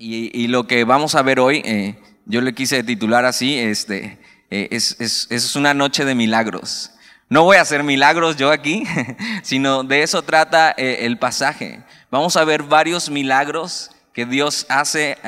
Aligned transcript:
Y, 0.00 0.46
lo 0.46 0.68
que 0.68 0.84
vamos 0.84 1.16
a 1.16 1.22
ver 1.22 1.40
hoy, 1.40 1.60
eh, 1.64 1.96
yo 2.24 2.40
le 2.40 2.54
quise 2.54 2.84
titular 2.84 3.24
así, 3.24 3.58
este, 3.58 4.20
eh, 4.48 4.68
es, 4.70 4.94
es, 5.00 5.26
es, 5.28 5.56
una 5.56 5.74
noche 5.74 6.04
de 6.04 6.14
milagros. 6.14 6.92
No 7.28 7.42
voy 7.42 7.56
a 7.56 7.62
hacer 7.62 7.82
milagros 7.82 8.36
yo 8.36 8.52
aquí, 8.52 8.84
sino 9.42 9.82
de 9.82 10.04
eso 10.04 10.22
trata 10.22 10.72
eh, 10.76 10.98
el 11.00 11.18
pasaje. 11.18 11.82
Vamos 12.12 12.36
a 12.36 12.44
ver 12.44 12.62
varios 12.62 13.10
milagros 13.10 13.90
que 14.14 14.24
Dios 14.24 14.66
hace 14.68 15.18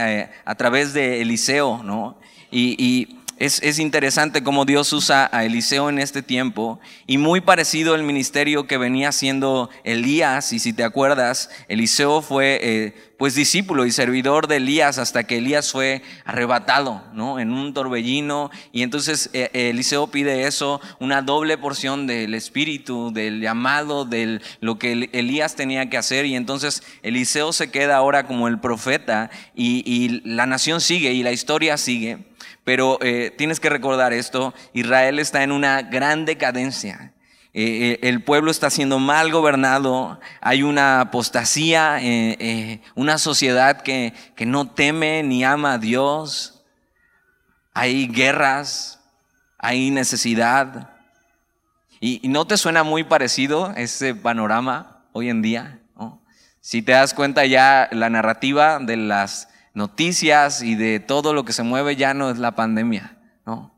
a 0.45 0.55
través 0.55 0.93
de 0.93 1.21
Eliseo, 1.21 1.83
¿no? 1.83 2.19
Y, 2.51 2.77
y 2.79 3.20
es, 3.41 3.79
interesante 3.79 4.43
cómo 4.43 4.67
Dios 4.67 4.93
usa 4.93 5.31
a 5.33 5.47
Eliseo 5.47 5.89
en 5.89 5.99
este 5.99 6.23
tiempo 6.23 6.79
y 7.07 7.17
muy 7.17 7.41
parecido 7.41 7.95
al 7.95 8.03
ministerio 8.03 8.67
que 8.67 8.77
venía 8.77 9.09
haciendo 9.09 9.71
Elías. 9.83 10.53
Y 10.53 10.59
si 10.59 10.75
te 10.75 10.85
acuerdas, 10.85 11.49
Eliseo 11.67 12.21
fue 12.21 12.61
eh, 12.63 13.13
pues 13.17 13.35
discípulo 13.35 13.87
y 13.87 13.93
servidor 13.93 14.47
de 14.47 14.57
Elías 14.57 14.99
hasta 14.99 15.25
que 15.25 15.39
Elías 15.39 15.73
fue 15.73 16.03
arrebatado 16.27 17.03
¿no? 17.15 17.41
en 17.41 17.51
un 17.51 17.73
torbellino. 17.73 18.51
Y 18.73 18.83
entonces 18.83 19.31
eh, 19.33 19.49
Eliseo 19.55 20.09
pide 20.09 20.47
eso, 20.47 20.83
una 20.99 21.23
doble 21.23 21.57
porción 21.57 22.07
del 22.07 22.35
espíritu, 22.35 23.11
del 23.11 23.41
llamado, 23.41 24.05
de 24.05 24.43
lo 24.61 24.79
que 24.79 25.09
Elías 25.13 25.57
tenía 25.57 25.89
que 25.89 25.97
hacer. 25.97 26.27
Y 26.27 26.37
entonces 26.37 26.83
Eliseo 27.03 27.55
se 27.55 27.71
queda 27.71 27.97
ahora 27.97 28.27
como 28.27 28.49
el 28.49 28.61
profeta 28.61 29.31
y, 29.55 29.83
y 29.87 30.21
la 30.29 30.45
nación 30.45 30.83
sigue 30.83 31.15
y 31.15 31.23
la 31.23 31.33
historia 31.33 31.79
sigue. 31.79 32.30
Pero 32.71 32.99
eh, 33.01 33.35
tienes 33.37 33.59
que 33.59 33.69
recordar 33.69 34.13
esto, 34.13 34.55
Israel 34.75 35.19
está 35.19 35.43
en 35.43 35.51
una 35.51 35.83
gran 35.83 36.25
decadencia. 36.25 37.15
Eh, 37.53 37.99
eh, 37.99 38.09
el 38.09 38.23
pueblo 38.23 38.53
está 38.53 38.71
siendo 38.71 39.01
mal 39.01 39.33
gobernado, 39.33 40.21
hay 40.41 40.63
una 40.63 41.01
apostasía, 41.01 42.01
una 42.95 43.19
sociedad 43.19 43.83
que, 43.83 44.15
que, 44.37 44.47
no 44.47 44.71
teme 44.71 45.25
ni 45.25 45.43
ama 45.43 45.73
a 45.73 45.79
Dios, 45.79 46.63
hay 47.75 48.07
guerras, 48.07 49.01
hay 49.59 49.91
necesidad. 49.91 50.91
¿Y, 51.99 52.21
no 52.29 52.47
te 52.47 52.57
suena 52.57 52.85
muy 52.85 53.03
parecido 53.03 53.75
ese 53.77 54.15
panorama 54.15 55.03
hoy 55.11 55.29
en 55.29 55.43
día? 55.43 55.81
Si 56.61 56.83
te 56.83 56.93
das 56.93 57.15
cuenta 57.15 57.45
ya 57.47 57.89
la 57.91 58.11
narrativa 58.11 58.79
de 58.79 58.97
las 58.97 59.50
noticias 59.75 60.63
y 60.63 60.75
de 60.75 61.01
todo 61.01 61.33
lo 61.33 61.45
que 61.45 61.53
se 61.53 61.63
mueve 61.63 61.97
ya 61.97 62.15
no 62.15 62.31
es 62.31 62.39
la 62.39 62.55
pandemia, 62.55 63.19
¿no? 63.47 63.75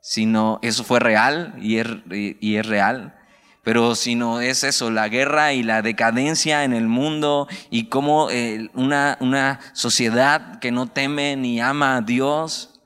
Sino 0.00 0.58
eso 0.62 0.84
fue 0.84 1.00
real 1.00 1.54
y 1.60 1.78
es, 1.78 1.88
y 2.10 2.56
es 2.56 2.66
real. 2.66 3.14
Pero 3.62 3.94
si 3.94 4.16
no 4.16 4.40
es 4.40 4.64
eso, 4.64 4.90
la 4.90 5.08
guerra 5.08 5.52
y 5.52 5.62
la 5.62 5.82
decadencia 5.82 6.64
en 6.64 6.72
el 6.72 6.88
mundo 6.88 7.46
y 7.70 7.84
cómo 7.84 8.28
eh, 8.30 8.68
una, 8.74 9.16
una 9.20 9.60
sociedad 9.72 10.58
que 10.58 10.72
no 10.72 10.88
teme 10.88 11.36
ni 11.36 11.60
ama 11.60 11.96
a 11.96 12.00
Dios. 12.00 12.80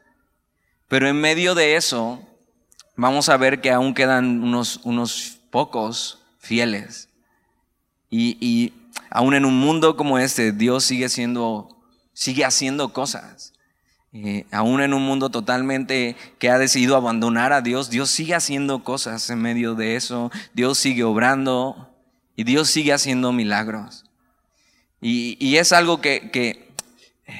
Pero 0.88 1.08
en 1.08 1.18
medio 1.18 1.54
de 1.54 1.76
eso, 1.76 2.22
vamos 2.94 3.30
a 3.30 3.38
ver 3.38 3.62
que 3.62 3.70
aún 3.70 3.94
quedan 3.94 4.42
unos, 4.42 4.80
unos 4.84 5.38
pocos 5.50 6.22
fieles. 6.38 7.08
Y, 8.10 8.36
y 8.38 8.74
aún 9.08 9.34
en 9.34 9.46
un 9.46 9.58
mundo 9.58 9.96
como 9.96 10.18
este, 10.18 10.52
Dios 10.52 10.84
sigue 10.84 11.08
siendo 11.08 11.75
sigue 12.16 12.46
haciendo 12.46 12.94
cosas. 12.94 13.52
Eh, 14.14 14.46
aún 14.50 14.80
en 14.80 14.94
un 14.94 15.02
mundo 15.02 15.28
totalmente 15.28 16.16
que 16.38 16.48
ha 16.48 16.58
decidido 16.58 16.96
abandonar 16.96 17.52
a 17.52 17.60
Dios, 17.60 17.90
Dios 17.90 18.10
sigue 18.10 18.34
haciendo 18.34 18.82
cosas 18.82 19.28
en 19.28 19.42
medio 19.42 19.74
de 19.74 19.96
eso, 19.96 20.30
Dios 20.54 20.78
sigue 20.78 21.04
obrando 21.04 21.94
y 22.34 22.44
Dios 22.44 22.70
sigue 22.70 22.94
haciendo 22.94 23.32
milagros. 23.32 24.06
Y, 25.02 25.56
es 25.56 25.72
algo 25.72 26.00
que, 26.00 26.30
que 26.30 26.72
eh, 27.26 27.38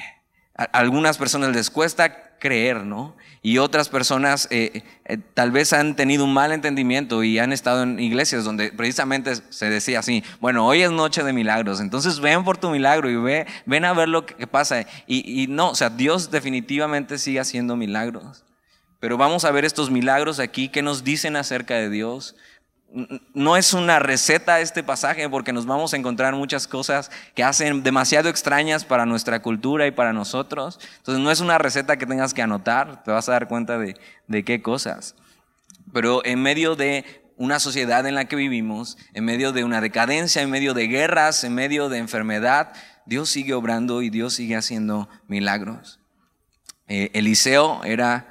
a 0.55 0.65
algunas 0.65 1.17
personas 1.17 1.55
les 1.55 1.71
cuesta 1.71 2.37
creer, 2.37 2.85
¿no? 2.85 3.17
Y 3.47 3.59
otras 3.59 3.87
personas 3.87 4.49
eh, 4.51 4.83
eh, 5.05 5.17
tal 5.33 5.51
vez 5.51 5.71
han 5.71 5.95
tenido 5.95 6.25
un 6.25 6.33
mal 6.33 6.51
entendimiento 6.51 7.23
y 7.23 7.39
han 7.39 7.53
estado 7.53 7.83
en 7.83 7.97
iglesias 7.97 8.43
donde 8.43 8.73
precisamente 8.73 9.35
se 9.51 9.69
decía 9.69 9.99
así, 9.99 10.21
bueno, 10.41 10.67
hoy 10.67 10.81
es 10.81 10.91
noche 10.91 11.23
de 11.23 11.31
milagros, 11.31 11.79
entonces 11.79 12.19
ven 12.19 12.43
por 12.43 12.57
tu 12.57 12.69
milagro 12.69 13.09
y 13.09 13.15
ve, 13.15 13.47
ven 13.65 13.85
a 13.85 13.93
ver 13.93 14.09
lo 14.09 14.25
que 14.25 14.47
pasa. 14.47 14.81
Y, 15.07 15.43
y 15.43 15.47
no, 15.47 15.69
o 15.69 15.75
sea, 15.75 15.89
Dios 15.89 16.29
definitivamente 16.29 17.17
sigue 17.17 17.39
haciendo 17.39 17.77
milagros. 17.77 18.43
Pero 18.99 19.15
vamos 19.15 19.45
a 19.45 19.51
ver 19.51 19.63
estos 19.63 19.91
milagros 19.91 20.41
aquí 20.41 20.67
que 20.67 20.81
nos 20.81 21.05
dicen 21.05 21.37
acerca 21.37 21.75
de 21.75 21.89
Dios, 21.89 22.35
no 23.33 23.57
es 23.57 23.73
una 23.73 23.99
receta 23.99 24.59
este 24.61 24.81
pasaje 24.81 25.29
porque 25.29 25.53
nos 25.53 25.65
vamos 25.65 25.93
a 25.93 25.97
encontrar 25.97 26.35
muchas 26.35 26.67
cosas 26.67 27.11
que 27.35 27.43
hacen 27.43 27.83
demasiado 27.83 28.29
extrañas 28.29 28.85
para 28.85 29.05
nuestra 29.05 29.41
cultura 29.41 29.87
y 29.87 29.91
para 29.91 30.13
nosotros. 30.13 30.79
Entonces 30.97 31.23
no 31.23 31.29
es 31.31 31.39
una 31.41 31.57
receta 31.57 31.97
que 31.97 32.05
tengas 32.05 32.33
que 32.33 32.41
anotar, 32.41 33.03
te 33.03 33.11
vas 33.11 33.27
a 33.27 33.33
dar 33.33 33.47
cuenta 33.47 33.77
de, 33.77 33.97
de 34.27 34.43
qué 34.43 34.61
cosas. 34.61 35.15
Pero 35.93 36.25
en 36.25 36.41
medio 36.41 36.75
de 36.75 37.05
una 37.37 37.59
sociedad 37.59 38.05
en 38.07 38.15
la 38.15 38.25
que 38.25 38.35
vivimos, 38.35 38.97
en 39.13 39.25
medio 39.25 39.51
de 39.51 39.63
una 39.63 39.81
decadencia, 39.81 40.41
en 40.41 40.49
medio 40.49 40.73
de 40.73 40.87
guerras, 40.87 41.43
en 41.43 41.53
medio 41.53 41.89
de 41.89 41.99
enfermedad, 41.99 42.73
Dios 43.05 43.29
sigue 43.29 43.53
obrando 43.53 44.01
y 44.01 44.09
Dios 44.09 44.33
sigue 44.33 44.55
haciendo 44.55 45.07
milagros. 45.27 45.99
Eh, 46.87 47.11
Eliseo 47.13 47.83
era 47.83 48.27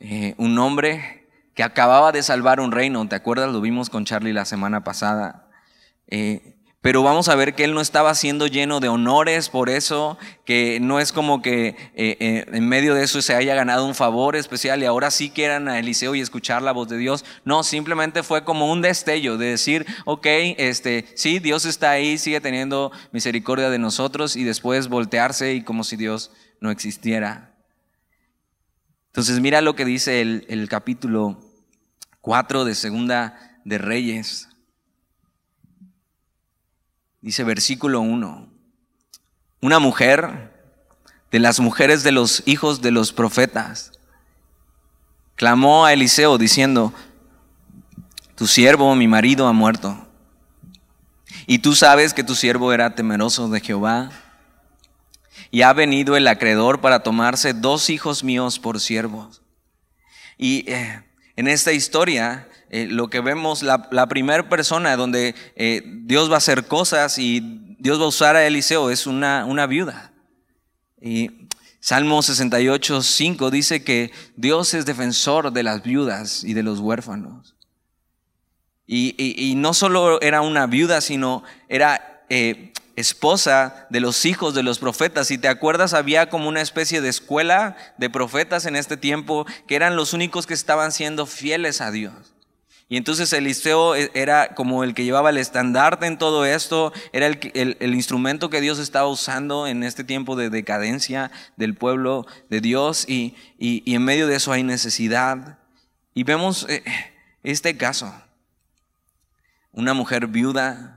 eh, 0.00 0.34
un 0.38 0.58
hombre 0.58 1.15
que 1.56 1.62
acababa 1.62 2.12
de 2.12 2.22
salvar 2.22 2.60
un 2.60 2.70
reino, 2.70 3.08
¿te 3.08 3.16
acuerdas? 3.16 3.50
Lo 3.50 3.62
vimos 3.62 3.88
con 3.88 4.04
Charlie 4.04 4.34
la 4.34 4.44
semana 4.44 4.84
pasada. 4.84 5.48
Eh, 6.06 6.56
pero 6.82 7.02
vamos 7.02 7.28
a 7.28 7.34
ver 7.34 7.54
que 7.54 7.64
él 7.64 7.72
no 7.72 7.80
estaba 7.80 8.14
siendo 8.14 8.46
lleno 8.46 8.78
de 8.78 8.90
honores 8.90 9.48
por 9.48 9.70
eso, 9.70 10.18
que 10.44 10.78
no 10.80 11.00
es 11.00 11.12
como 11.12 11.40
que 11.40 11.68
eh, 11.68 12.16
eh, 12.20 12.44
en 12.52 12.68
medio 12.68 12.94
de 12.94 13.02
eso 13.02 13.22
se 13.22 13.34
haya 13.34 13.54
ganado 13.54 13.86
un 13.86 13.94
favor 13.94 14.36
especial 14.36 14.82
y 14.82 14.84
ahora 14.84 15.10
sí 15.10 15.30
quieran 15.30 15.66
a 15.66 15.78
Eliseo 15.78 16.14
y 16.14 16.20
escuchar 16.20 16.60
la 16.60 16.72
voz 16.72 16.88
de 16.88 16.98
Dios. 16.98 17.24
No, 17.46 17.62
simplemente 17.62 18.22
fue 18.22 18.44
como 18.44 18.70
un 18.70 18.82
destello 18.82 19.38
de 19.38 19.46
decir, 19.46 19.86
ok, 20.04 20.26
este, 20.58 21.06
sí, 21.14 21.38
Dios 21.38 21.64
está 21.64 21.90
ahí, 21.90 22.18
sigue 22.18 22.42
teniendo 22.42 22.92
misericordia 23.12 23.70
de 23.70 23.78
nosotros 23.78 24.36
y 24.36 24.44
después 24.44 24.88
voltearse 24.88 25.54
y 25.54 25.62
como 25.62 25.84
si 25.84 25.96
Dios 25.96 26.30
no 26.60 26.70
existiera. 26.70 27.56
Entonces 29.06 29.40
mira 29.40 29.62
lo 29.62 29.74
que 29.74 29.86
dice 29.86 30.20
el, 30.20 30.44
el 30.50 30.68
capítulo 30.68 31.45
4 32.26 32.64
de 32.64 32.74
Segunda 32.74 33.60
de 33.64 33.78
Reyes. 33.78 34.48
Dice 37.20 37.44
versículo 37.44 38.00
1. 38.00 38.48
Una 39.60 39.78
mujer 39.78 40.52
de 41.30 41.38
las 41.38 41.60
mujeres 41.60 42.02
de 42.02 42.10
los 42.10 42.42
hijos 42.44 42.82
de 42.82 42.90
los 42.90 43.12
profetas 43.12 43.92
clamó 45.36 45.86
a 45.86 45.92
Eliseo 45.92 46.36
diciendo, 46.36 46.92
tu 48.34 48.48
siervo, 48.48 48.92
mi 48.96 49.06
marido, 49.06 49.46
ha 49.46 49.52
muerto. 49.52 49.96
Y 51.46 51.60
tú 51.60 51.76
sabes 51.76 52.12
que 52.12 52.24
tu 52.24 52.34
siervo 52.34 52.72
era 52.72 52.96
temeroso 52.96 53.48
de 53.48 53.60
Jehová. 53.60 54.10
Y 55.52 55.62
ha 55.62 55.72
venido 55.72 56.16
el 56.16 56.26
acreedor 56.26 56.80
para 56.80 57.04
tomarse 57.04 57.54
dos 57.54 57.88
hijos 57.88 58.24
míos 58.24 58.58
por 58.58 58.80
siervos. 58.80 59.42
Y 60.36 60.68
eh, 60.68 61.05
en 61.36 61.48
esta 61.48 61.72
historia, 61.72 62.48
eh, 62.70 62.86
lo 62.86 63.08
que 63.08 63.20
vemos, 63.20 63.62
la, 63.62 64.08
primera 64.08 64.48
persona 64.48 64.96
donde 64.96 65.34
eh, 65.54 65.82
Dios 65.84 66.30
va 66.30 66.34
a 66.34 66.38
hacer 66.38 66.66
cosas 66.66 67.18
y 67.18 67.76
Dios 67.78 68.00
va 68.00 68.04
a 68.04 68.08
usar 68.08 68.36
a 68.36 68.46
Eliseo 68.46 68.90
es 68.90 69.06
una, 69.06 69.44
una 69.44 69.66
viuda. 69.66 70.12
Y 71.00 71.46
Salmo 71.80 72.20
68, 72.22 73.02
5 73.02 73.50
dice 73.50 73.84
que 73.84 74.10
Dios 74.34 74.74
es 74.74 74.86
defensor 74.86 75.52
de 75.52 75.62
las 75.62 75.82
viudas 75.82 76.42
y 76.42 76.54
de 76.54 76.62
los 76.62 76.80
huérfanos. 76.80 77.54
Y, 78.88 79.54
no 79.56 79.74
solo 79.74 80.20
era 80.20 80.40
una 80.40 80.66
viuda, 80.66 81.00
sino 81.00 81.42
era 81.68 82.24
eh, 82.28 82.72
esposa 82.96 83.86
de 83.90 84.00
los 84.00 84.24
hijos 84.24 84.54
de 84.54 84.62
los 84.62 84.78
profetas. 84.78 85.28
Si 85.28 85.38
te 85.38 85.48
acuerdas, 85.48 85.94
había 85.94 86.28
como 86.28 86.48
una 86.48 86.62
especie 86.62 87.00
de 87.00 87.10
escuela 87.10 87.76
de 87.98 88.10
profetas 88.10 88.66
en 88.66 88.74
este 88.74 88.96
tiempo 88.96 89.46
que 89.68 89.76
eran 89.76 89.96
los 89.96 90.12
únicos 90.12 90.46
que 90.46 90.54
estaban 90.54 90.90
siendo 90.90 91.26
fieles 91.26 91.80
a 91.80 91.90
Dios. 91.90 92.14
Y 92.88 92.96
entonces 92.96 93.32
Eliseo 93.32 93.96
e, 93.96 94.10
era 94.14 94.54
como 94.54 94.84
el 94.84 94.94
que 94.94 95.04
llevaba 95.04 95.30
el 95.30 95.38
estandarte 95.38 96.06
en 96.06 96.18
todo 96.18 96.44
esto, 96.44 96.92
era 97.12 97.26
el, 97.26 97.94
instrumento 97.94 98.48
que 98.48 98.60
Dios 98.60 98.78
estaba 98.78 99.08
usando 99.08 99.66
en 99.66 99.82
este 99.82 100.04
tiempo 100.04 100.36
de 100.36 100.50
decadencia 100.50 101.32
del 101.56 101.74
pueblo 101.74 102.26
de 102.48 102.60
Dios 102.60 103.04
y, 103.08 103.34
y, 103.58 103.94
en 103.94 104.04
medio 104.04 104.28
de 104.28 104.36
eso 104.36 104.52
hay 104.52 104.62
necesidad. 104.62 105.58
Y 106.14 106.22
vemos 106.22 106.64
eh, 106.68 106.84
este 107.42 107.76
caso, 107.76 108.14
una 109.72 109.92
mujer 109.92 110.28
viuda, 110.28 110.95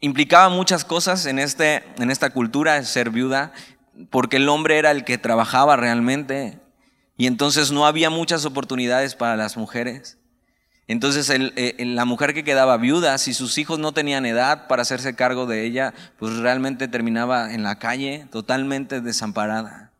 implicaba 0.00 0.48
muchas 0.48 0.84
cosas 0.84 1.26
en, 1.26 1.38
este, 1.38 1.84
en 1.98 2.10
esta 2.10 2.30
cultura, 2.30 2.82
ser 2.84 3.10
viuda, 3.10 3.52
porque 4.10 4.36
el 4.36 4.48
hombre 4.48 4.78
era 4.78 4.90
el 4.90 5.04
que 5.04 5.18
trabajaba 5.18 5.76
realmente 5.76 6.60
y 7.16 7.26
entonces 7.26 7.72
no 7.72 7.84
había 7.84 8.10
muchas 8.10 8.44
oportunidades 8.44 9.16
para 9.16 9.36
las 9.36 9.56
mujeres. 9.56 10.18
Entonces 10.86 11.28
eh, 11.30 11.74
la 11.80 12.04
mujer 12.04 12.32
que 12.32 12.44
quedaba 12.44 12.76
viuda, 12.78 13.18
si 13.18 13.34
sus 13.34 13.58
hijos 13.58 13.78
no 13.78 13.92
tenían 13.92 14.24
edad 14.24 14.68
para 14.68 14.82
hacerse 14.82 15.16
cargo 15.16 15.46
de 15.46 15.66
ella, 15.66 15.92
pues 16.18 16.36
realmente 16.36 16.88
terminaba 16.88 17.52
en 17.52 17.62
la 17.62 17.78
calle 17.78 18.26
totalmente 18.30 19.00
desamparada. 19.00 19.92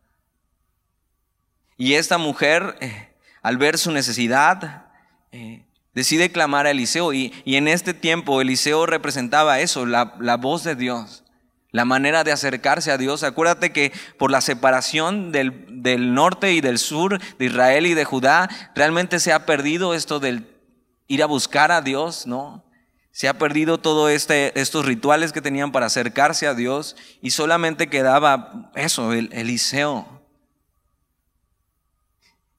Y 1.77 1.93
esta 1.93 2.17
mujer, 2.17 2.75
eh, 2.79 3.09
al 3.41 3.57
ver 3.57 3.77
su 3.77 3.91
necesidad, 3.91 4.87
eh, 5.31 5.65
decide 5.99 6.31
clamar 6.31 6.65
a 6.65 6.71
Eliseo. 6.71 7.13
Y, 7.13 7.33
en 7.45 7.67
este 7.67 7.93
tiempo 7.93 8.41
Eliseo 8.41 8.85
representaba 8.85 9.59
eso, 9.59 9.85
la, 9.85 10.15
la 10.19 10.37
voz 10.37 10.63
de 10.63 10.75
Dios 10.75 11.23
la 11.71 11.85
manera 11.85 12.23
de 12.23 12.31
acercarse 12.31 12.91
a 12.91 12.97
Dios. 12.97 13.23
Acuérdate 13.23 13.71
que 13.71 13.91
por 14.17 14.31
la 14.31 14.41
separación 14.41 15.31
del, 15.31 15.83
del, 15.83 16.15
norte 16.15 16.53
y 16.53 16.61
del 16.61 16.79
sur, 16.79 17.19
de 17.37 17.45
Israel 17.45 17.85
y 17.85 17.93
de 17.93 18.05
Judá, 18.05 18.49
realmente 18.73 19.19
se 19.19 19.33
ha 19.33 19.45
perdido 19.45 19.93
esto 19.93 20.19
del 20.19 20.47
ir 21.07 21.21
a 21.21 21.27
buscar 21.27 21.71
a 21.71 21.81
Dios, 21.81 22.25
¿no? 22.25 22.65
Se 23.11 23.27
ha 23.27 23.37
perdido 23.37 23.79
todos 23.79 24.11
este, 24.11 24.59
estos 24.59 24.85
rituales 24.85 25.31
que 25.31 25.41
tenían 25.41 25.71
para 25.71 25.87
acercarse 25.87 26.47
a 26.47 26.53
Dios 26.53 26.95
y 27.21 27.31
solamente 27.31 27.87
quedaba 27.87 28.71
eso, 28.75 29.13
el 29.13 29.29
Eliseo. 29.31 30.19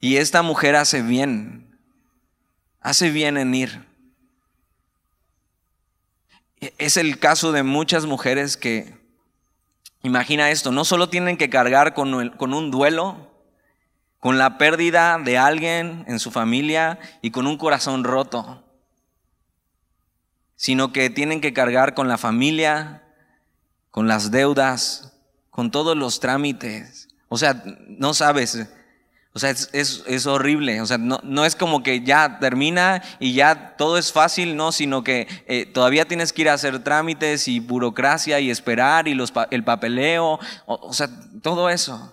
Y 0.00 0.16
esta 0.16 0.42
mujer 0.42 0.76
hace 0.76 1.02
bien, 1.02 1.69
hace 2.80 3.10
bien 3.10 3.36
en 3.36 3.54
ir. 3.54 3.86
Es 6.78 6.96
el 6.96 7.18
caso 7.18 7.52
de 7.52 7.62
muchas 7.62 8.06
mujeres 8.06 8.56
que, 8.56 8.94
imagina 10.02 10.50
esto, 10.50 10.72
no 10.72 10.84
solo 10.84 11.08
tienen 11.08 11.36
que 11.36 11.50
cargar 11.50 11.94
con, 11.94 12.30
con 12.30 12.52
un 12.52 12.70
duelo, 12.70 13.30
con 14.18 14.36
la 14.36 14.58
pérdida 14.58 15.18
de 15.18 15.38
alguien 15.38 16.04
en 16.06 16.18
su 16.18 16.30
familia 16.30 16.98
y 17.22 17.30
con 17.30 17.46
un 17.46 17.56
corazón 17.56 18.04
roto, 18.04 18.62
sino 20.56 20.92
que 20.92 21.08
tienen 21.08 21.40
que 21.40 21.54
cargar 21.54 21.94
con 21.94 22.08
la 22.08 22.18
familia, 22.18 23.02
con 23.90 24.08
las 24.08 24.30
deudas, 24.30 25.16
con 25.48 25.70
todos 25.70 25.96
los 25.96 26.20
trámites. 26.20 27.08
O 27.28 27.38
sea, 27.38 27.62
no 27.88 28.12
sabes, 28.12 28.68
o 29.32 29.38
sea, 29.38 29.50
es, 29.50 30.26
horrible. 30.26 30.80
O 30.80 30.86
sea, 30.86 30.98
no, 30.98 31.20
no, 31.22 31.44
es 31.44 31.54
como 31.54 31.82
que 31.84 32.02
ya 32.02 32.38
termina 32.40 33.00
y 33.20 33.32
ya 33.34 33.76
todo 33.76 33.96
es 33.96 34.12
fácil, 34.12 34.56
no, 34.56 34.72
sino 34.72 35.04
que 35.04 35.28
eh, 35.46 35.66
todavía 35.66 36.04
tienes 36.04 36.32
que 36.32 36.42
ir 36.42 36.48
a 36.48 36.54
hacer 36.54 36.82
trámites 36.82 37.46
y 37.46 37.60
burocracia 37.60 38.40
y 38.40 38.50
esperar 38.50 39.06
y 39.06 39.14
los, 39.14 39.32
el 39.50 39.62
papeleo, 39.62 40.40
o 40.66 40.92
sea, 40.92 41.08
todo 41.42 41.70
eso. 41.70 42.12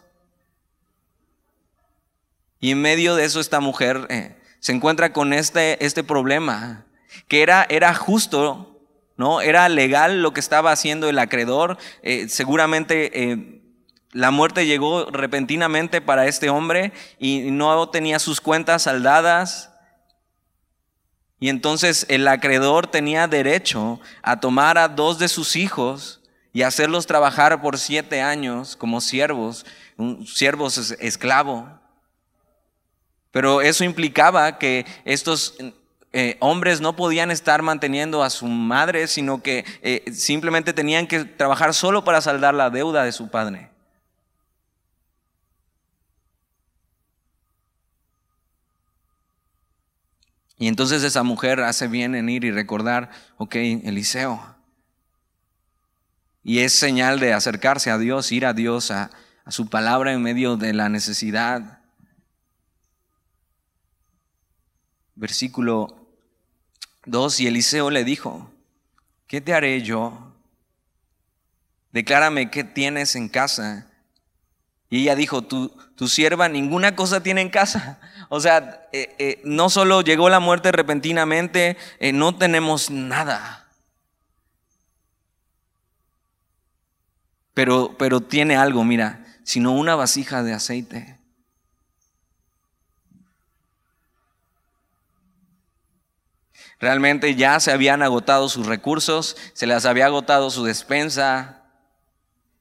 Y 2.60 2.72
en 2.72 2.82
medio 2.82 3.16
de 3.16 3.26
eso 3.26 3.40
esta 3.40 3.60
mujer 3.62 4.06
eh, 4.10 4.36
se 4.60 4.74
encuentra 4.74 5.12
con 5.12 5.34
este, 5.34 5.84
este 5.84 6.04
problema, 6.04 6.86
que 7.28 7.42
era, 7.42 7.66
era 7.70 7.96
justo, 7.96 8.80
¿no? 9.16 9.42
Era 9.42 9.70
legal 9.70 10.22
lo 10.22 10.34
que 10.34 10.40
estaba 10.40 10.72
haciendo 10.72 11.10
el 11.10 11.18
acreedor. 11.18 11.80
Eh, 12.04 12.30
seguramente 12.30 13.64
la 14.14 14.32
muerte 14.32 14.66
llegó 14.66 15.10
repentinamente 15.12 16.02
para 16.02 16.28
este 16.28 16.50
hombre 16.50 16.94
y 17.20 17.52
no 17.52 17.90
tenía 17.90 18.20
sus 18.20 18.42
cuentas 18.42 18.84
saldadas. 18.84 19.72
Y 21.40 21.50
entonces 21.50 22.06
el 22.10 22.28
acreedor 22.28 22.88
tenía 22.88 23.28
derecho 23.28 24.00
a 24.24 24.40
tomar 24.40 24.78
a 24.78 24.88
dos 24.88 25.20
de 25.20 25.28
sus 25.28 25.56
hijos 25.56 26.22
y 26.54 26.64
hacerlos 26.64 27.06
trabajar 27.06 27.62
por 27.62 27.78
siete 27.78 28.22
años 28.22 28.76
como 28.76 29.02
siervos, 29.02 29.66
un 29.98 30.26
siervos 30.26 30.92
esclavo. 31.00 31.70
Pero 33.32 33.62
eso 33.62 33.84
implicaba 33.84 34.58
que 34.58 34.86
estos 35.06 35.56
eh, 36.14 36.38
hombres 36.40 36.82
no 36.82 36.96
podían 36.96 37.30
estar 37.30 37.62
manteniendo 37.62 38.24
a 38.24 38.32
su 38.32 38.48
madre, 38.48 39.08
sino 39.08 39.44
que 39.44 39.66
eh, 39.84 40.04
simplemente 40.12 40.74
tenían 40.74 41.06
que 41.06 41.26
trabajar 41.26 41.76
solo 41.76 42.04
para 42.04 42.22
saldar 42.22 42.56
la 42.56 42.72
deuda 42.72 43.04
de 43.04 43.12
su 43.12 43.28
padre. 43.28 43.70
Y 50.58 50.68
entonces 50.68 51.04
esa 51.04 51.24
mujer 51.24 51.60
hace 51.62 51.88
bien 51.88 52.16
en 52.16 52.30
ir 52.30 52.44
y 52.44 52.52
recordar, 52.52 53.12
ok, 53.38 53.56
Eliseo. 53.56 54.56
Y 56.44 56.60
es 56.60 56.74
señal 56.74 57.20
de 57.20 57.34
acercarse 57.34 57.92
a 57.92 57.98
Dios, 57.98 58.32
ir 58.32 58.46
a 58.46 58.54
Dios, 58.54 58.92
a 58.92 59.12
su 59.50 59.70
palabra 59.70 60.14
en 60.14 60.22
medio 60.22 60.58
de 60.58 60.74
la 60.74 60.90
necesidad. 60.90 61.78
versículo 65.18 66.08
2, 67.06 67.40
y 67.42 67.48
Eliseo 67.48 67.90
le 67.90 68.04
dijo, 68.04 68.52
¿qué 69.26 69.42
te 69.42 69.54
haré 69.54 69.82
yo? 69.82 70.36
Declárame 71.92 72.52
qué 72.52 72.64
tienes 72.64 73.16
en 73.16 73.28
casa. 73.28 73.87
Y 74.90 75.02
ella 75.02 75.16
dijo, 75.16 75.42
tu, 75.42 75.72
sierva 76.08 76.48
ninguna 76.48 76.96
cosa 76.96 77.22
tiene 77.22 77.42
en 77.42 77.50
casa. 77.50 78.00
O 78.30 78.42
sea, 78.42 78.90
eh, 78.92 79.16
eh, 79.20 79.42
no 79.46 79.70
solo 79.70 80.02
llegó 80.02 80.28
la 80.28 80.42
muerte 80.42 80.74
repentinamente, 80.74 81.78
eh, 82.00 82.12
no 82.12 82.36
tenemos 82.36 82.90
nada. 82.90 83.70
Pero, 87.54 87.96
pero 87.98 88.20
tiene 88.20 88.58
algo, 88.58 88.84
mira, 88.84 89.26
sino 89.46 89.72
una 89.72 89.96
vasija 89.96 90.44
de 90.44 90.54
aceite. 90.54 91.18
Realmente 96.80 97.36
ya 97.36 97.60
se 97.62 97.72
habían 97.72 98.04
agotado 98.04 98.50
sus 98.50 98.68
recursos, 98.68 99.38
se 99.54 99.68
les 99.68 99.86
había 99.86 100.08
agotado 100.08 100.52
su 100.52 100.66
despensa, 100.66 101.67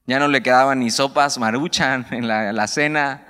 ya 0.07 0.19
no 0.19 0.27
le 0.27 0.41
quedaban 0.41 0.79
ni 0.79 0.89
sopas 0.89 1.37
maruchan 1.37 2.07
en 2.11 2.27
la, 2.27 2.67
cena. 2.67 3.27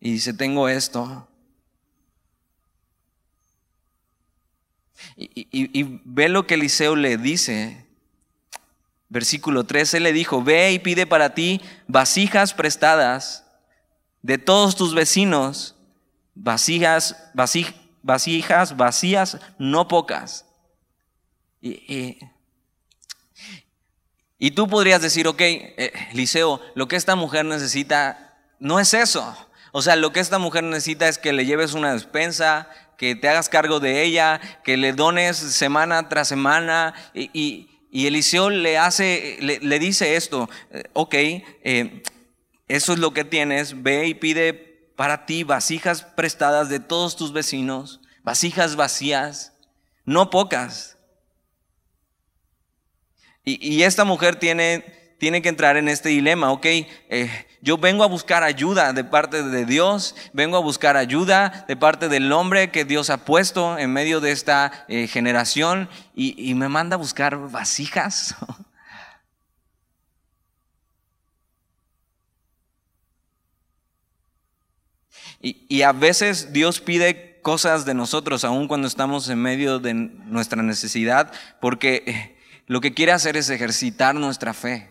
Y 0.00 0.12
dice, 0.12 0.32
tengo 0.32 0.68
esto. 0.68 1.28
Y, 5.16 6.00
ve 6.04 6.28
lo 6.28 6.46
que 6.46 6.54
Eliseo 6.54 6.96
le 6.96 7.18
dice. 7.18 7.84
Versículo 9.08 9.64
13 9.64 10.00
le 10.00 10.12
dijo, 10.12 10.42
ve 10.42 10.72
y 10.72 10.78
pide 10.78 11.06
para 11.06 11.34
ti 11.34 11.60
vasijas 11.86 12.54
prestadas 12.54 13.44
de 14.22 14.38
todos 14.38 14.74
tus 14.74 14.94
vecinos 14.94 15.76
vasijas, 16.36 17.16
vasijas 18.02 18.76
vacías, 18.76 19.38
no 19.58 19.88
pocas. 19.88 20.46
Y, 21.60 22.18
tú 24.52 24.68
podrías 24.68 25.00
decir, 25.00 25.26
ok, 25.28 25.40
eh, 25.40 25.92
Liceo, 26.12 26.60
lo 26.74 26.88
que 26.88 26.96
esta 26.96 27.16
mujer 27.16 27.44
necesita 27.44 28.36
no 28.58 28.80
es 28.80 28.94
eso. 28.94 29.34
O 29.72 29.82
sea, 29.82 29.96
lo 29.96 30.12
que 30.12 30.20
esta 30.20 30.38
mujer 30.38 30.64
necesita 30.64 31.08
es 31.08 31.18
que 31.18 31.32
le 31.32 31.44
lleves 31.44 31.74
una 31.74 31.92
despensa, 31.92 32.68
que 32.96 33.14
te 33.14 33.28
hagas 33.28 33.48
cargo 33.48 33.80
de 33.80 34.02
ella, 34.02 34.40
que 34.64 34.76
le 34.76 34.92
dones 34.92 35.36
semana 35.36 36.08
tras 36.08 36.28
semana. 36.28 36.94
Y, 37.14 37.68
y, 37.90 38.06
Eliseo 38.06 38.50
le 38.50 38.78
hace, 38.78 39.38
le, 39.40 39.78
dice 39.78 40.16
esto, 40.16 40.48
eh, 40.70 40.84
ok, 40.92 41.14
eh, 41.14 42.02
eso 42.68 42.92
es 42.92 42.98
lo 42.98 43.12
que 43.12 43.24
tienes, 43.24 43.82
ve 43.82 44.06
y 44.06 44.14
pide 44.14 44.52
para 44.96 45.26
ti 45.26 45.44
vasijas 45.44 46.02
prestadas 46.02 46.68
de 46.68 46.80
todos 46.80 47.16
tus 47.16 47.32
vecinos, 47.32 48.00
vasijas 48.22 48.76
vacías, 48.76 49.52
no 50.04 50.30
pocas. 50.30 50.95
Y, 53.48 53.84
esta 53.84 54.04
mujer 54.04 54.34
tiene, 54.34 54.84
tiene, 55.18 55.40
que 55.40 55.48
entrar 55.48 55.76
en 55.76 55.86
este 55.86 56.08
dilema, 56.08 56.50
ok, 56.50 56.66
eh, 56.66 57.46
yo 57.62 57.78
vengo 57.78 58.02
a 58.02 58.08
buscar 58.08 58.42
ayuda 58.42 58.92
de 58.92 59.04
parte 59.04 59.44
de 59.44 59.64
Dios, 59.64 60.16
vengo 60.32 60.56
a 60.56 60.60
buscar 60.60 60.96
ayuda 60.96 61.64
de 61.68 61.76
parte 61.76 62.08
del 62.08 62.32
hombre 62.32 62.72
que 62.72 62.84
Dios 62.84 63.08
ha 63.08 63.24
puesto 63.24 63.78
en 63.78 63.92
medio 63.92 64.18
de 64.20 64.32
esta 64.32 64.84
eh, 64.88 65.06
generación 65.06 65.88
y, 66.12 66.54
me 66.54 66.68
manda 66.68 66.96
a 66.96 66.98
buscar 66.98 67.50
vasijas. 67.50 68.34
Y, 75.38 75.82
a 75.82 75.92
veces 75.92 76.52
Dios 76.52 76.80
pide 76.80 77.40
cosas 77.40 77.84
de 77.84 77.94
nosotros, 77.94 78.42
aun 78.42 78.66
cuando 78.66 78.88
estamos 78.88 79.28
en 79.28 79.40
medio 79.40 79.78
de 79.78 79.94
nuestra 79.94 80.60
necesidad, 80.62 81.30
porque 81.60 82.02
eh, 82.06 82.35
lo 82.66 82.80
que 82.80 82.94
quiere 82.94 83.12
hacer 83.12 83.36
es 83.36 83.48
ejercitar 83.50 84.14
nuestra 84.14 84.52
fe. 84.54 84.88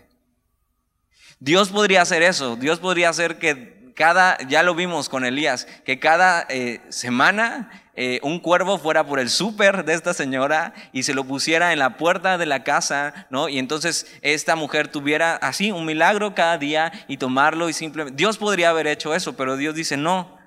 Dios 1.39 1.69
podría 1.69 2.01
hacer 2.01 2.23
eso, 2.23 2.55
Dios 2.55 2.79
podría 2.79 3.09
hacer 3.09 3.37
que 3.37 3.93
cada, 3.95 4.37
ya 4.47 4.63
lo 4.63 4.75
vimos 4.75 5.09
con 5.09 5.25
Elías, 5.25 5.65
que 5.85 5.99
cada 5.99 6.45
eh, 6.49 6.81
semana 6.89 7.85
eh, 7.97 8.19
un 8.23 8.39
cuervo 8.39 8.77
fuera 8.77 9.05
por 9.05 9.19
el 9.19 9.29
súper 9.29 9.85
de 9.85 9.93
esta 9.93 10.13
señora 10.13 10.73
y 10.91 11.03
se 11.03 11.13
lo 11.13 11.23
pusiera 11.23 11.71
en 11.71 11.79
la 11.79 11.95
puerta 11.95 12.37
de 12.37 12.45
la 12.45 12.65
casa, 12.65 13.27
¿no? 13.29 13.47
Y 13.47 13.57
entonces 13.57 14.05
esta 14.21 14.57
mujer 14.57 14.89
tuviera 14.89 15.37
así 15.37 15.71
un 15.71 15.85
milagro 15.85 16.35
cada 16.35 16.57
día 16.57 16.91
y 17.07 17.17
tomarlo 17.17 17.69
y 17.69 17.73
simplemente... 17.73 18.17
Dios 18.17 18.37
podría 18.37 18.69
haber 18.69 18.87
hecho 18.87 19.15
eso, 19.15 19.37
pero 19.37 19.55
Dios 19.55 19.75
dice 19.75 19.95
no. 19.95 20.37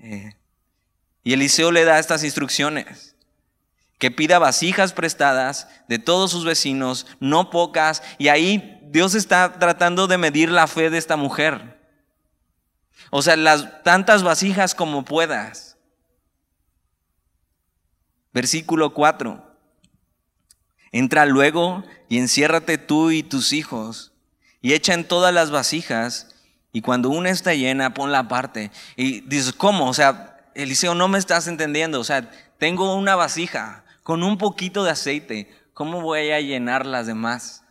Eh, 0.00 0.34
Y 1.22 1.34
Eliseo 1.34 1.70
le 1.70 1.84
da 1.84 2.00
estas 2.00 2.24
instrucciones. 2.24 3.07
Que 3.98 4.10
pida 4.10 4.38
vasijas 4.38 4.92
prestadas 4.92 5.68
de 5.88 5.98
todos 5.98 6.30
sus 6.30 6.44
vecinos, 6.44 7.06
no 7.20 7.50
pocas. 7.50 8.02
Y 8.18 8.28
ahí 8.28 8.80
Dios 8.90 9.14
está 9.14 9.58
tratando 9.58 10.06
de 10.06 10.18
medir 10.18 10.50
la 10.50 10.66
fe 10.66 10.90
de 10.90 10.98
esta 10.98 11.16
mujer. 11.16 11.78
O 13.10 13.22
sea, 13.22 13.36
las 13.36 13.82
tantas 13.82 14.22
vasijas 14.22 14.74
como 14.74 15.04
puedas. 15.04 15.76
Versículo 18.32 18.94
4. 18.94 19.44
Entra 20.92 21.26
luego 21.26 21.84
y 22.08 22.18
enciérrate 22.18 22.78
tú 22.78 23.10
y 23.10 23.22
tus 23.22 23.52
hijos 23.52 24.12
y 24.60 24.74
echa 24.74 24.94
en 24.94 25.06
todas 25.06 25.34
las 25.34 25.50
vasijas 25.50 26.34
y 26.72 26.80
cuando 26.82 27.10
una 27.10 27.30
está 27.30 27.54
llena, 27.54 27.94
ponla 27.94 28.20
aparte. 28.20 28.70
Y 28.96 29.20
dices, 29.22 29.52
¿cómo? 29.52 29.88
O 29.88 29.94
sea, 29.94 30.50
Eliseo, 30.54 30.94
no 30.94 31.08
me 31.08 31.18
estás 31.18 31.46
entendiendo. 31.46 32.00
O 32.00 32.04
sea, 32.04 32.30
tengo 32.58 32.94
una 32.94 33.16
vasija 33.16 33.84
con 34.08 34.22
un 34.22 34.38
poquito 34.38 34.84
de 34.84 34.90
aceite. 34.90 35.50
¿Cómo 35.74 36.00
voy 36.00 36.30
a 36.30 36.40
llenar 36.40 36.86
las 36.86 37.06
demás? 37.06 37.62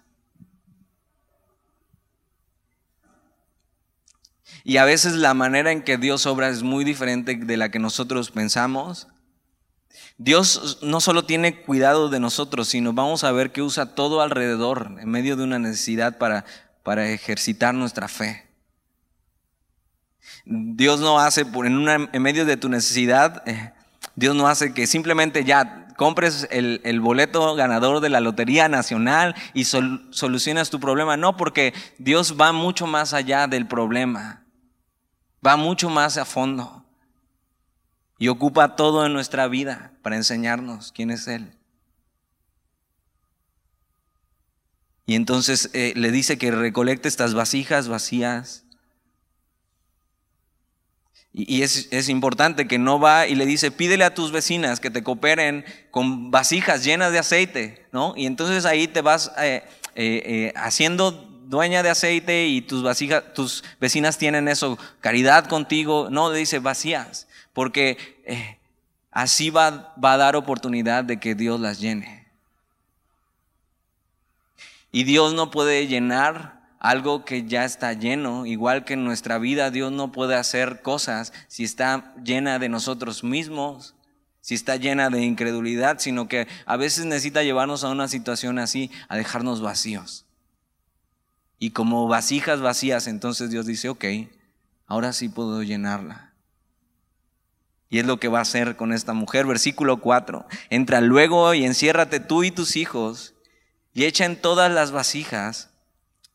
Y 4.64 4.78
a 4.78 4.86
veces 4.86 5.14
la 5.14 5.34
manera 5.34 5.72
en 5.72 5.82
que 5.82 5.98
Dios 5.98 6.28
obra 6.28 6.50
es 6.50 6.62
muy 6.62 6.86
diferente 6.86 7.36
de 7.36 7.58
la 7.58 7.72
que 7.72 7.80
nosotros 7.80 8.30
pensamos. 8.30 9.08
Dios 10.20 10.78
no 10.84 11.02
solo 11.02 11.26
tiene 11.26 11.64
cuidado 11.64 12.08
de 12.08 12.20
nosotros, 12.20 12.68
sino 12.68 12.94
vamos 12.94 13.24
a 13.24 13.32
ver 13.32 13.52
que 13.52 13.64
usa 13.64 13.96
todo 13.96 14.22
alrededor 14.22 14.96
en 15.00 15.10
medio 15.10 15.38
de 15.38 15.44
una 15.44 15.58
necesidad 15.58 16.20
para, 16.20 16.46
para 16.84 17.10
ejercitar 17.10 17.74
nuestra 17.74 18.08
fe. 18.08 18.48
Dios 20.46 21.00
no 21.00 21.18
hace, 21.18 21.42
en, 21.42 22.10
en 22.14 22.22
medio 22.22 22.46
de 22.46 22.58
tu 22.58 22.70
necesidad, 22.70 23.42
eh, 23.48 23.74
Dios 24.16 24.36
no 24.36 24.48
hace 24.48 24.72
que 24.72 24.86
simplemente 24.86 25.44
ya 25.44 25.87
compres 25.98 26.48
el, 26.52 27.00
boleto 27.02 27.56
ganador 27.56 28.00
de 28.00 28.10
la 28.10 28.22
Lotería 28.22 28.70
Nacional 28.70 29.36
y 29.54 29.66
solucionas 29.66 30.70
tu 30.70 30.80
problema. 30.80 31.18
No, 31.18 31.36
porque 31.36 31.74
Dios 31.98 32.38
va 32.40 32.54
mucho 32.54 32.88
más 32.88 33.14
allá 33.14 33.48
del 33.48 33.68
problema. 33.68 34.46
Va 35.46 35.58
mucho 35.58 35.90
más 35.90 36.18
a 36.18 36.24
fondo 36.24 36.86
y 38.18 38.30
ocupa 38.30 38.76
todo 38.76 39.06
en 39.06 39.14
nuestra 39.14 39.48
vida 39.48 39.92
para 40.02 40.16
enseñarnos 40.16 40.92
quién 40.92 41.12
es 41.12 41.28
Él. 41.28 41.52
Y 45.06 45.16
entonces 45.16 45.70
eh, 45.74 45.94
le 45.96 46.12
dice 46.12 46.38
que 46.38 46.52
recolecte 46.52 47.08
estas 47.08 47.34
vasijas 47.34 47.88
vacías. 47.88 48.67
Y, 51.40 51.62
es, 51.62 52.10
importante 52.10 52.68
que 52.68 52.80
no 52.80 53.00
va 53.00 53.28
y 53.28 53.36
le 53.36 53.46
dice, 53.46 53.70
pídele 53.70 54.04
a 54.04 54.16
tus 54.16 54.32
vecinas 54.32 54.80
que 54.80 54.90
te 54.90 55.04
cooperen 55.04 55.66
con 55.92 56.32
vasijas 56.32 56.84
llenas 56.84 57.12
de 57.12 57.20
aceite, 57.20 57.86
¿no? 57.92 58.16
Y 58.18 58.26
entonces 58.26 58.66
ahí 58.66 58.88
te 58.88 59.02
vas 59.02 59.32
eh, 59.38 59.64
eh, 59.94 60.52
haciendo 60.56 61.12
dueña 61.12 61.84
de 61.84 61.92
aceite 61.92 62.48
y 62.48 62.62
tus 62.62 62.82
vasijas, 62.82 63.36
tus 63.36 63.64
vecinas 63.80 64.18
tienen 64.18 64.48
eso, 64.48 64.80
caridad 65.00 65.46
contigo. 65.46 66.08
No, 66.10 66.32
le 66.32 66.40
dice 66.40 66.58
vacías 66.58 67.28
porque 67.54 67.98
eh, 68.26 68.58
así 69.12 69.52
va, 69.52 69.94
va 70.04 70.14
a 70.14 70.18
dar 70.18 70.36
oportunidad 70.36 71.04
de 71.04 71.20
que 71.20 71.36
Dios 71.36 71.60
las 71.60 71.80
llene. 71.80 72.26
Y 74.92 75.04
Dios 75.04 75.36
no 75.36 75.52
puede 75.52 75.86
llenar 75.86 76.57
algo 76.80 77.26
que 77.26 77.46
ya 77.46 77.66
está 77.66 77.94
lleno, 77.94 78.46
igual 78.46 78.86
que 78.86 78.94
en 78.94 79.04
nuestra 79.04 79.38
vida 79.38 79.72
Dios 79.72 79.92
no 79.92 80.12
puede 80.12 80.36
hacer 80.36 80.82
cosas 80.82 81.34
si 81.48 81.64
está 81.64 82.14
llena 82.24 82.60
de 82.60 82.70
nosotros 82.70 83.24
mismos, 83.24 83.96
si 84.42 84.56
está 84.56 84.76
llena 84.76 85.10
de 85.10 85.24
incredulidad, 85.24 86.00
sino 86.00 86.28
que 86.28 86.48
a 86.66 86.78
veces 86.78 87.06
necesita 87.06 87.44
llevarnos 87.44 87.84
a 87.84 87.90
una 87.90 88.08
situación 88.08 88.60
así, 88.60 88.92
a 89.10 89.18
dejarnos 89.18 89.62
vacíos. 89.62 90.26
Y 91.60 91.72
como 91.72 92.08
vasijas 92.08 92.62
vacías, 92.62 93.08
entonces 93.08 93.50
Dios 93.50 93.66
dice, 93.66 93.90
ok, 93.90 94.06
ahora 94.86 95.12
sí 95.14 95.28
puedo 95.28 95.64
llenarla. 95.64 96.34
Y 97.90 98.00
es 98.00 98.06
lo 98.06 98.20
que 98.20 98.28
va 98.28 98.40
a 98.40 98.44
hacer 98.44 98.76
con 98.76 98.92
esta 98.92 99.14
mujer. 99.14 99.46
Versículo 99.46 100.02
4. 100.02 100.46
Entra 100.70 101.02
luego 101.02 101.54
y 101.54 101.66
enciérrate 101.66 102.20
tú 102.20 102.44
y 102.44 102.52
tus 102.52 102.76
hijos 102.76 103.34
y 103.94 104.06
echa 104.06 104.26
en 104.26 104.40
todas 104.40 104.72
las 104.72 104.92
vasijas 104.92 105.72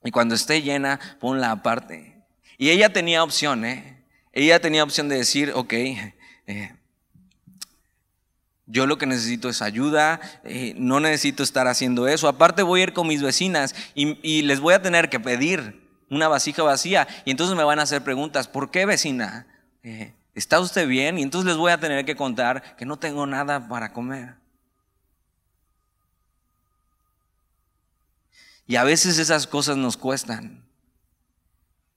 y 0.04 0.10
cuando 0.10 0.34
esté 0.34 0.62
llena, 0.62 0.98
ponla 1.20 1.50
aparte. 1.50 2.22
Y 2.58 2.70
ella 2.70 2.92
tenía 2.92 3.22
opción, 3.22 3.64
¿eh? 3.64 4.04
Ella 4.32 4.60
tenía 4.60 4.82
opción 4.82 5.08
de 5.08 5.16
decir, 5.16 5.52
ok, 5.54 5.72
eh, 5.72 6.72
yo 8.66 8.86
lo 8.86 8.96
que 8.96 9.06
necesito 9.06 9.48
es 9.48 9.60
ayuda, 9.60 10.20
eh, 10.44 10.74
no 10.78 11.00
necesito 11.00 11.42
estar 11.42 11.68
haciendo 11.68 12.08
eso. 12.08 12.28
Aparte 12.28 12.62
voy 12.62 12.80
a 12.80 12.84
ir 12.84 12.92
con 12.94 13.06
mis 13.06 13.22
vecinas 13.22 13.74
y, 13.94 14.42
les 14.42 14.60
voy 14.60 14.74
a 14.74 14.82
tener 14.82 15.10
que 15.10 15.20
pedir 15.20 15.82
una 16.08 16.28
vasija 16.28 16.62
vacía. 16.62 17.06
Y 17.24 17.30
entonces 17.30 17.56
me 17.56 17.64
van 17.64 17.78
a 17.78 17.82
hacer 17.82 18.02
preguntas, 18.02 18.48
¿por 18.48 18.70
qué 18.70 18.86
vecina? 18.86 19.46
Eh, 19.82 20.14
¿Está 20.34 20.60
usted 20.60 20.88
bien? 20.88 21.18
Y 21.18 21.22
entonces 21.22 21.48
les 21.48 21.58
voy 21.58 21.72
a 21.72 21.78
tener 21.78 22.06
que 22.06 22.16
contar 22.16 22.76
que 22.76 22.86
no 22.86 22.96
tengo 22.96 23.26
nada 23.26 23.68
para 23.68 23.92
comer. 23.92 24.36
Y 28.66 28.76
a 28.76 28.84
veces 28.84 29.18
esas 29.18 29.46
cosas 29.46 29.76
nos 29.76 29.96
cuestan. 29.96 30.64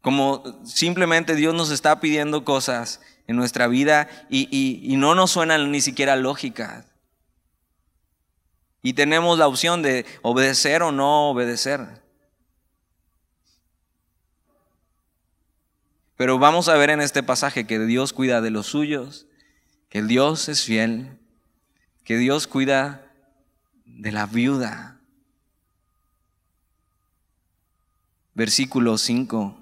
Como 0.01 0.43
simplemente 0.65 1.35
Dios 1.35 1.53
nos 1.53 1.71
está 1.71 1.99
pidiendo 1.99 2.45
cosas 2.45 3.01
en 3.27 3.35
nuestra 3.35 3.67
vida 3.67 4.07
y, 4.29 4.95
no 4.97 5.15
nos 5.15 5.31
suenan 5.31 5.71
ni 5.71 5.81
siquiera 5.81 6.15
lógicas. 6.15 6.85
Y 8.81 8.93
tenemos 8.93 9.39
la 9.39 9.47
opción 9.47 9.81
de 9.81 10.05
obedecer 10.21 10.83
o 10.83 10.91
no 10.91 11.31
obedecer. 11.31 12.03
Pero 16.17 16.37
vamos 16.37 16.69
a 16.69 16.75
ver 16.75 16.91
en 16.91 17.01
este 17.01 17.23
pasaje 17.23 17.65
que 17.65 17.79
Dios 17.79 18.13
cuida 18.13 18.41
de 18.41 18.51
los 18.51 18.67
suyos, 18.67 19.25
que 19.89 20.03
Dios 20.03 20.49
es 20.49 20.63
fiel, 20.63 21.17
que 22.03 22.17
Dios 22.17 22.47
cuida 22.47 23.11
de 23.85 24.11
la 24.11 24.27
viuda. 24.27 24.94
Versículo 28.35 28.97
5. 28.97 29.57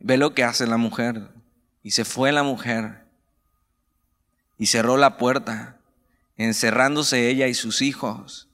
Ve 0.00 0.16
lo 0.18 0.34
que 0.34 0.44
hace 0.44 0.66
la 0.66 0.76
mujer. 0.76 1.30
Y 1.82 1.92
se 1.92 2.04
fue 2.04 2.32
la 2.32 2.42
mujer 2.42 3.06
y 4.58 4.66
cerró 4.66 4.96
la 4.96 5.18
puerta, 5.18 5.78
encerrándose 6.36 7.28
ella 7.28 7.46
y 7.46 7.54
sus 7.54 7.80
hijos. 7.80 8.48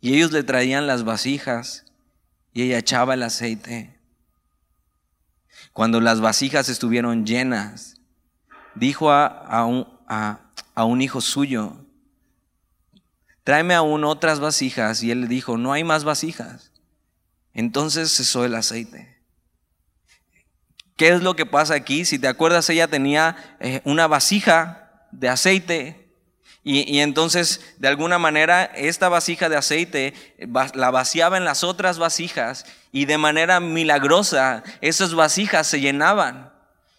Y 0.00 0.14
ellos 0.14 0.32
le 0.32 0.42
traían 0.42 0.86
las 0.86 1.04
vasijas 1.04 1.84
y 2.52 2.62
ella 2.62 2.78
echaba 2.78 3.14
el 3.14 3.22
aceite. 3.22 3.96
Cuando 5.72 6.00
las 6.00 6.20
vasijas 6.20 6.68
estuvieron 6.68 7.26
llenas, 7.26 8.00
dijo 8.74 9.12
a, 9.12 9.64
un, 9.66 9.86
a 10.08 10.84
un 10.84 11.02
hijo 11.02 11.20
suyo, 11.20 11.79
tráeme 13.44 13.74
aún 13.74 14.04
otras 14.04 14.40
vasijas. 14.40 15.02
Y 15.02 15.10
él 15.10 15.22
le 15.22 15.26
dijo, 15.26 15.56
no 15.56 15.72
hay 15.72 15.84
más 15.84 16.04
vasijas. 16.04 16.72
Entonces 17.52 18.14
cesó 18.14 18.44
el 18.44 18.54
aceite. 18.54 19.18
¿Qué 20.96 21.08
es 21.08 21.22
lo 21.22 21.34
que 21.34 21.46
pasa 21.46 21.74
aquí? 21.74 22.04
Si 22.04 22.18
te 22.18 22.28
acuerdas, 22.28 22.68
ella 22.68 22.88
tenía 22.88 23.56
eh, 23.60 23.80
una 23.84 24.06
vasija 24.06 25.08
de 25.12 25.28
aceite 25.28 26.00
y, 26.62 27.00
entonces, 27.00 27.74
de 27.78 27.88
alguna 27.88 28.18
manera, 28.18 28.64
esta 28.64 29.08
vasija 29.08 29.48
de 29.48 29.56
aceite 29.56 30.14
eh, 30.36 30.46
la 30.74 30.90
vaciaba 30.90 31.38
en 31.38 31.44
las 31.44 31.64
otras 31.64 31.98
vasijas 31.98 32.66
y 32.92 33.06
de 33.06 33.16
manera 33.16 33.60
milagrosa 33.60 34.62
esas 34.82 35.14
vasijas 35.14 35.66
se 35.66 35.80
llenaban. 35.80 36.52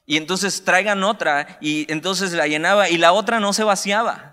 Y 0.07 0.17
entonces 0.17 0.65
traigan 0.65 1.03
otra 1.03 1.59
y 1.61 1.91
entonces 1.91 2.31
la 2.33 2.47
llenaba 2.47 2.89
y 2.89 2.97
la 2.97 3.13
otra 3.13 3.39
no 3.39 3.53
se 3.53 3.63
vaciaba. 3.63 4.30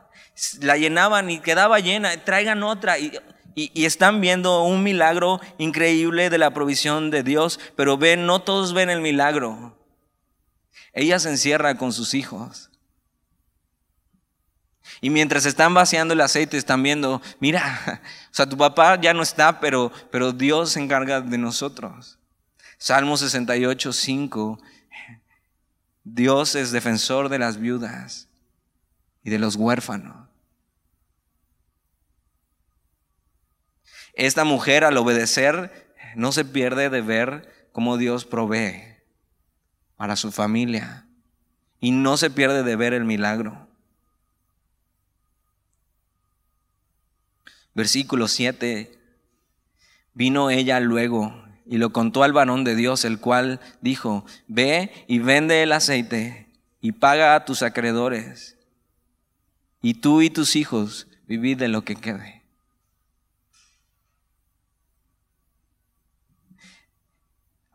La 0.60 0.76
llenaban 0.76 1.30
y 1.30 1.40
quedaba 1.40 1.80
llena, 1.80 2.24
traigan 2.24 2.62
otra. 2.62 2.98
Y, 2.98 3.12
y, 3.54 3.84
están 3.84 4.20
viendo 4.20 4.62
un 4.62 4.82
milagro 4.82 5.40
increíble 5.58 6.30
de 6.30 6.38
la 6.38 6.52
provisión 6.54 7.10
de 7.10 7.22
Dios, 7.22 7.58
pero 7.76 7.98
ven, 7.98 8.24
no 8.24 8.40
todos 8.40 8.72
ven 8.72 8.88
el 8.88 9.00
milagro. 9.00 9.76
Ella 10.92 11.18
se 11.18 11.30
encierra 11.30 11.76
con 11.76 11.92
sus 11.92 12.14
hijos. 12.14 12.70
Y 15.00 15.10
mientras 15.10 15.46
están 15.46 15.74
vaciando 15.74 16.14
el 16.14 16.20
aceite, 16.20 16.56
están 16.56 16.82
viendo, 16.82 17.22
mira, 17.40 18.02
o 18.30 18.34
sea, 18.34 18.48
tu 18.48 18.56
papá 18.56 19.00
ya 19.00 19.14
no 19.14 19.22
está, 19.22 19.60
pero, 19.60 19.92
pero 20.10 20.32
Dios 20.32 20.72
se 20.72 20.80
encarga 20.80 21.20
de 21.20 21.38
nosotros. 21.38 22.18
Salmo 22.78 23.16
68, 23.16 23.92
5. 23.92 24.60
Dios 26.04 26.54
es 26.54 26.72
defensor 26.72 27.28
de 27.28 27.38
las 27.38 27.58
viudas 27.58 28.28
y 29.22 29.30
de 29.30 29.38
los 29.38 29.56
huérfanos. 29.56 30.27
Esta 34.18 34.42
mujer 34.42 34.82
al 34.82 34.96
obedecer 34.96 35.94
no 36.16 36.32
se 36.32 36.44
pierde 36.44 36.90
de 36.90 37.00
ver 37.00 37.68
cómo 37.70 37.96
Dios 37.96 38.24
provee 38.24 38.82
para 39.96 40.16
su 40.16 40.32
familia. 40.32 41.06
y 41.80 41.92
no 41.92 42.16
se 42.16 42.28
pierde 42.28 42.64
de 42.64 42.74
ver 42.74 42.92
el 42.92 43.04
milagro. 43.04 43.68
Versículo 47.72 48.26
7. 48.26 48.98
Vino 50.12 50.50
ella 50.50 50.80
luego 50.80 51.44
y 51.64 51.78
lo 51.78 51.92
contó 51.92 52.24
al 52.24 52.32
varón 52.32 52.64
de 52.64 52.74
Dios, 52.74 53.04
el 53.04 53.20
cual 53.20 53.60
dijo, 53.80 54.26
ve 54.48 54.90
y 55.06 55.20
vende 55.20 55.62
el 55.62 55.70
aceite 55.70 56.48
y 56.80 56.90
paga 56.90 57.36
a 57.36 57.44
tus 57.44 57.62
acreedores, 57.62 58.56
y 59.80 59.94
tú 59.94 60.22
y 60.22 60.30
tus 60.30 60.56
hijos 60.56 61.06
vivid 61.28 61.58
de 61.58 61.68
lo 61.68 61.82
que 61.82 61.94
quede. 61.94 62.37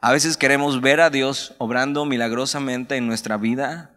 A 0.03 0.11
veces 0.11 0.35
queremos 0.35 0.81
ver 0.81 0.99
a 0.99 1.09
Dios 1.09 1.55
obrando 1.59 2.03
milagrosamente 2.03 2.97
en 2.97 3.07
nuestra 3.07 3.37
vida. 3.37 3.89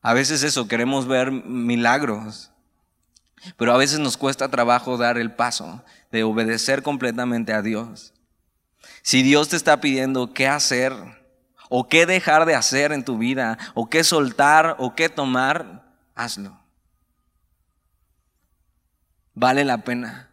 A 0.00 0.14
veces 0.14 0.42
eso, 0.42 0.66
queremos 0.66 1.06
ver 1.06 1.30
milagros. 1.30 2.52
Pero 3.58 3.74
a 3.74 3.76
veces 3.76 3.98
nos 3.98 4.16
cuesta 4.16 4.48
trabajo 4.48 4.96
dar 4.96 5.18
el 5.18 5.34
paso 5.34 5.84
de 6.10 6.24
obedecer 6.24 6.82
completamente 6.82 7.52
a 7.52 7.60
Dios. 7.60 8.14
Si 9.02 9.22
Dios 9.22 9.50
te 9.50 9.56
está 9.56 9.78
pidiendo 9.78 10.32
qué 10.32 10.48
hacer 10.48 10.94
o 11.68 11.86
qué 11.86 12.06
dejar 12.06 12.46
de 12.46 12.54
hacer 12.54 12.92
en 12.92 13.04
tu 13.04 13.18
vida 13.18 13.58
o 13.74 13.90
qué 13.90 14.04
soltar 14.04 14.76
o 14.78 14.94
qué 14.94 15.10
tomar, 15.10 15.98
hazlo. 16.14 16.58
Vale 19.34 19.66
la 19.66 19.84
pena. 19.84 20.30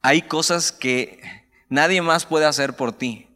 Hay 0.00 0.22
cosas 0.22 0.72
que 0.72 1.41
nadie 1.72 2.02
más 2.02 2.26
puede 2.26 2.44
hacer 2.44 2.76
por 2.76 2.92
ti. 2.92 3.26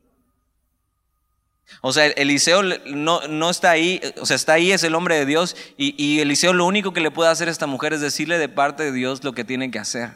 O 1.80 1.92
sea, 1.92 2.06
Eliseo 2.06 2.62
no, 2.62 3.26
no, 3.26 3.50
está 3.50 3.70
ahí, 3.70 4.00
o 4.20 4.26
sea, 4.26 4.36
está 4.36 4.52
ahí, 4.52 4.72
es 4.72 4.84
el 4.84 4.94
hombre 4.94 5.16
de 5.16 5.26
Dios, 5.26 5.56
y, 5.76 6.00
y, 6.02 6.20
Eliseo 6.20 6.52
lo 6.52 6.66
único 6.66 6.92
que 6.92 7.00
le 7.00 7.10
puede 7.10 7.30
hacer 7.30 7.48
a 7.48 7.50
esta 7.50 7.66
mujer 7.66 7.92
es 7.92 8.00
decirle 8.00 8.38
de 8.38 8.48
parte 8.48 8.84
de 8.84 8.92
Dios 8.92 9.24
lo 9.24 9.32
que 9.32 9.42
tiene 9.42 9.70
que 9.70 9.78
hacer. 9.78 10.12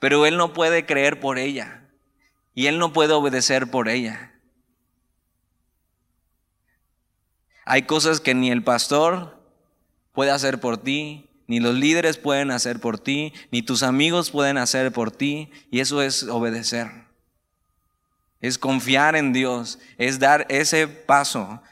Pero 0.00 0.26
él 0.26 0.36
no 0.36 0.52
puede 0.52 0.86
creer 0.86 1.20
por 1.20 1.38
ella, 1.38 1.88
y 2.54 2.66
él 2.66 2.78
no 2.78 2.92
puede 2.92 3.12
obedecer 3.12 3.70
por 3.70 3.88
ella. 3.88 4.32
Hay 7.66 7.82
cosas 7.82 8.20
que 8.20 8.34
ni 8.34 8.50
el 8.50 8.64
pastor 8.64 9.38
puede 10.12 10.30
hacer 10.30 10.58
por 10.58 10.78
ti, 10.78 11.28
ni 11.46 11.60
los 11.60 11.74
líderes 11.74 12.18
pueden 12.18 12.50
hacer 12.50 12.80
por 12.80 12.98
ti, 12.98 13.32
ni 13.50 13.62
tus 13.62 13.82
amigos 13.82 14.30
pueden 14.30 14.58
hacer 14.58 14.92
por 14.92 15.10
ti, 15.10 15.50
y 15.70 15.80
eso 15.80 16.02
es 16.02 16.24
obedecer 16.24 17.04
es 18.44 18.58
confiar 18.58 19.16
en 19.16 19.32
Dios, 19.32 19.78
es 19.96 20.18
dar 20.18 20.44
ese 20.50 20.86
paso 20.86 21.62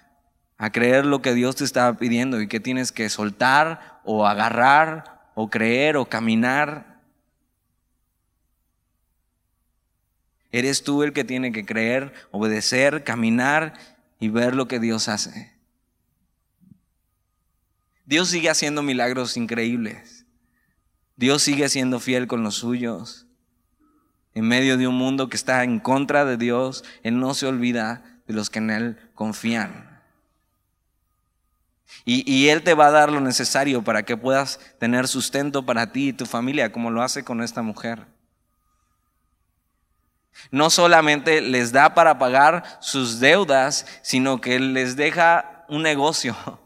a 0.57 0.73
creer 0.73 1.05
lo 1.05 1.21
que 1.21 1.35
Dios 1.35 1.57
te 1.57 1.65
está 1.65 1.93
pidiendo 1.99 2.41
y 2.41 2.49
que 2.49 2.61
tienes 2.61 2.93
que 2.93 3.11
soltar 3.11 4.01
o 4.05 4.27
agarrar 4.27 5.29
o 5.35 5.51
creer 5.51 5.99
o 5.99 6.07
caminar. 6.07 6.99
Eres 10.51 10.83
tú 10.83 11.03
el 11.03 11.13
que 11.13 11.25
tiene 11.25 11.53
que 11.53 11.67
creer, 11.67 12.15
obedecer, 12.31 13.05
caminar 13.05 13.75
y 14.19 14.31
ver 14.31 14.55
lo 14.55 14.67
que 14.67 14.81
Dios 14.81 15.11
hace. 15.11 15.52
Dios 18.05 18.29
sigue 18.29 18.51
haciendo 18.51 18.83
milagros 18.83 19.37
increíbles. 19.37 20.27
Dios 21.17 21.43
sigue 21.43 21.69
siendo 21.69 22.01
fiel 22.01 22.27
con 22.27 22.43
los 22.43 22.57
suyos. 22.57 23.27
En 24.35 24.49
medio 24.49 24.77
de 24.77 24.89
un 24.89 24.97
mundo 24.97 25.29
que 25.29 25.37
está 25.37 25.63
en 25.63 25.79
contra 25.79 26.25
de 26.25 26.37
Dios, 26.37 26.85
Él 27.03 27.21
no 27.21 27.35
se 27.35 27.47
olvida 27.47 28.21
de 28.27 28.35
los 28.35 28.51
que 28.51 28.59
en 28.59 28.71
Él 28.71 29.11
confían. 29.15 30.01
Y, 32.05 32.49
Él 32.49 32.63
te 32.63 32.75
va 32.75 32.87
a 32.87 32.91
dar 32.91 33.13
lo 33.13 33.21
necesario 33.21 33.85
para 33.85 34.05
que 34.05 34.17
puedas 34.17 34.59
tener 34.81 35.07
sustento 35.07 35.65
para 35.65 35.93
ti 35.93 36.09
y 36.09 36.13
tu 36.13 36.27
familia, 36.27 36.73
como 36.73 36.91
lo 36.91 37.03
hace 37.03 37.23
con 37.23 37.43
esta 37.43 37.63
mujer. 37.63 38.07
No 40.51 40.71
solamente 40.71 41.41
les 41.43 41.71
da 41.71 41.95
para 41.95 42.19
pagar 42.19 42.79
sus 42.81 43.21
deudas, 43.21 43.87
sino 44.03 44.41
que 44.41 44.59
les 44.59 44.97
deja 44.97 45.65
un 45.69 45.83
negocio 45.83 46.62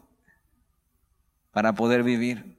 para 1.57 1.73
poder 1.73 2.03
vivir. 2.03 2.55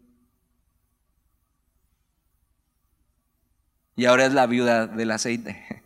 y 3.95 4.07
ahora 4.07 4.27
es 4.27 4.33
la 4.33 4.49
viuda 4.49 4.89
del 4.89 5.13
aceite. 5.13 5.85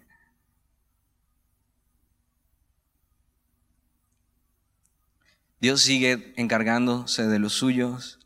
Dios 5.61 5.83
sigue 5.83 6.33
encargándose 6.39 7.27
de 7.27 7.39
los 7.39 7.53
suyos. 7.53 8.19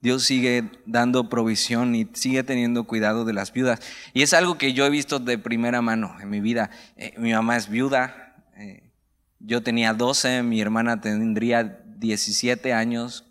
Dios 0.00 0.24
sigue 0.24 0.72
dando 0.86 1.28
provisión 1.28 1.94
y 1.94 2.08
sigue 2.12 2.42
teniendo 2.42 2.82
cuidado 2.82 3.24
de 3.24 3.34
las 3.34 3.52
viudas. 3.52 3.78
Y 4.12 4.22
es 4.22 4.34
algo 4.34 4.58
que 4.58 4.72
yo 4.72 4.84
he 4.86 4.90
visto 4.90 5.20
de 5.20 5.38
primera 5.38 5.82
mano 5.82 6.16
en 6.20 6.30
mi 6.30 6.40
vida. 6.40 6.70
Eh, 6.96 7.14
mi 7.16 7.32
mamá 7.32 7.56
es 7.56 7.68
viuda. 7.68 8.34
Eh, 8.56 8.90
yo 9.38 9.62
tenía 9.62 9.94
12, 9.94 10.42
mi 10.42 10.60
hermana 10.60 11.00
tendría 11.00 11.62
17 11.62 12.72
años 12.72 13.28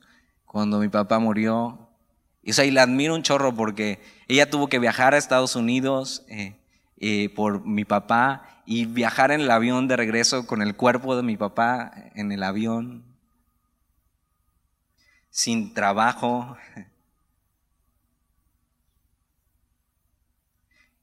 cuando 0.51 0.79
mi 0.79 0.89
papá 0.89 1.17
murió. 1.17 1.87
Y, 2.43 2.51
o 2.51 2.53
sea, 2.53 2.65
y 2.65 2.71
la 2.71 2.83
admiro 2.83 3.15
un 3.15 3.23
chorro 3.23 3.55
porque 3.55 4.01
ella 4.27 4.49
tuvo 4.49 4.67
que 4.67 4.79
viajar 4.79 5.13
a 5.13 5.17
Estados 5.17 5.55
Unidos 5.55 6.25
eh, 6.27 6.59
eh, 6.97 7.29
por 7.29 7.65
mi 7.65 7.85
papá 7.85 8.61
y 8.65 8.83
viajar 8.83 9.31
en 9.31 9.39
el 9.39 9.49
avión 9.49 9.87
de 9.87 9.95
regreso 9.95 10.45
con 10.45 10.61
el 10.61 10.75
cuerpo 10.75 11.15
de 11.15 11.23
mi 11.23 11.37
papá 11.37 11.93
en 12.15 12.33
el 12.33 12.43
avión, 12.43 13.05
sin 15.29 15.73
trabajo. 15.73 16.57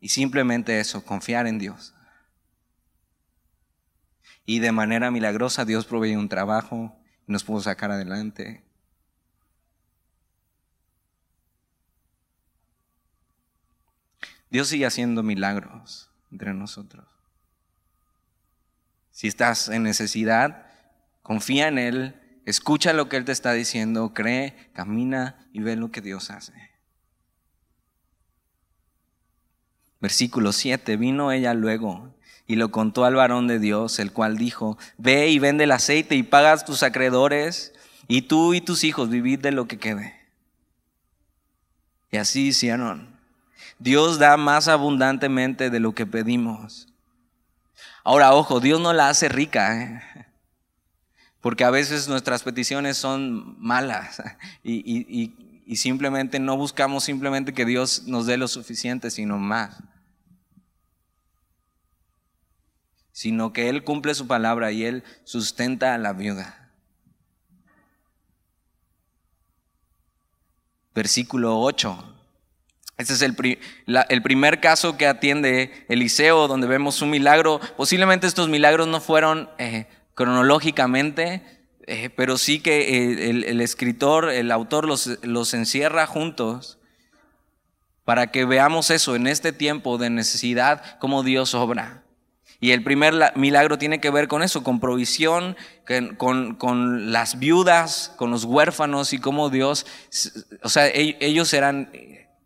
Y 0.00 0.10
simplemente 0.10 0.78
eso, 0.78 1.04
confiar 1.04 1.48
en 1.48 1.58
Dios. 1.58 1.92
Y 4.46 4.60
de 4.60 4.70
manera 4.70 5.10
milagrosa 5.10 5.64
Dios 5.64 5.86
proveyó 5.86 6.20
un 6.20 6.28
trabajo 6.28 6.96
y 7.26 7.32
nos 7.32 7.42
pudo 7.42 7.60
sacar 7.62 7.90
adelante. 7.90 8.67
Dios 14.50 14.68
sigue 14.68 14.86
haciendo 14.86 15.22
milagros 15.22 16.10
entre 16.30 16.54
nosotros. 16.54 17.06
Si 19.10 19.26
estás 19.26 19.68
en 19.68 19.82
necesidad, 19.82 20.66
confía 21.22 21.68
en 21.68 21.78
Él, 21.78 22.40
escucha 22.46 22.92
lo 22.92 23.08
que 23.08 23.16
Él 23.16 23.24
te 23.24 23.32
está 23.32 23.52
diciendo, 23.52 24.14
cree, 24.14 24.70
camina 24.72 25.48
y 25.52 25.60
ve 25.60 25.76
lo 25.76 25.90
que 25.90 26.00
Dios 26.00 26.30
hace. 26.30 26.52
Versículo 30.00 30.52
7, 30.52 30.96
vino 30.96 31.32
ella 31.32 31.54
luego 31.54 32.14
y 32.46 32.56
lo 32.56 32.70
contó 32.70 33.04
al 33.04 33.14
varón 33.14 33.46
de 33.46 33.58
Dios, 33.58 33.98
el 33.98 34.12
cual 34.12 34.38
dijo, 34.38 34.78
ve 34.96 35.28
y 35.28 35.38
vende 35.38 35.64
el 35.64 35.72
aceite 35.72 36.14
y 36.14 36.22
pagas 36.22 36.64
tus 36.64 36.82
acreedores, 36.82 37.74
y 38.08 38.22
tú 38.22 38.54
y 38.54 38.62
tus 38.62 38.84
hijos 38.84 39.10
vivid 39.10 39.38
de 39.40 39.52
lo 39.52 39.68
que 39.68 39.78
quede. 39.78 40.14
Y 42.10 42.16
así 42.16 42.48
hicieron. 42.48 43.17
Dios 43.78 44.18
da 44.18 44.36
más 44.36 44.68
abundantemente 44.68 45.70
de 45.70 45.80
lo 45.80 45.94
que 45.94 46.06
pedimos. 46.06 46.88
Ahora, 48.04 48.34
ojo, 48.34 48.60
Dios 48.60 48.80
no 48.80 48.92
la 48.92 49.08
hace 49.08 49.28
rica, 49.28 49.82
¿eh? 49.82 50.26
porque 51.40 51.64
a 51.64 51.70
veces 51.70 52.08
nuestras 52.08 52.42
peticiones 52.42 52.96
son 52.96 53.60
malas 53.60 54.22
y, 54.64 55.32
y 55.68 55.76
simplemente 55.76 56.40
no 56.40 56.56
buscamos 56.56 57.04
simplemente 57.04 57.52
que 57.52 57.66
Dios 57.66 58.04
nos 58.06 58.24
dé 58.24 58.38
lo 58.38 58.48
suficiente, 58.48 59.10
sino 59.10 59.36
más. 59.36 59.76
Sino 63.12 63.52
que 63.52 63.68
Él 63.68 63.84
cumple 63.84 64.14
su 64.14 64.26
palabra 64.26 64.72
y 64.72 64.84
Él 64.84 65.04
sustenta 65.24 65.92
a 65.92 65.98
la 65.98 66.14
viuda. 66.14 66.70
Versículo 70.94 71.60
8. 71.60 72.17
Este 72.98 73.12
es 73.12 73.22
el, 73.22 74.22
primer 74.22 74.58
caso 74.58 74.96
que 74.96 75.06
atiende 75.06 75.70
Eliseo, 75.88 76.48
donde 76.48 76.66
vemos 76.66 77.00
un 77.00 77.10
milagro. 77.10 77.60
Posiblemente 77.76 78.26
estos 78.26 78.48
milagros 78.48 78.88
no 78.88 79.00
fueron 79.00 79.48
eh, 79.58 79.86
cronológicamente, 80.14 81.44
eh, 81.86 82.10
pero 82.10 82.36
sí 82.38 82.58
que 82.58 82.80
eh, 82.80 83.30
el, 83.30 83.60
escritor, 83.60 84.30
el 84.30 84.50
autor 84.50 84.84
los, 84.84 85.20
los 85.22 85.54
encierra 85.54 86.08
juntos 86.08 86.78
para 88.04 88.32
que 88.32 88.44
veamos 88.44 88.90
eso 88.90 89.14
en 89.14 89.28
este 89.28 89.52
tiempo 89.52 89.96
de 89.96 90.10
necesidad, 90.10 90.98
cómo 90.98 91.22
Dios 91.22 91.54
obra. 91.54 92.02
Y 92.58 92.72
el 92.72 92.82
primer 92.82 93.14
milagro 93.36 93.78
tiene 93.78 94.00
que 94.00 94.10
ver 94.10 94.26
con 94.26 94.42
eso, 94.42 94.64
con 94.64 94.80
provisión, 94.80 95.56
con, 96.16 96.56
con, 96.56 97.12
las 97.12 97.38
viudas, 97.38 98.12
con 98.16 98.32
los 98.32 98.42
huérfanos 98.42 99.12
y 99.12 99.18
cómo 99.18 99.50
Dios, 99.50 99.86
o 100.64 100.68
sea, 100.68 100.88
ellos 100.88 101.52
eran 101.52 101.92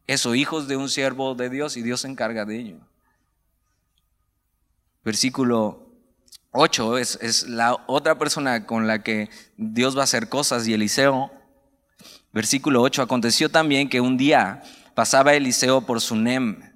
eso, 0.06 0.34
hijos 0.34 0.68
de 0.68 0.76
un 0.76 0.88
siervo 0.88 1.34
de 1.34 1.48
Dios 1.48 1.76
y 1.76 1.82
Dios 1.82 2.00
se 2.00 2.08
encarga 2.08 2.44
de 2.44 2.58
ello. 2.58 2.76
Versículo 5.04 5.88
8 6.52 6.98
es, 6.98 7.48
la 7.48 7.82
otra 7.86 8.18
persona 8.18 8.66
con 8.66 8.86
la 8.86 9.02
que 9.02 9.30
Dios 9.56 9.96
va 9.96 10.02
a 10.02 10.04
hacer 10.04 10.28
cosas 10.28 10.66
y 10.68 10.74
Eliseo. 10.74 11.32
Versículo 12.32 12.82
8, 12.82 13.02
aconteció 13.02 13.48
también 13.48 13.88
que 13.88 14.00
un 14.00 14.16
día 14.16 14.62
pasaba 14.94 15.34
Eliseo 15.34 15.82
por 15.82 16.00
Sunem. 16.00 16.72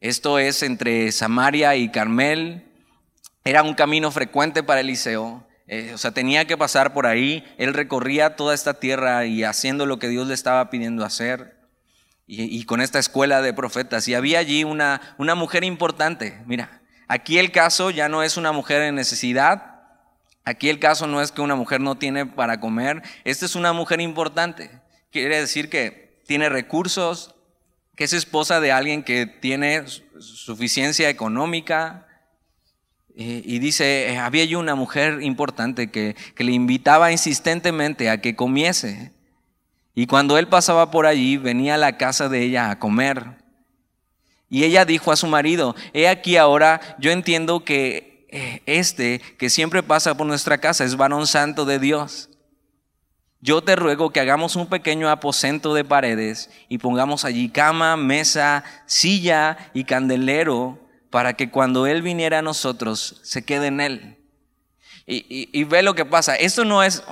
Esto 0.00 0.38
es 0.38 0.62
entre 0.62 1.10
Samaria 1.12 1.76
y 1.76 1.90
Carmel. 1.90 2.64
Era 3.44 3.62
un 3.62 3.74
camino 3.74 4.10
frecuente 4.10 4.62
para 4.62 4.80
Eliseo. 4.80 5.46
Eh, 5.66 5.92
o 5.94 5.98
sea, 5.98 6.12
tenía 6.12 6.44
que 6.44 6.56
pasar 6.56 6.92
por 6.92 7.06
ahí. 7.06 7.44
Él 7.58 7.74
recorría 7.74 8.36
toda 8.36 8.54
esta 8.54 8.74
tierra 8.74 9.24
y 9.24 9.44
haciendo 9.44 9.86
lo 9.86 9.98
que 9.98 10.08
Dios 10.08 10.28
le 10.28 10.34
estaba 10.34 10.68
pidiendo 10.70 11.04
hacer. 11.04 11.55
Y, 12.28 12.64
con 12.64 12.80
esta 12.80 12.98
escuela 12.98 13.40
de 13.40 13.54
profetas. 13.54 14.08
Y 14.08 14.14
había 14.14 14.40
allí 14.40 14.64
una, 14.64 15.14
una 15.16 15.36
mujer 15.36 15.62
importante. 15.62 16.42
Mira, 16.44 16.82
aquí 17.06 17.38
el 17.38 17.52
caso 17.52 17.90
ya 17.90 18.08
no 18.08 18.24
es 18.24 18.36
una 18.36 18.50
mujer 18.50 18.82
en 18.82 18.96
necesidad. 18.96 19.76
Aquí 20.44 20.68
el 20.68 20.80
caso 20.80 21.06
no 21.06 21.22
es 21.22 21.30
que 21.30 21.40
una 21.40 21.54
mujer 21.54 21.80
no 21.80 21.96
tiene 21.98 22.26
para 22.26 22.58
comer. 22.58 23.02
Esta 23.24 23.46
es 23.46 23.54
una 23.54 23.72
mujer 23.72 24.00
importante. 24.00 24.70
Quiere 25.12 25.40
decir 25.40 25.70
que 25.70 26.20
tiene 26.26 26.48
recursos, 26.48 27.36
que 27.94 28.04
es 28.04 28.12
esposa 28.12 28.60
de 28.60 28.72
alguien 28.72 29.04
que 29.04 29.26
tiene 29.26 29.84
suficiencia 30.18 31.08
económica. 31.08 32.06
Y 33.14 33.60
dice, 33.60 34.12
eh, 34.12 34.18
había 34.18 34.42
allí 34.42 34.56
una 34.56 34.74
mujer 34.74 35.22
importante 35.22 35.90
que, 35.90 36.14
que 36.34 36.44
le 36.44 36.52
invitaba 36.52 37.12
insistentemente 37.12 38.10
a 38.10 38.20
que 38.20 38.36
comiese. 38.36 39.15
Y 39.96 40.06
cuando 40.06 40.38
él 40.38 40.46
pasaba 40.46 40.92
por 40.92 41.06
allí, 41.06 41.36
venía 41.36 41.74
a 41.74 41.78
la 41.78 41.96
casa 41.96 42.28
de 42.28 42.42
ella 42.42 42.70
a 42.70 42.78
comer. 42.78 43.24
Y 44.48 44.62
ella 44.62 44.84
dijo 44.84 45.10
a 45.10 45.16
su 45.16 45.26
marido, 45.26 45.74
he 45.92 46.06
aquí 46.06 46.36
ahora, 46.36 46.80
yo 47.00 47.10
entiendo 47.10 47.64
que 47.64 48.28
eh, 48.30 48.62
este 48.66 49.18
que 49.38 49.50
siempre 49.50 49.82
pasa 49.82 50.16
por 50.16 50.28
nuestra 50.28 50.58
casa 50.58 50.84
es 50.84 50.96
varón 50.96 51.26
santo 51.26 51.64
de 51.64 51.80
Dios 51.80 52.28
yo 53.46 53.62
te 53.62 53.76
ruego 53.76 54.10
que 54.10 54.18
hagamos 54.18 54.56
un 54.56 54.66
pequeño 54.66 55.08
aposento 55.08 55.72
de 55.72 55.84
paredes 55.84 56.50
y 56.68 56.78
pongamos 56.78 57.24
allí 57.24 57.48
cama, 57.48 57.96
mesa, 57.96 58.64
silla 58.86 59.70
y 59.72 59.84
candelero 59.84 60.80
para 61.10 61.34
que 61.34 61.48
cuando 61.50 61.86
Él 61.86 62.02
viniera 62.02 62.40
a 62.40 62.42
nosotros 62.42 63.20
se 63.22 63.44
quede 63.44 63.68
en 63.68 63.80
Él. 63.80 64.16
Y, 65.06 65.62
ve 65.62 65.84
lo 65.84 65.94
que 65.94 66.04
pasa. 66.04 66.34
Esto 66.34 66.64
no 66.64 66.82
es, 66.82 67.04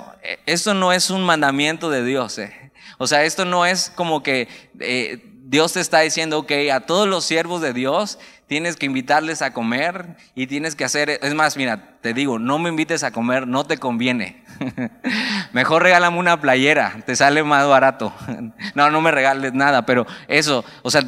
esto 0.47 0.75
no 0.75 0.93
es 0.93 1.11
un 1.11 1.23
mandamiento 1.23 1.89
de 1.89 2.05
Dios. 2.05 2.39
Eh. 2.39 2.64
O 2.99 3.07
sea, 3.07 3.25
esto 3.25 3.45
no 3.45 3.67
es 3.67 3.91
como 3.95 4.23
que 4.23 4.49
eh, 4.81 5.31
Dios 5.47 5.75
te 5.75 5.81
está 5.81 6.01
diciendo, 6.01 6.39
ok, 6.39 6.53
a 6.73 6.81
todos 6.81 7.07
los 7.07 7.25
siervos 7.25 7.61
de 7.61 7.73
Dios 7.73 8.19
tienes 8.47 8.77
que 8.77 8.87
invitarles 8.87 9.43
a 9.43 9.53
comer 9.53 10.17
y 10.35 10.47
tienes 10.47 10.75
que 10.75 10.85
hacer, 10.85 11.11
es 11.23 11.35
más, 11.35 11.57
mira, 11.57 11.99
te 12.01 12.15
digo, 12.15 12.39
no 12.39 12.59
me 12.59 12.71
invites 12.71 13.03
a 13.03 13.11
comer, 13.11 13.47
no 13.47 13.65
te 13.65 13.79
conviene. 13.79 14.43
Mejor 15.53 15.83
regálame 15.83 16.19
una 16.19 16.41
playera, 16.41 17.03
te 17.05 17.15
sale 17.15 17.43
más 17.43 17.67
barato. 17.67 18.13
no, 18.75 18.91
no 18.91 19.01
me 19.01 19.11
regales 19.11 19.53
nada, 19.53 19.87
pero 19.87 20.07
eso, 20.29 20.65
o 20.83 20.91
sea, 20.91 21.03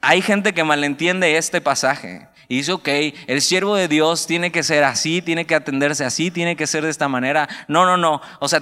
hay 0.00 0.22
gente 0.22 0.52
que 0.52 0.64
malentiende 0.64 1.36
este 1.36 1.60
pasaje. 1.60 2.28
Y 2.48 2.56
dice, 2.56 2.72
ok, 2.72 2.88
el 3.28 3.42
siervo 3.42 3.76
de 3.76 3.86
Dios 3.86 4.26
tiene 4.26 4.50
que 4.50 4.64
ser 4.64 4.82
así, 4.82 5.22
tiene 5.22 5.46
que 5.46 5.54
atenderse 5.54 6.04
así, 6.04 6.32
tiene 6.32 6.56
que 6.56 6.66
ser 6.66 6.82
de 6.82 6.90
esta 6.90 7.06
manera. 7.06 7.48
No, 7.68 7.86
no, 7.86 7.96
no. 7.96 8.20
O 8.40 8.48
sea, 8.48 8.60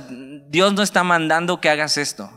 Dios 0.49 0.75
no 0.75 0.83
está 0.83 1.05
mandando 1.05 1.59
que 1.61 1.71
hagas 1.71 1.97
esto. 1.97 2.31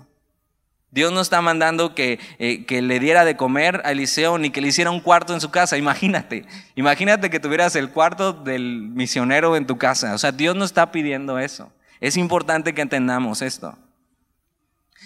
Dios 0.91 1.13
no 1.13 1.21
está 1.21 1.41
mandando 1.41 1.95
que, 1.95 2.19
eh, 2.37 2.65
que, 2.65 2.81
le 2.81 2.99
diera 2.99 3.23
de 3.23 3.37
comer 3.37 3.81
a 3.85 3.91
Eliseo 3.91 4.37
ni 4.37 4.49
que 4.49 4.59
le 4.59 4.67
hiciera 4.67 4.91
un 4.91 4.99
cuarto 4.99 5.33
en 5.33 5.39
su 5.39 5.49
casa. 5.49 5.77
Imagínate, 5.77 6.45
imagínate 6.75 7.29
que 7.29 7.39
tuvieras 7.39 7.77
el 7.77 7.91
cuarto 7.91 8.33
del 8.33 8.89
misionero 8.89 9.55
en 9.55 9.65
tu 9.65 9.77
casa. 9.77 10.13
O 10.13 10.17
sea, 10.17 10.33
Dios 10.33 10.55
no 10.55 10.65
está 10.65 10.91
pidiendo 10.91 11.39
eso. 11.39 11.71
Es 12.01 12.17
importante 12.17 12.73
que 12.73 12.81
entendamos 12.81 13.41
esto. 13.41 13.77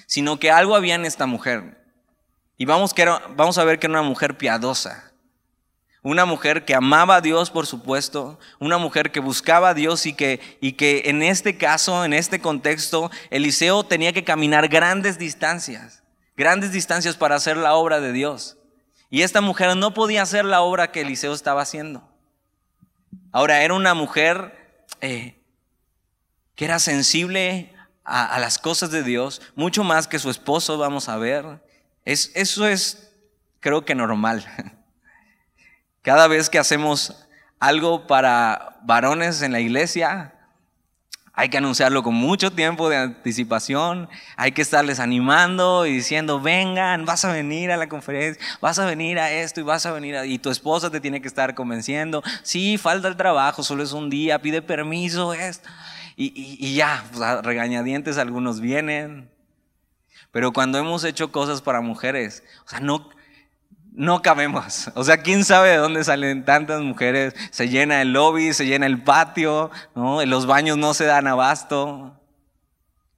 Sino 0.07 0.39
que 0.39 0.49
algo 0.49 0.75
había 0.75 0.95
en 0.95 1.05
esta 1.05 1.27
mujer. 1.27 1.85
Y 2.57 2.65
vamos, 2.65 2.93
que 2.93 3.05
vamos 3.35 3.57
a 3.59 3.63
ver 3.63 3.77
que 3.77 3.85
era 3.85 3.99
una 3.99 4.09
mujer 4.09 4.37
piadosa. 4.37 5.11
Una 6.05 6.25
mujer 6.25 6.65
que 6.65 6.75
amaba 6.75 7.15
a 7.15 7.21
Dios, 7.21 7.49
por 7.49 7.65
supuesto, 7.65 8.37
una 8.59 8.77
mujer 8.77 9.11
que 9.11 9.19
buscaba 9.19 9.69
a 9.69 9.73
Dios 9.73 10.05
y 10.05 10.13
que, 10.13 10.39
y 10.61 10.73
que 10.73 11.01
en 11.05 11.23
este 11.23 11.57
caso, 11.57 12.05
en 12.05 12.13
este 12.13 12.39
contexto, 12.39 13.09
Eliseo 13.31 13.83
tenía 13.83 14.13
que 14.13 14.23
caminar 14.23 14.67
grandes 14.67 15.17
distancias, 15.17 16.03
grandes 16.37 16.71
distancias 16.71 17.17
para 17.17 17.33
hacer 17.33 17.57
la 17.57 17.73
obra 17.73 18.01
de 18.01 18.11
Dios. 18.11 18.55
Y 19.09 19.23
esta 19.23 19.41
mujer 19.41 19.75
no 19.75 19.95
podía 19.95 20.21
hacer 20.21 20.45
la 20.45 20.61
obra 20.61 20.91
que 20.91 21.01
Eliseo 21.01 21.33
estaba 21.33 21.63
haciendo. 21.63 22.07
Ahora, 23.31 23.63
era 23.63 23.73
una 23.73 23.95
mujer 23.95 24.77
eh, 25.01 25.41
que 26.53 26.65
era 26.65 26.77
sensible 26.77 27.73
a, 28.03 28.37
las 28.37 28.59
cosas 28.59 28.91
de 28.91 29.01
Dios, 29.01 29.41
mucho 29.55 29.83
más 29.83 30.07
que 30.07 30.19
su 30.19 30.29
esposo, 30.29 30.77
vamos 30.77 31.09
a 31.09 31.17
ver. 31.17 31.63
Es, 32.05 32.31
eso 32.35 32.67
es, 32.67 33.11
creo 33.59 33.85
que 33.85 33.95
normal. 33.95 34.45
Cada 36.05 36.27
vez 36.27 36.51
que 36.51 36.59
hacemos 36.59 37.15
algo 37.59 38.05
para 38.05 38.77
varones 38.83 39.41
en 39.41 39.51
la 39.51 39.59
iglesia, 39.59 40.35
hay 41.33 41.49
que 41.49 41.57
anunciarlo 41.57 42.03
con 42.03 42.13
mucho 42.13 42.51
tiempo 42.51 42.89
de 42.89 42.97
anticipación, 42.97 44.07
hay 44.37 44.51
que 44.51 44.61
estarles 44.61 44.99
animando 44.99 45.87
y 45.87 45.93
diciendo, 45.93 46.39
vengan, 46.39 47.05
vas 47.05 47.25
a 47.25 47.33
venir 47.33 47.71
a 47.71 47.77
la 47.77 47.89
conferencia, 47.89 48.39
vas 48.61 48.77
a 48.77 48.85
venir 48.85 49.17
a 49.17 49.31
esto 49.31 49.61
y 49.61 49.63
vas 49.63 49.87
a 49.87 49.93
venir 49.93 50.15
a... 50.15 50.27
Y 50.27 50.37
tu 50.37 50.51
esposa 50.51 50.91
te 50.91 51.01
tiene 51.01 51.23
que 51.23 51.27
estar 51.27 51.55
convenciendo, 51.55 52.21
sí, 52.43 52.77
falta 52.77 53.07
el 53.07 53.17
trabajo, 53.17 53.63
solo 53.63 53.81
es 53.81 53.91
un 53.91 54.11
día, 54.11 54.39
pide 54.43 54.61
permiso, 54.61 55.33
esto. 55.33 55.67
Y, 56.15 56.75
ya, 56.75 57.03
regañadientes 57.41 58.19
algunos 58.19 58.61
vienen. 58.61 59.27
Pero 60.29 60.53
cuando 60.53 60.77
hemos 60.77 61.03
hecho 61.03 61.31
cosas 61.31 61.63
para 61.63 61.81
mujeres, 61.81 62.43
o 62.67 62.69
sea, 62.69 62.79
no, 62.79 63.09
no 63.95 64.21
cabemos. 64.21 64.91
O 64.93 65.03
sea, 65.03 65.17
¿quién 65.17 65.45
sabe 65.45 65.69
de 65.69 65.77
dónde 65.77 66.03
salen 66.03 66.43
tantas 66.43 66.81
mujeres? 66.81 67.33
Se 67.51 67.69
llena 67.69 68.01
el 68.01 68.11
lobby, 68.11 68.53
se 68.53 68.65
llena 68.65 68.85
el 68.85 69.01
patio, 69.01 69.71
¿no? 69.95 70.23
Los 70.25 70.45
baños 70.45 70.77
no 70.77 70.93
se 70.93 71.05
dan 71.05 71.27
abasto. 71.27 72.19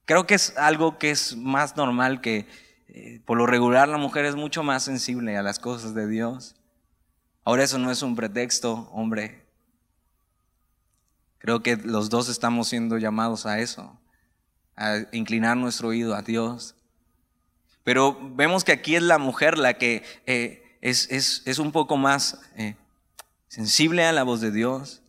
Creo 0.06 0.28
que 0.28 0.36
es 0.36 0.56
algo 0.58 0.98
que 0.98 1.10
es 1.10 1.36
más 1.36 1.76
normal 1.76 2.22
que 2.22 2.48
eh, 2.88 3.22
por 3.26 3.38
lo 3.38 3.46
regular 3.46 3.88
la 3.88 3.98
mujer 3.98 4.26
es 4.26 4.36
mucho 4.36 4.64
más 4.64 4.84
sensible 4.84 5.36
a 5.36 5.44
las 5.44 5.60
cosas 5.60 5.94
de 5.96 6.08
Dios. 6.08 6.56
Ahora 7.44 7.64
eso 7.64 7.80
no 7.80 7.92
es 7.92 8.02
un 8.04 8.16
pretexto, 8.16 8.90
hombre. 8.94 9.46
Creo 11.40 11.64
que 11.64 11.76
los 11.76 12.10
dos 12.10 12.30
estamos 12.30 12.68
siendo 12.68 12.98
llamados 12.98 13.46
a 13.46 13.60
eso, 13.60 14.00
a 14.76 14.98
inclinar 15.12 15.58
nuestro 15.58 15.90
oído 15.90 16.14
a 16.14 16.22
Dios. 16.22 16.76
Pero 17.84 18.18
vemos 18.36 18.64
que 18.64 18.74
aquí 18.74 18.96
es 18.96 19.04
la 19.04 19.18
mujer 19.18 19.58
la 19.58 19.76
que 19.76 20.04
eh, 20.26 20.67
es, 20.82 21.60
un 21.60 21.72
poco 21.72 21.98
más 21.98 22.40
eh, 22.56 22.76
sensible 23.48 24.06
a 24.06 24.12
la 24.12 24.24
voz 24.24 24.42
de 24.42 24.52
Dios. 24.52 25.02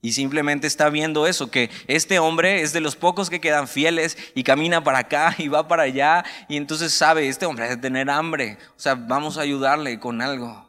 Y 0.00 0.12
simplemente 0.12 0.68
está 0.68 0.90
viendo 0.90 1.26
eso, 1.26 1.50
que 1.50 1.70
este 1.88 2.20
hombre 2.20 2.62
es 2.62 2.72
de 2.72 2.80
los 2.80 2.94
pocos 2.94 3.30
que 3.30 3.40
quedan 3.40 3.66
fieles 3.66 4.16
y 4.34 4.44
camina 4.44 4.84
para 4.84 4.98
acá 4.98 5.34
y 5.38 5.48
va 5.48 5.66
para 5.66 5.84
allá 5.84 6.24
y 6.48 6.56
entonces 6.56 6.92
sabe, 6.94 7.28
este 7.28 7.46
hombre 7.46 7.68
debe 7.68 7.80
tener 7.80 8.08
hambre, 8.08 8.58
o 8.76 8.80
sea, 8.80 8.94
vamos 8.94 9.38
a 9.38 9.42
ayudarle 9.42 9.98
con 9.98 10.22
algo. 10.22 10.68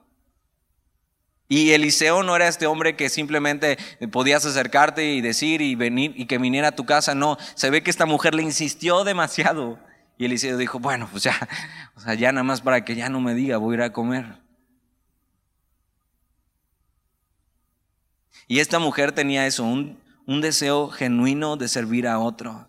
Y 1.52 1.72
Eliseo 1.72 2.22
no 2.22 2.36
era 2.36 2.48
este 2.48 2.68
hombre 2.68 2.96
que 2.96 3.10
simplemente 3.10 3.80
podías 4.12 4.46
acercarte 4.46 5.14
y 5.14 5.22
decir 5.22 5.62
y 5.62 5.74
venir 5.74 6.14
y 6.16 6.28
que 6.28 6.38
viniera 6.38 6.70
a 6.70 6.76
tu 6.76 6.86
casa, 6.86 7.16
no, 7.16 7.38
se 7.56 7.72
ve 7.72 7.82
que 7.82 7.90
esta 7.90 8.06
mujer 8.06 8.36
le 8.36 8.44
insistió 8.44 9.04
demasiado 9.04 9.80
y 10.20 10.26
Eliseo 10.26 10.58
dijo, 10.58 10.80
bueno, 10.80 11.08
pues 11.10 11.24
ya, 11.24 11.48
o 11.96 12.02
sea, 12.02 12.14
ya 12.14 12.34
nada 12.34 12.44
más 12.44 12.60
para 12.60 12.84
que 12.84 12.94
ya 12.94 13.08
no 13.08 13.22
me 13.22 13.34
diga, 13.34 13.56
voy 13.56 13.74
a 13.74 13.78
ir 13.78 13.82
a 13.84 13.94
comer. 13.94 14.38
Y 18.46 18.60
esta 18.60 18.80
mujer 18.80 19.14
tenía 19.14 19.48
eso, 19.48 19.64
un, 19.64 19.98
un 20.26 20.42
deseo 20.42 20.90
genuino 20.90 21.56
de 21.56 21.70
servir 21.70 22.06
a 22.06 22.20
otro. 22.20 22.68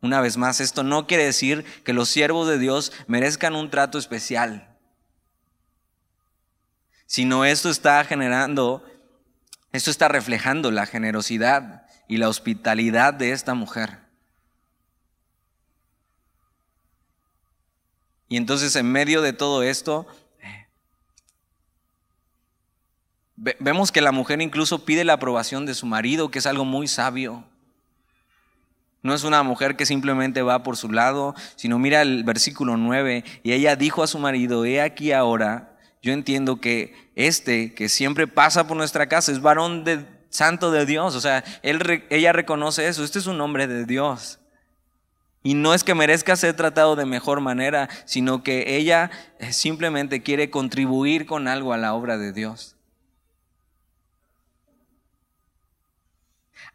Una 0.00 0.20
vez 0.20 0.36
más, 0.36 0.60
esto 0.60 0.82
no 0.82 1.06
quiere 1.06 1.24
decir 1.24 1.64
que 1.84 1.92
los 1.92 2.08
siervos 2.08 2.48
de 2.48 2.58
Dios 2.58 2.92
merezcan 3.06 3.54
un 3.54 3.70
trato 3.70 3.98
especial, 3.98 4.76
sino 7.06 7.44
esto 7.44 7.70
está 7.70 8.02
generando, 8.04 8.84
esto 9.70 9.92
está 9.92 10.08
reflejando 10.08 10.72
la 10.72 10.86
generosidad 10.86 11.85
y 12.08 12.18
la 12.18 12.28
hospitalidad 12.28 13.14
de 13.14 13.32
esta 13.32 13.54
mujer. 13.54 13.98
Y 18.28 18.36
entonces 18.36 18.74
en 18.76 18.90
medio 18.90 19.22
de 19.22 19.32
todo 19.32 19.62
esto, 19.62 20.06
vemos 23.36 23.92
que 23.92 24.00
la 24.00 24.12
mujer 24.12 24.40
incluso 24.40 24.84
pide 24.84 25.04
la 25.04 25.14
aprobación 25.14 25.66
de 25.66 25.74
su 25.74 25.86
marido, 25.86 26.30
que 26.30 26.38
es 26.40 26.46
algo 26.46 26.64
muy 26.64 26.88
sabio. 26.88 27.44
No 29.02 29.14
es 29.14 29.22
una 29.22 29.42
mujer 29.44 29.76
que 29.76 29.86
simplemente 29.86 30.42
va 30.42 30.64
por 30.64 30.76
su 30.76 30.90
lado, 30.90 31.34
sino 31.54 31.78
mira 31.78 32.02
el 32.02 32.24
versículo 32.24 32.76
9, 32.76 33.24
y 33.44 33.52
ella 33.52 33.76
dijo 33.76 34.02
a 34.02 34.08
su 34.08 34.18
marido, 34.18 34.64
he 34.64 34.80
aquí 34.80 35.12
ahora, 35.12 35.76
yo 36.02 36.12
entiendo 36.12 36.60
que 36.60 37.10
este 37.14 37.74
que 37.74 37.88
siempre 37.88 38.26
pasa 38.26 38.66
por 38.66 38.76
nuestra 38.76 39.08
casa 39.08 39.30
es 39.32 39.40
varón 39.40 39.84
de, 39.84 40.04
santo 40.30 40.70
de 40.70 40.86
Dios. 40.86 41.14
O 41.14 41.20
sea, 41.20 41.44
ella 41.62 42.32
reconoce 42.32 42.88
eso. 42.88 43.04
Este 43.04 43.18
es 43.18 43.26
un 43.26 43.40
hombre 43.40 43.66
de 43.66 43.84
Dios. 43.84 44.38
Y 45.46 45.54
no 45.54 45.74
es 45.74 45.84
que 45.84 45.94
merezca 45.94 46.34
ser 46.34 46.56
tratado 46.56 46.96
de 46.96 47.06
mejor 47.06 47.40
manera, 47.40 47.88
sino 48.04 48.42
que 48.42 48.76
ella 48.76 49.12
eh, 49.38 49.52
simplemente 49.52 50.20
quiere 50.20 50.50
contribuir 50.50 51.24
con 51.24 51.46
algo 51.46 51.72
a 51.72 51.78
la 51.78 51.94
obra 51.94 52.18
de 52.18 52.32
Dios. 52.32 52.74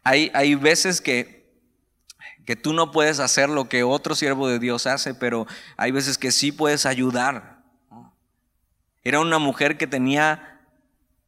Hay, 0.02 0.30
hay 0.32 0.54
veces 0.54 1.02
que, 1.02 1.52
que 2.46 2.56
tú 2.56 2.72
no 2.72 2.92
puedes 2.92 3.20
hacer 3.20 3.50
lo 3.50 3.68
que 3.68 3.82
otro 3.82 4.14
siervo 4.14 4.48
de 4.48 4.58
Dios 4.58 4.86
hace, 4.86 5.14
pero 5.14 5.46
hay 5.76 5.90
veces 5.90 6.16
que 6.16 6.32
sí 6.32 6.50
puedes 6.50 6.86
ayudar. 6.86 7.62
Era 9.04 9.20
una 9.20 9.38
mujer 9.38 9.76
que 9.76 9.86
tenía 9.86 10.62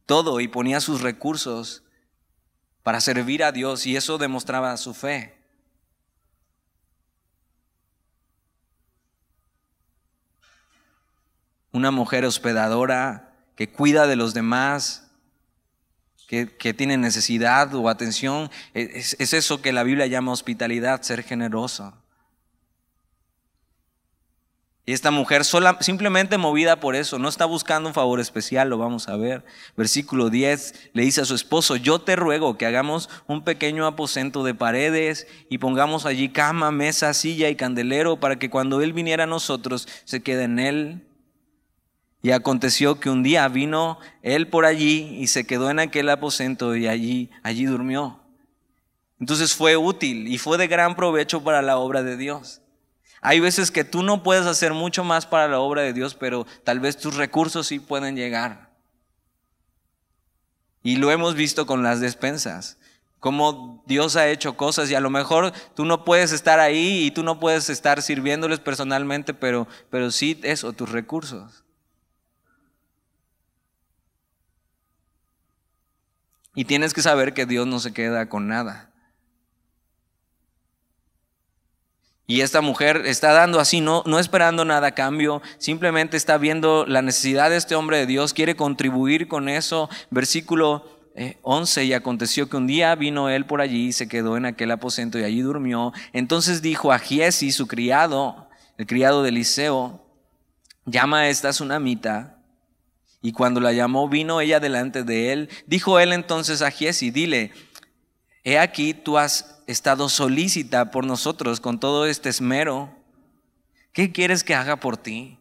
todo 0.07 0.39
y 0.39 0.47
ponía 0.47 0.81
sus 0.81 1.01
recursos 1.01 1.84
para 2.85 3.01
servir 3.01 3.43
a 3.43 3.51
Dios 3.51 3.87
y 3.87 3.97
eso 3.97 4.17
demostraba 4.17 4.77
su 4.77 4.93
fe. 4.93 5.35
una 11.75 11.91
mujer 11.91 12.23
hospedadora 12.23 13.33
que 13.57 13.69
cuida 13.69 14.07
de 14.07 14.15
los 14.15 14.33
demás, 14.33 15.11
que, 16.25 16.45
tiene 16.45 16.95
necesidad 16.95 17.75
o 17.75 17.89
atención. 17.89 18.49
Es, 18.73 19.17
es, 19.19 19.33
eso 19.33 19.61
que 19.61 19.73
la 19.73 19.83
Biblia 19.83 20.07
llama 20.07 20.31
hospitalidad, 20.31 21.01
ser 21.01 21.21
generoso. 21.21 21.93
Y 24.87 24.93
esta 24.93 25.09
mujer 25.09 25.45
sola, 25.45 25.77
simplemente 25.81 26.37
movida 26.37 26.79
por 26.79 26.95
eso, 26.95 27.17
no 27.17 27.27
está 27.27 27.45
buscando 27.45 27.89
un 27.89 27.95
favor 27.95 28.19
especial, 28.19 28.69
lo 28.69 28.77
vamos 28.77 29.09
a 29.09 29.17
ver. 29.17 29.43
Versículo 29.75 30.29
10 30.29 30.91
le 30.93 31.03
dice 31.03 31.21
a 31.21 31.25
su 31.25 31.33
esposo, 31.33 31.75
yo 31.75 31.99
te 31.99 32.15
ruego 32.15 32.55
que 32.55 32.67
hagamos 32.67 33.09
un 33.25 33.43
pequeño 33.43 33.87
aposento 33.87 34.43
de 34.43 34.53
paredes 34.53 35.25
y 35.49 35.57
pongamos 35.57 36.05
allí 36.05 36.29
cama, 36.29 36.69
mesa, 36.69 37.15
silla 37.15 37.49
y 37.49 37.55
candelero 37.55 38.19
para 38.19 38.37
que 38.37 38.51
cuando 38.51 38.81
él 38.81 38.93
viniera 38.93 39.23
a 39.23 39.27
nosotros 39.27 39.87
se 40.03 40.21
quede 40.21 40.43
en 40.43 40.59
él 40.59 41.07
y 42.21 42.29
aconteció 42.29 42.99
que 42.99 43.09
un 43.09 43.23
día 43.23 43.47
vino 43.47 43.97
él 44.21 44.49
por 44.49 44.65
allí 44.65 45.17
y 45.19 45.27
se 45.27 45.47
quedó 45.47 45.71
en 45.71 45.79
aquel 45.79 46.09
aposento 46.09 46.75
y 46.75 46.87
allí, 46.87 47.31
allí 47.41 47.65
durmió. 47.65 48.19
Entonces 49.19 49.55
fue 49.55 49.77
útil 49.77 50.27
y 50.27 50.37
fue 50.37 50.59
de 50.59 50.67
gran 50.67 50.95
provecho 50.95 51.43
para 51.43 51.63
la 51.63 51.77
obra 51.77 52.03
de 52.03 52.17
Dios. 52.17 52.61
Hay 53.25 53.39
veces 53.39 53.71
que 53.71 53.83
tú 53.83 54.03
no 54.03 54.21
puedes 54.21 54.45
hacer 54.45 54.75
mucho 54.75 55.03
más 55.03 55.25
para 55.25 55.47
la 55.47 55.59
obra 55.59 55.81
de 55.81 55.93
Dios, 55.93 56.13
pero 56.13 56.45
tal 56.63 56.79
vez 56.79 56.95
tus 56.95 57.15
recursos 57.15 57.65
sí 57.65 57.79
pueden 57.79 58.15
llegar. 58.15 58.69
Y 60.83 60.97
lo 60.97 61.09
hemos 61.09 61.33
visto 61.33 61.65
con 61.65 61.81
las 61.81 61.99
despensas, 61.99 62.77
cómo 63.19 63.83
Dios 63.87 64.15
ha 64.15 64.27
hecho 64.27 64.55
cosas 64.55 64.91
y 64.91 64.95
a 64.95 64.99
lo 64.99 65.09
mejor 65.09 65.53
tú 65.73 65.85
no 65.85 66.05
puedes 66.05 66.31
estar 66.33 66.59
ahí 66.59 67.05
y 67.07 67.09
tú 67.09 67.23
no 67.23 67.39
puedes 67.39 67.71
estar 67.71 68.03
sirviéndoles 68.03 68.59
personalmente, 68.59 69.33
pero, 69.33 69.67
pero 69.89 70.11
sí 70.11 70.39
eso, 70.43 70.73
tus 70.73 70.91
recursos. 70.91 71.63
Y 76.53 76.65
tienes 76.65 76.93
que 76.93 77.01
saber 77.01 77.33
que 77.33 77.47
Dios 77.47 77.65
no 77.65 77.79
se 77.79 77.91
queda 77.91 78.29
con 78.29 78.47
nada. 78.47 78.91
Y 82.27 82.41
esta 82.41 82.61
mujer 82.61 83.03
está 83.05 83.33
dando 83.33 83.59
así, 83.59 83.81
no, 83.81 84.01
no 84.05 84.17
esperando 84.17 84.65
nada 84.65 84.87
a 84.87 84.95
cambio, 84.95 85.43
simplemente 85.59 86.17
está 86.17 86.37
viendo 86.39 86.85
la 86.87 87.03
necesidad 87.03 87.51
de 87.51 87.57
este 87.57 87.75
hombre 87.75 87.97
de 87.97 88.07
Dios, 88.07 88.33
quiere 88.33 88.55
contribuir 88.55 89.27
con 89.27 89.47
eso. 89.47 89.89
Versículo 90.09 90.85
11, 91.43 91.81
eh, 91.81 91.85
y 91.85 91.93
aconteció 91.93 92.49
que 92.49 92.57
un 92.57 92.65
día 92.67 92.95
vino 92.95 93.29
él 93.29 93.45
por 93.45 93.61
allí 93.61 93.87
y 93.87 93.93
se 93.93 94.07
quedó 94.07 94.37
en 94.37 94.45
aquel 94.45 94.71
aposento 94.71 95.19
y 95.19 95.23
allí 95.23 95.41
durmió. 95.41 95.93
Entonces 96.13 96.61
dijo 96.63 96.91
a 96.91 96.99
Giesi, 96.99 97.51
su 97.51 97.67
criado, 97.67 98.49
el 98.77 98.87
criado 98.87 99.21
de 99.21 99.29
Eliseo, 99.29 100.03
llama 100.85 101.21
a 101.21 101.29
esta 101.29 101.51
tsunamita 101.51 102.39
y 103.21 103.31
cuando 103.31 103.59
la 103.59 103.71
llamó, 103.71 104.09
vino 104.09 104.41
ella 104.41 104.59
delante 104.59 105.03
de 105.03 105.31
él. 105.31 105.49
Dijo 105.67 105.99
él 105.99 106.11
entonces 106.11 106.61
a 106.61 106.69
Giesi, 106.69 107.11
dile, 107.11 107.51
he 108.43 108.59
aquí 108.59 108.93
tú 108.93 109.17
has 109.17 109.54
estado 109.67 110.09
solícita 110.09 110.91
por 110.91 111.05
nosotros 111.05 111.59
con 111.59 111.79
todo 111.79 112.05
este 112.05 112.29
esmero. 112.29 112.89
¿Qué 113.93 114.11
quieres 114.11 114.43
que 114.43 114.55
haga 114.55 114.75
por 114.77 114.97
ti? 114.97 115.39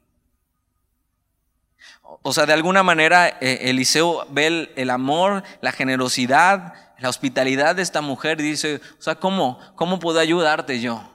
O 2.23 2.33
sea, 2.33 2.47
de 2.47 2.53
alguna 2.53 2.83
manera 2.83 3.29
eh, 3.29 3.59
Eliseo 3.63 4.27
ve 4.31 4.73
el, 4.77 4.91
amor, 4.91 5.43
la 5.61 5.73
generosidad, 5.73 6.75
la 6.99 7.09
hospitalidad 7.09 7.77
de 7.77 7.83
esta 7.83 8.01
mujer 8.01 8.41
y 8.41 8.45
dice, 8.45 8.81
o 8.99 9.03
sea, 9.03 9.17
¿cómo, 9.17 9.59
cómo 9.75 9.99
puedo 9.99 10.21
ayudarte 10.21 10.81
yo? 10.81 11.13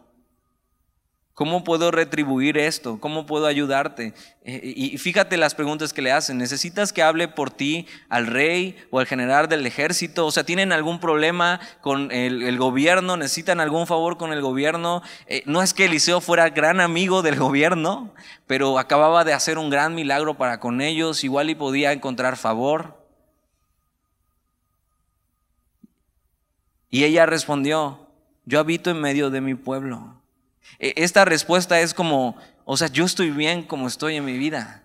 ¿Cómo 1.39 1.63
puedo 1.63 1.89
retribuir 1.89 2.58
esto? 2.58 2.99
¿Cómo 2.99 3.25
puedo 3.25 3.45
ayudarte? 3.45 4.13
Eh, 4.43 4.73
y 4.75 4.97
fíjate 4.97 5.38
las 5.38 5.56
preguntas 5.56 5.93
que 5.93 6.02
le 6.02 6.12
hacen. 6.12 6.38
¿Necesitas 6.38 6.91
que 6.91 7.02
hable 7.02 7.30
por 7.30 7.49
ti 7.49 7.88
al 8.10 8.28
rey 8.28 8.75
o 8.91 8.99
al 8.99 9.06
general 9.06 9.47
del 9.47 9.65
ejército? 9.65 10.25
O 10.25 10.32
sea, 10.32 10.43
¿tienen 10.43 10.73
algún 10.73 10.99
problema 10.99 11.62
con 11.80 12.12
el, 12.12 12.58
gobierno? 12.58 13.15
¿Necesitan 13.15 13.62
algún 13.62 13.88
favor 13.88 14.17
con 14.17 14.34
el 14.34 14.41
gobierno? 14.41 15.02
Eh, 15.28 15.41
no 15.45 15.63
es 15.63 15.73
que 15.73 15.86
Eliseo 15.86 16.19
fuera 16.19 16.49
gran 16.49 16.82
amigo 16.82 17.21
del 17.21 17.38
gobierno, 17.39 18.13
pero 18.45 18.78
acababa 18.78 19.23
de 19.23 19.32
hacer 19.32 19.58
un 19.58 19.69
gran 19.69 19.95
milagro 19.95 20.34
para 20.34 20.60
con 20.60 20.82
ellos. 20.82 21.23
Igual 21.23 21.49
y 21.49 21.56
podía 21.56 21.93
encontrar 21.93 22.36
favor. 22.36 23.02
Y 26.89 27.06
ella 27.06 27.25
respondió, 27.25 28.10
yo 28.43 28.60
habito 28.60 28.89
en 28.89 28.99
medio 28.99 29.30
de 29.30 29.39
mi 29.39 29.56
pueblo 29.56 30.18
esta 30.80 31.26
respuesta 31.26 31.80
es 31.80 31.93
como, 31.93 32.38
o 32.65 32.78
sea, 32.78 32.88
yo 32.88 33.06
estoy 33.06 33.32
bien 33.32 33.63
como 33.63 33.88
estoy 33.88 34.15
en 34.15 34.26
mi 34.26 34.38
vida. 34.38 34.84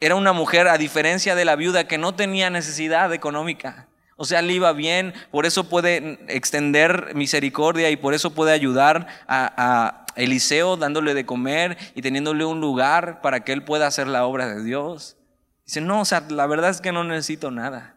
Era 0.00 0.14
una 0.14 0.32
mujer, 0.32 0.66
a 0.66 0.78
diferencia 0.78 1.34
de 1.34 1.44
la 1.44 1.56
viuda, 1.56 1.86
que 1.86 1.98
no 1.98 2.14
tenía 2.14 2.48
necesidad 2.48 3.12
económica. 3.12 3.86
O 4.16 4.24
sea, 4.24 4.42
le 4.42 4.52
iba 4.52 4.72
bien, 4.72 5.14
por 5.30 5.46
eso 5.46 5.68
puede 5.68 6.18
extender 6.28 7.14
misericordia 7.14 7.90
y 7.90 7.96
por 7.96 8.12
eso 8.14 8.34
puede 8.34 8.52
ayudar 8.52 9.06
a, 9.28 9.96
Eliseo 10.16 10.76
dándole 10.76 11.14
de 11.14 11.24
comer 11.24 11.78
y 11.94 12.02
teniéndole 12.02 12.44
un 12.44 12.60
lugar 12.60 13.20
para 13.22 13.40
que 13.40 13.52
él 13.52 13.62
pueda 13.62 13.86
hacer 13.86 14.08
la 14.08 14.26
obra 14.26 14.48
de 14.48 14.62
Dios. 14.62 15.16
Dice, 15.64 15.80
no, 15.80 16.00
o 16.00 16.04
sea, 16.04 16.26
la 16.28 16.46
verdad 16.46 16.68
es 16.70 16.80
que 16.80 16.92
no 16.92 17.04
necesito 17.04 17.50
nada. 17.50 17.96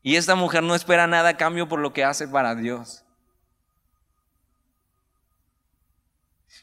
Y 0.00 0.16
esta 0.16 0.36
mujer 0.36 0.62
no 0.62 0.74
espera 0.74 1.06
nada 1.06 1.30
a 1.30 1.36
cambio 1.36 1.68
por 1.68 1.80
lo 1.80 1.92
que 1.92 2.04
hace 2.04 2.28
para 2.28 2.54
Dios. 2.54 3.03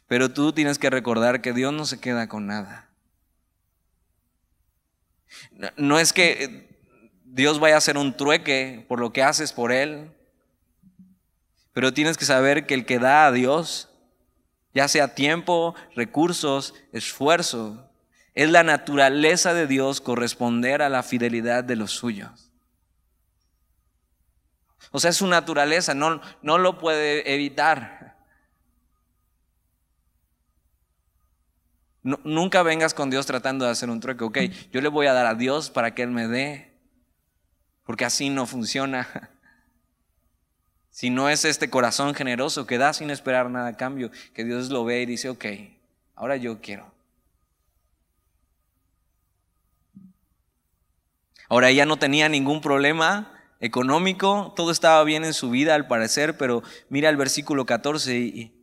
Pero 0.08 0.32
tú 0.32 0.54
tienes 0.54 0.77
que 0.80 0.89
recordar 0.89 1.41
que 1.41 1.54
Dios 1.54 1.73
no 1.73 1.86
se 1.86 1.99
queda 1.99 2.27
con 2.27 2.47
nada. 2.47 2.89
No 5.77 5.99
es 5.99 6.13
que 6.13 6.69
Dios 7.23 7.60
vaya 7.60 7.75
a 7.75 7.77
hacer 7.77 7.97
un 7.97 8.15
trueque 8.15 8.86
por 8.88 8.99
lo 8.99 9.13
que 9.13 9.23
haces 9.23 9.54
por 9.54 9.71
Él, 9.71 10.12
pero 11.73 11.93
tienes 11.93 12.17
que 12.17 12.25
saber 12.25 12.65
que 12.65 12.73
el 12.73 12.86
que 12.86 12.99
da 12.99 13.25
a 13.25 13.32
Dios, 13.32 13.89
ya 14.73 14.88
sea 14.88 15.15
tiempo, 15.15 15.75
recursos, 15.95 16.73
esfuerzo, 16.91 17.89
es 18.34 18.49
la 18.49 18.63
naturaleza 18.63 19.54
de 19.54 19.67
Dios 19.67 20.01
corresponder 20.01 20.82
a 20.82 20.89
la 20.89 21.04
fidelidad 21.04 21.63
de 21.63 21.75
los 21.75 21.91
suyos. 21.91 22.51
O 24.91 24.99
sea, 24.99 25.10
es 25.10 25.17
su 25.17 25.27
naturaleza, 25.27 25.93
no, 25.93 26.21
no 26.41 26.58
lo 26.58 26.77
puede 26.77 27.34
evitar. 27.34 28.01
Nunca 32.04 32.64
vengas 32.64 32.94
con 32.94 33.10
Dios 33.10 33.26
tratando 33.26 33.66
de 33.66 33.72
hacer 33.72 33.90
un 33.90 34.00
trueque. 34.00 34.24
Ok, 34.24 34.38
yo 34.72 34.82
le 34.82 34.90
voy 34.90 35.08
a 35.08 35.14
dar 35.14 35.26
a 35.26 35.36
Dios 35.36 35.70
para 35.70 35.94
que 35.94 36.04
Él 36.04 36.12
me 36.12 36.28
dé. 36.28 36.72
Porque 37.84 38.06
así 38.06 38.30
no 38.30 38.46
funciona. 38.46 39.08
Si 40.94 41.10
no 41.10 41.30
es 41.30 41.46
este 41.46 41.70
corazón 41.70 42.14
generoso 42.14 42.68
que 42.68 42.78
da 42.78 42.92
sin 42.94 43.10
esperar 43.12 43.50
nada 43.50 43.70
a 43.70 43.78
cambio, 43.78 44.12
que 44.34 44.44
Dios 44.44 44.70
lo 44.70 44.84
ve 44.84 45.02
y 45.02 45.06
dice, 45.06 45.30
ok, 45.30 45.46
ahora 46.16 46.36
yo 46.36 46.60
quiero. 46.60 46.94
Ahora 51.48 51.70
ella 51.70 51.86
no 51.86 51.98
tenía 51.98 52.28
ningún 52.28 52.60
problema 52.60 53.34
económico, 53.62 54.54
todo 54.56 54.70
estaba 54.72 55.04
bien 55.06 55.24
en 55.24 55.34
su 55.34 55.50
vida 55.50 55.76
al 55.76 55.88
parecer, 55.88 56.38
pero 56.38 56.62
mira 56.90 57.10
el 57.10 57.16
versículo 57.16 57.66
14 57.66 58.20
y, 58.20 58.54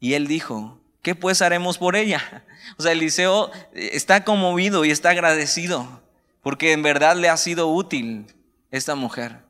y 0.00 0.14
él 0.14 0.26
dijo, 0.26 0.77
¿Qué 1.02 1.14
pues 1.14 1.42
haremos 1.42 1.78
por 1.78 1.96
ella? 1.96 2.44
O 2.76 2.82
sea, 2.82 2.92
Eliseo 2.92 3.50
está 3.72 4.24
conmovido 4.24 4.84
y 4.84 4.90
está 4.90 5.10
agradecido 5.10 6.02
porque 6.42 6.72
en 6.72 6.82
verdad 6.82 7.16
le 7.16 7.28
ha 7.28 7.36
sido 7.36 7.68
útil 7.68 8.26
esta 8.70 8.94
mujer, 8.94 9.40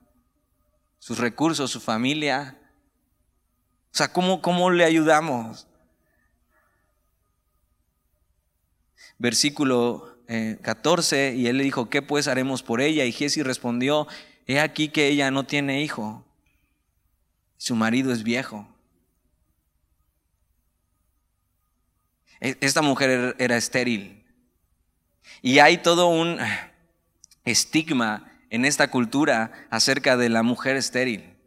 sus 0.99 1.19
recursos, 1.19 1.71
su 1.71 1.81
familia. 1.81 2.59
O 3.93 3.97
sea, 3.97 4.13
¿cómo, 4.13 4.41
cómo 4.43 4.71
le 4.71 4.85
ayudamos? 4.85 5.67
Versículo 9.19 10.19
14, 10.63 11.35
y 11.35 11.47
él 11.47 11.59
le 11.59 11.65
dijo, 11.65 11.89
¿qué 11.89 12.03
pues 12.03 12.29
haremos 12.29 12.63
por 12.63 12.81
ella? 12.81 13.05
Y 13.05 13.13
Giesi 13.13 13.43
respondió, 13.43 14.07
he 14.47 14.61
aquí 14.61 14.89
que 14.89 15.09
ella 15.09 15.31
no 15.31 15.45
tiene 15.45 15.83
hijo, 15.83 16.25
su 17.57 17.75
marido 17.75 18.13
es 18.13 18.23
viejo. 18.23 18.69
Esta 22.41 22.83
mujer 22.83 23.11
er, 23.11 23.37
era 23.39 23.57
estéril. 23.57 24.25
Y 25.43 25.59
hay 25.59 25.79
todo 25.79 26.09
un 26.09 26.39
estigma 27.45 28.33
en 28.51 28.65
esta 28.65 28.91
cultura 28.91 29.53
acerca 29.71 30.17
de 30.17 30.29
la 30.29 30.43
mujer 30.43 30.77
estéril. 30.77 31.39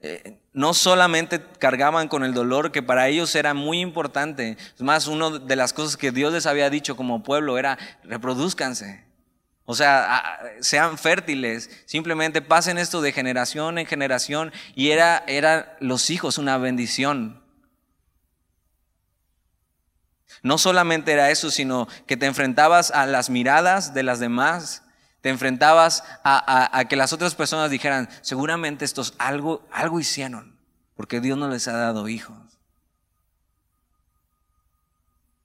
Eh, 0.00 0.38
no 0.52 0.74
solamente 0.74 1.40
cargaban 1.58 2.08
con 2.08 2.24
el 2.24 2.34
dolor 2.34 2.72
que 2.72 2.82
para 2.82 3.08
ellos 3.08 3.34
era 3.36 3.54
muy 3.54 3.80
importante, 3.80 4.56
es 4.74 4.82
más, 4.82 5.06
una 5.06 5.30
de 5.38 5.56
las 5.56 5.72
cosas 5.72 5.96
que 5.96 6.10
Dios 6.10 6.32
les 6.32 6.46
había 6.46 6.70
dicho 6.70 6.96
como 6.96 7.22
pueblo 7.22 7.56
era 7.56 7.78
reproduzcanse. 8.02 9.04
O 9.64 9.74
sea, 9.74 10.40
sean 10.60 10.98
fértiles, 10.98 11.70
simplemente 11.86 12.42
pasen 12.42 12.78
esto 12.78 13.00
de 13.00 13.12
generación 13.12 13.78
en 13.78 13.86
generación 13.86 14.52
y 14.74 14.90
era, 14.90 15.22
era 15.28 15.76
los 15.78 16.10
hijos 16.10 16.36
una 16.36 16.58
bendición. 16.58 17.41
No 20.42 20.58
solamente 20.58 21.12
era 21.12 21.30
eso, 21.30 21.50
sino 21.50 21.86
que 22.06 22.16
te 22.16 22.26
enfrentabas 22.26 22.90
a 22.90 23.06
las 23.06 23.30
miradas 23.30 23.94
de 23.94 24.02
las 24.02 24.18
demás, 24.18 24.82
te 25.20 25.28
enfrentabas 25.28 26.02
a, 26.24 26.84
que 26.88 26.96
las 26.96 27.12
otras 27.12 27.36
personas 27.36 27.70
dijeran, 27.70 28.08
seguramente 28.22 28.84
estos 28.84 29.14
algo, 29.18 29.64
algo 29.70 30.00
hicieron, 30.00 30.58
porque 30.96 31.20
Dios 31.20 31.38
no 31.38 31.48
les 31.48 31.68
ha 31.68 31.72
dado 31.72 32.08
hijos. 32.08 32.58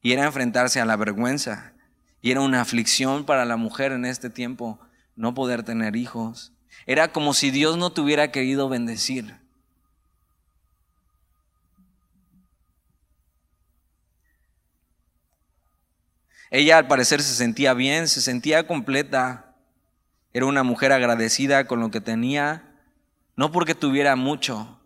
Y 0.02 0.14
era 0.14 0.26
enfrentarse 0.26 0.82
a 0.82 0.86
la 0.86 0.96
vergüenza, 0.96 1.74
y 2.22 2.32
era 2.32 2.42
una 2.42 2.62
aflicción 2.62 3.24
para 3.24 3.46
la 3.46 3.58
mujer 3.58 3.92
en 3.92 4.06
este 4.06 4.32
tiempo 4.32 4.80
no 5.16 5.36
poder 5.36 5.64
tener 5.64 5.96
hijos. 5.96 6.54
Era 6.88 7.12
como 7.12 7.36
si 7.36 7.52
Dios 7.52 7.78
no 7.78 7.92
te 7.92 8.02
hubiera 8.02 8.32
querido 8.32 8.70
bendecir. 8.70 9.36
Ella 16.50 16.78
al 16.78 16.88
parecer 16.88 17.22
se 17.22 17.36
sentía 17.36 17.74
bien, 17.74 18.08
se 18.08 18.22
sentía 18.22 18.68
completa. 18.68 19.56
Era 20.34 20.46
una 20.46 20.64
mujer 20.64 20.92
agradecida 20.92 21.68
con 21.68 21.80
lo 21.80 21.92
que 21.92 22.02
tenía, 22.02 22.64
no 23.36 23.52
porque 23.52 23.76
tuviera 23.76 24.16
mucho, 24.16 24.80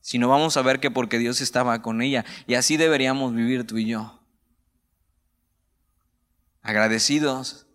sino 0.00 0.28
vamos 0.28 0.56
a 0.56 0.62
ver 0.62 0.80
que 0.80 0.90
porque 0.90 1.18
Dios 1.18 1.40
estaba 1.40 1.80
con 1.82 2.02
ella. 2.02 2.24
Y 2.46 2.54
así 2.54 2.76
deberíamos 2.76 3.34
vivir 3.34 3.66
tú 3.66 3.78
y 3.78 3.86
yo. 3.86 4.20
Agradecidos 6.62 7.66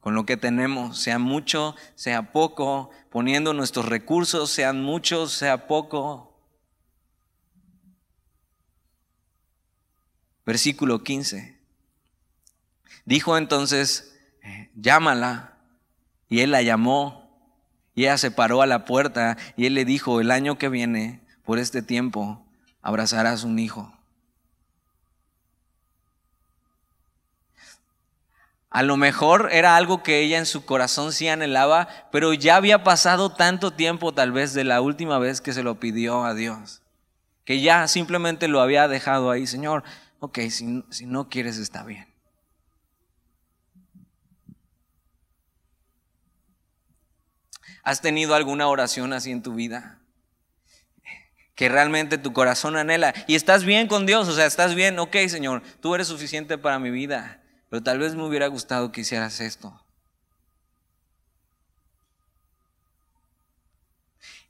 con 0.00 0.14
lo 0.14 0.26
que 0.26 0.36
tenemos, 0.36 0.98
sea 0.98 1.18
mucho, 1.18 1.76
sea 1.94 2.32
poco, 2.32 2.90
poniendo 3.10 3.54
nuestros 3.54 3.86
recursos, 3.86 4.50
sean 4.50 4.82
muchos, 4.82 5.32
sea 5.32 5.68
poco. 5.68 6.32
Versículo 10.44 11.04
15. 11.04 11.51
Dijo 13.04 13.36
entonces, 13.36 14.18
llámala. 14.74 15.56
Y 16.28 16.40
él 16.40 16.50
la 16.50 16.62
llamó. 16.62 17.22
Y 17.94 18.04
ella 18.04 18.16
se 18.18 18.30
paró 18.30 18.62
a 18.62 18.66
la 18.66 18.84
puerta 18.84 19.36
y 19.56 19.66
él 19.66 19.74
le 19.74 19.84
dijo, 19.84 20.20
el 20.20 20.30
año 20.30 20.56
que 20.56 20.70
viene, 20.70 21.20
por 21.44 21.58
este 21.58 21.82
tiempo, 21.82 22.46
abrazarás 22.80 23.44
un 23.44 23.58
hijo. 23.58 23.92
A 28.70 28.82
lo 28.82 28.96
mejor 28.96 29.50
era 29.52 29.76
algo 29.76 30.02
que 30.02 30.20
ella 30.20 30.38
en 30.38 30.46
su 30.46 30.64
corazón 30.64 31.12
sí 31.12 31.28
anhelaba, 31.28 31.88
pero 32.10 32.32
ya 32.32 32.56
había 32.56 32.82
pasado 32.82 33.30
tanto 33.30 33.70
tiempo 33.70 34.14
tal 34.14 34.32
vez 34.32 34.54
de 34.54 34.64
la 34.64 34.80
última 34.80 35.18
vez 35.18 35.42
que 35.42 35.52
se 35.52 35.62
lo 35.62 35.78
pidió 35.78 36.24
a 36.24 36.32
Dios, 36.32 36.80
que 37.44 37.60
ya 37.60 37.86
simplemente 37.86 38.48
lo 38.48 38.62
había 38.62 38.88
dejado 38.88 39.30
ahí, 39.30 39.46
Señor, 39.46 39.84
ok, 40.20 40.38
si, 40.48 40.82
si 40.88 41.04
no 41.04 41.28
quieres 41.28 41.58
está 41.58 41.82
bien. 41.82 42.11
¿Has 47.82 48.00
tenido 48.00 48.34
alguna 48.34 48.68
oración 48.68 49.12
así 49.12 49.30
en 49.30 49.42
tu 49.42 49.54
vida? 49.54 49.98
Que 51.54 51.68
realmente 51.68 52.18
tu 52.18 52.32
corazón 52.32 52.76
anhela. 52.76 53.12
Y 53.26 53.34
estás 53.34 53.64
bien 53.64 53.88
con 53.88 54.06
Dios, 54.06 54.28
o 54.28 54.32
sea, 54.32 54.46
estás 54.46 54.74
bien, 54.74 54.98
ok 54.98 55.16
Señor, 55.28 55.62
tú 55.80 55.94
eres 55.94 56.08
suficiente 56.08 56.58
para 56.58 56.78
mi 56.78 56.90
vida, 56.90 57.42
pero 57.68 57.82
tal 57.82 57.98
vez 57.98 58.14
me 58.14 58.24
hubiera 58.24 58.46
gustado 58.46 58.92
que 58.92 59.02
hicieras 59.02 59.40
esto. 59.40 59.82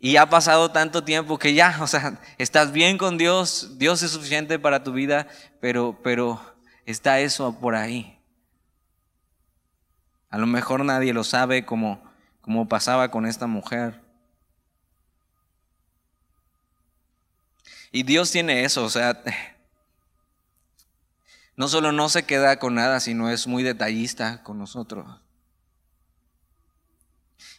Y 0.04 0.16
ha 0.16 0.28
pasado 0.28 0.72
tanto 0.72 1.04
tiempo 1.04 1.38
que 1.38 1.54
ya, 1.54 1.78
o 1.80 1.86
sea, 1.86 2.20
estás 2.36 2.72
bien 2.72 2.98
con 2.98 3.18
Dios, 3.18 3.78
Dios 3.78 4.02
es 4.02 4.10
suficiente 4.10 4.58
para 4.58 4.82
tu 4.82 4.92
vida, 4.92 5.28
pero, 5.60 5.96
pero 6.02 6.40
está 6.84 7.20
eso 7.20 7.58
por 7.60 7.76
ahí. 7.76 8.18
A 10.28 10.38
lo 10.38 10.48
mejor 10.48 10.84
nadie 10.84 11.12
lo 11.12 11.22
sabe 11.22 11.64
como, 11.64 12.02
como 12.42 12.68
pasaba 12.68 13.10
con 13.10 13.26
esta 13.26 13.46
mujer. 13.46 14.02
Y 17.90 18.02
Dios 18.02 18.30
tiene 18.30 18.64
eso, 18.64 18.84
o 18.84 18.90
sea, 18.90 19.22
no 21.56 21.68
solo 21.68 21.92
no 21.92 22.08
se 22.08 22.24
queda 22.24 22.58
con 22.58 22.74
nada, 22.74 23.00
sino 23.00 23.30
es 23.30 23.46
muy 23.46 23.62
detallista 23.62 24.42
con 24.42 24.58
nosotros. 24.58 25.06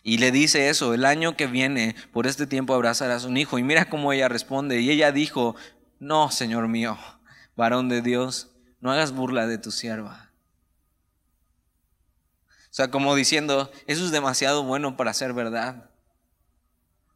Y 0.04 0.18
le 0.18 0.32
dice 0.32 0.68
eso, 0.68 0.94
el 0.94 1.06
año 1.06 1.38
que 1.38 1.48
viene, 1.48 1.96
por 2.12 2.28
este 2.28 2.46
tiempo 2.46 2.74
abrazarás 2.74 3.24
a 3.24 3.28
un 3.28 3.38
hijo. 3.38 3.58
Y 3.58 3.64
mira 3.64 3.90
cómo 3.90 4.12
ella 4.12 4.28
responde. 4.28 4.82
Y 4.82 4.92
ella 4.92 5.14
dijo, 5.14 5.56
no, 6.00 6.30
Señor 6.30 6.68
mío, 6.68 6.98
varón 7.56 7.88
de 7.88 8.02
Dios, 8.02 8.52
no 8.82 8.92
hagas 8.92 9.14
burla 9.14 9.48
de 9.48 9.58
tu 9.58 9.72
sierva. 9.72 10.23
O 12.74 12.76
sea, 12.76 12.90
como 12.90 13.14
diciendo, 13.16 13.72
eso 13.86 14.04
es 14.04 14.12
demasiado 14.12 14.64
bueno 14.64 14.98
para 14.98 15.14
ser 15.14 15.34
verdad. 15.34 15.90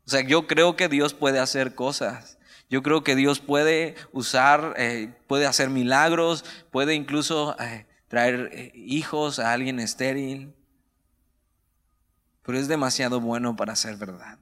O 0.06 0.10
sea, 0.10 0.22
yo 0.22 0.48
creo 0.48 0.76
que 0.76 0.88
Dios 0.88 1.14
puede 1.14 1.40
hacer 1.40 1.76
cosas. 1.76 2.38
Yo 2.70 2.84
creo 2.84 3.04
que 3.04 3.16
Dios 3.16 3.40
puede 3.40 3.96
usar, 4.14 4.76
eh, 4.78 5.14
puede 5.28 5.48
hacer 5.48 5.70
milagros, 5.70 6.46
puede 6.72 6.94
incluso 6.94 7.60
eh, 7.60 7.88
traer 8.08 8.50
eh, 8.54 8.72
hijos 8.76 9.40
a 9.40 9.52
alguien 9.52 9.80
estéril 9.80 10.54
pero 12.48 12.58
es 12.60 12.70
demasiado 12.70 13.20
bueno 13.20 13.58
para 13.58 13.76
ser 13.76 13.98
verdad. 13.98 14.40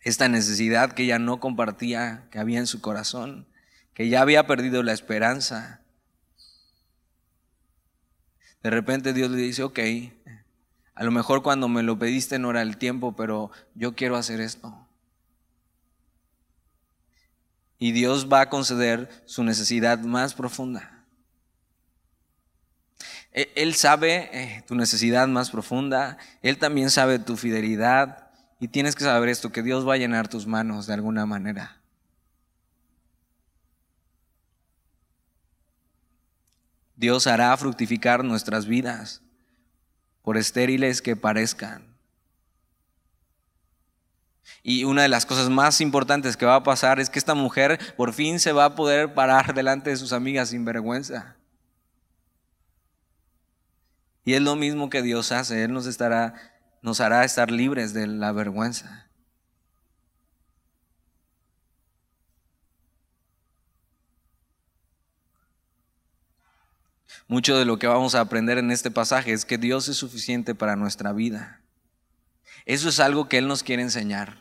Esta 0.00 0.28
necesidad 0.28 0.90
que 0.90 1.04
ella 1.04 1.20
no 1.20 1.38
compartía, 1.38 2.26
que 2.32 2.40
había 2.40 2.58
en 2.58 2.66
su 2.66 2.80
corazón, 2.80 3.46
que 3.98 4.08
ya 4.08 4.20
había 4.20 4.46
perdido 4.46 4.84
la 4.84 4.92
esperanza. 4.92 5.80
De 8.62 8.70
repente 8.70 9.12
Dios 9.12 9.28
le 9.28 9.38
dice, 9.38 9.64
ok, 9.64 9.80
a 10.94 11.02
lo 11.02 11.10
mejor 11.10 11.42
cuando 11.42 11.68
me 11.68 11.82
lo 11.82 11.98
pediste 11.98 12.38
no 12.38 12.50
era 12.50 12.62
el 12.62 12.76
tiempo, 12.76 13.16
pero 13.16 13.50
yo 13.74 13.96
quiero 13.96 14.14
hacer 14.14 14.40
esto. 14.40 14.86
Y 17.80 17.90
Dios 17.90 18.28
va 18.32 18.42
a 18.42 18.48
conceder 18.50 19.10
su 19.26 19.42
necesidad 19.42 19.98
más 19.98 20.32
profunda. 20.32 21.04
E, 23.32 23.50
él 23.56 23.74
sabe 23.74 24.30
eh, 24.32 24.62
tu 24.68 24.76
necesidad 24.76 25.26
más 25.26 25.50
profunda, 25.50 26.18
Él 26.42 26.58
también 26.58 26.90
sabe 26.90 27.18
tu 27.18 27.36
fidelidad 27.36 28.30
y 28.60 28.68
tienes 28.68 28.94
que 28.94 29.02
saber 29.02 29.28
esto, 29.28 29.50
que 29.50 29.64
Dios 29.64 29.86
va 29.86 29.94
a 29.94 29.98
llenar 29.98 30.28
tus 30.28 30.46
manos 30.46 30.86
de 30.86 30.94
alguna 30.94 31.26
manera. 31.26 31.77
Dios 36.98 37.28
hará 37.28 37.56
fructificar 37.56 38.24
nuestras 38.24 38.66
vidas, 38.66 39.22
por 40.22 40.36
estériles 40.36 41.00
que 41.00 41.14
parezcan. 41.14 41.96
Y 44.64 44.82
una 44.82 45.02
de 45.02 45.08
las 45.08 45.24
cosas 45.24 45.48
más 45.48 45.80
importantes 45.80 46.36
que 46.36 46.44
va 46.44 46.56
a 46.56 46.62
pasar 46.64 46.98
es 46.98 47.08
que 47.08 47.20
esta 47.20 47.34
mujer 47.34 47.78
por 47.96 48.12
fin 48.12 48.40
se 48.40 48.50
va 48.50 48.64
a 48.64 48.74
poder 48.74 49.14
parar 49.14 49.54
delante 49.54 49.90
de 49.90 49.96
sus 49.96 50.12
amigas 50.12 50.48
sin 50.48 50.64
vergüenza. 50.64 51.36
Y 54.24 54.34
es 54.34 54.42
lo 54.42 54.56
mismo 54.56 54.90
que 54.90 55.00
Dios 55.00 55.30
hace, 55.30 55.62
Él 55.62 55.72
nos, 55.72 55.86
estará, 55.86 56.34
nos 56.82 57.00
hará 57.00 57.24
estar 57.24 57.52
libres 57.52 57.94
de 57.94 58.08
la 58.08 58.32
vergüenza. 58.32 59.07
Mucho 67.28 67.58
de 67.58 67.66
lo 67.66 67.78
que 67.78 67.86
vamos 67.86 68.14
a 68.14 68.20
aprender 68.20 68.56
en 68.56 68.70
este 68.70 68.90
pasaje 68.90 69.32
es 69.32 69.44
que 69.44 69.58
Dios 69.58 69.86
es 69.88 69.98
suficiente 69.98 70.54
para 70.54 70.76
nuestra 70.76 71.12
vida. 71.12 71.60
Eso 72.64 72.88
es 72.88 73.00
algo 73.00 73.28
que 73.28 73.36
Él 73.36 73.46
nos 73.46 73.62
quiere 73.62 73.82
enseñar. 73.82 74.38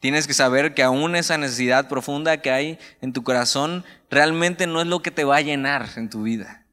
Tienes 0.00 0.26
que 0.26 0.34
saber 0.34 0.74
que 0.74 0.82
aún 0.82 1.14
esa 1.14 1.36
necesidad 1.36 1.88
profunda 1.88 2.42
que 2.42 2.50
hay 2.50 2.78
en 3.02 3.12
tu 3.12 3.22
corazón 3.22 3.84
realmente 4.10 4.66
no 4.66 4.80
es 4.80 4.86
lo 4.86 5.00
que 5.00 5.10
te 5.10 5.24
va 5.24 5.36
a 5.36 5.42
llenar 5.42 5.90
en 5.96 6.08
tu 6.08 6.22
vida. 6.22 6.66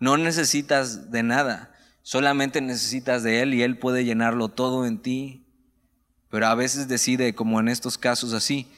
No 0.00 0.16
necesitas 0.16 1.12
de 1.12 1.22
nada, 1.22 1.72
solamente 2.02 2.60
necesitas 2.60 3.22
de 3.22 3.42
Él 3.42 3.54
y 3.54 3.62
Él 3.62 3.78
puede 3.78 4.04
llenarlo 4.04 4.48
todo 4.48 4.86
en 4.86 5.00
ti. 5.00 5.46
Pero 6.30 6.46
a 6.46 6.54
veces 6.54 6.88
decide, 6.88 7.34
como 7.34 7.60
en 7.60 7.68
estos 7.68 7.98
casos 7.98 8.32
así, 8.32 8.68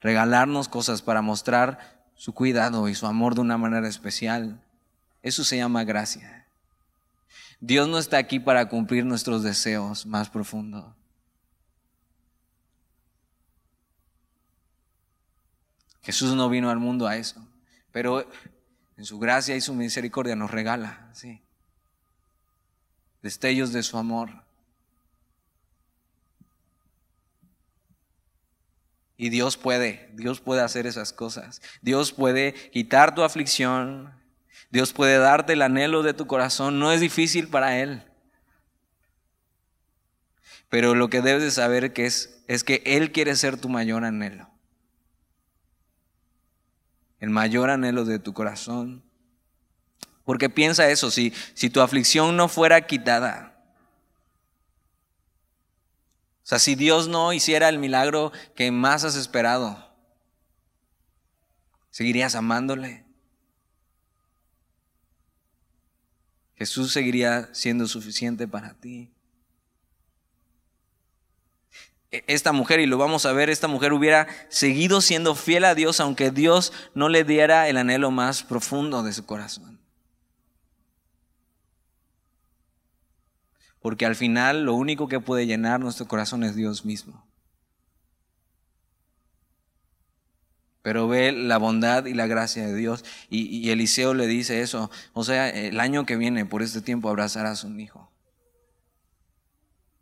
regalarnos 0.00 0.68
cosas 0.68 1.02
para 1.02 1.22
mostrar 1.22 1.96
su 2.14 2.32
cuidado 2.32 2.88
y 2.88 2.94
su 2.94 3.06
amor 3.06 3.34
de 3.34 3.42
una 3.42 3.58
manera 3.58 3.88
especial. 3.88 4.62
Eso 5.22 5.44
se 5.44 5.56
llama 5.56 5.84
gracia. 5.84 6.46
Dios 7.60 7.88
no 7.88 7.98
está 7.98 8.18
aquí 8.18 8.38
para 8.38 8.68
cumplir 8.68 9.04
nuestros 9.04 9.42
deseos 9.42 10.06
más 10.06 10.28
profundos. 10.30 10.94
Jesús 16.02 16.34
no 16.36 16.48
vino 16.48 16.70
al 16.70 16.78
mundo 16.78 17.08
a 17.08 17.16
eso, 17.16 17.44
pero 17.90 18.30
en 18.96 19.04
su 19.04 19.18
gracia 19.18 19.56
y 19.56 19.60
su 19.60 19.74
misericordia 19.74 20.36
nos 20.36 20.52
regala, 20.52 21.10
sí, 21.12 21.42
destellos 23.22 23.72
de 23.72 23.82
su 23.82 23.98
amor. 23.98 24.45
Y 29.16 29.30
Dios 29.30 29.56
puede, 29.56 30.10
Dios 30.14 30.40
puede 30.40 30.60
hacer 30.60 30.86
esas 30.86 31.12
cosas. 31.12 31.62
Dios 31.80 32.12
puede 32.12 32.52
quitar 32.70 33.14
tu 33.14 33.22
aflicción, 33.22 34.12
Dios 34.70 34.92
puede 34.92 35.18
darte 35.18 35.54
el 35.54 35.62
anhelo 35.62 36.02
de 36.02 36.12
tu 36.12 36.26
corazón, 36.26 36.78
no 36.78 36.92
es 36.92 37.00
difícil 37.00 37.48
para 37.48 37.78
Él. 37.78 38.02
Pero 40.68 40.94
lo 40.94 41.08
que 41.08 41.22
debes 41.22 41.42
de 41.42 41.50
saber 41.50 41.92
que 41.92 42.06
es, 42.06 42.42
es 42.48 42.64
que 42.64 42.82
Él 42.84 43.12
quiere 43.12 43.36
ser 43.36 43.56
tu 43.56 43.68
mayor 43.68 44.04
anhelo. 44.04 44.50
El 47.18 47.30
mayor 47.30 47.70
anhelo 47.70 48.04
de 48.04 48.18
tu 48.18 48.34
corazón. 48.34 49.02
Porque 50.24 50.50
piensa 50.50 50.90
eso, 50.90 51.10
si, 51.10 51.32
si 51.54 51.70
tu 51.70 51.80
aflicción 51.80 52.36
no 52.36 52.48
fuera 52.48 52.86
quitada, 52.86 53.55
o 56.46 56.48
sea, 56.48 56.60
si 56.60 56.76
Dios 56.76 57.08
no 57.08 57.32
hiciera 57.32 57.68
el 57.68 57.80
milagro 57.80 58.30
que 58.54 58.70
más 58.70 59.02
has 59.02 59.16
esperado, 59.16 59.92
¿seguirías 61.90 62.36
amándole? 62.36 63.04
Jesús 66.54 66.92
seguiría 66.92 67.52
siendo 67.52 67.88
suficiente 67.88 68.46
para 68.46 68.74
ti. 68.74 69.10
E, 72.12 72.22
esta 72.28 72.52
mujer, 72.52 72.78
y 72.78 72.86
lo 72.86 72.96
vamos 72.96 73.26
a 73.26 73.32
ver, 73.32 73.50
esta 73.50 73.66
mujer 73.66 73.92
hubiera 73.92 74.28
seguido 74.48 75.00
siendo 75.00 75.34
fiel 75.34 75.64
a 75.64 75.74
Dios 75.74 75.98
aunque 75.98 76.30
Dios 76.30 76.72
no 76.94 77.08
le 77.08 77.24
diera 77.24 77.68
el 77.68 77.76
anhelo 77.76 78.12
más 78.12 78.44
profundo 78.44 79.02
de 79.02 79.12
su 79.12 79.26
corazón. 79.26 79.80
Porque 83.86 84.04
al 84.04 84.16
final 84.16 84.64
lo 84.64 84.74
único 84.74 85.06
que 85.06 85.20
puede 85.20 85.46
llenar 85.46 85.78
nuestro 85.78 86.08
corazón 86.08 86.42
es 86.42 86.56
Dios 86.56 86.84
mismo. 86.84 87.24
pero 90.82 91.06
ve 91.06 91.30
la 91.30 91.58
bondad 91.58 92.06
y 92.06 92.12
la 92.12 92.26
gracia 92.26 92.66
de 92.66 92.74
Dios. 92.74 93.04
Y, 93.30 93.70
Eliseo 93.70 94.12
le 94.12 94.26
dice 94.26 94.60
eso. 94.60 94.90
O 95.12 95.22
sea, 95.22 95.48
el 95.48 95.78
año 95.78 96.04
que 96.04 96.16
viene, 96.16 96.44
por 96.46 96.64
este 96.64 96.80
tiempo, 96.80 97.08
abrazarás 97.08 97.62
a 97.62 97.68
un 97.68 97.78
hijo. 97.78 98.10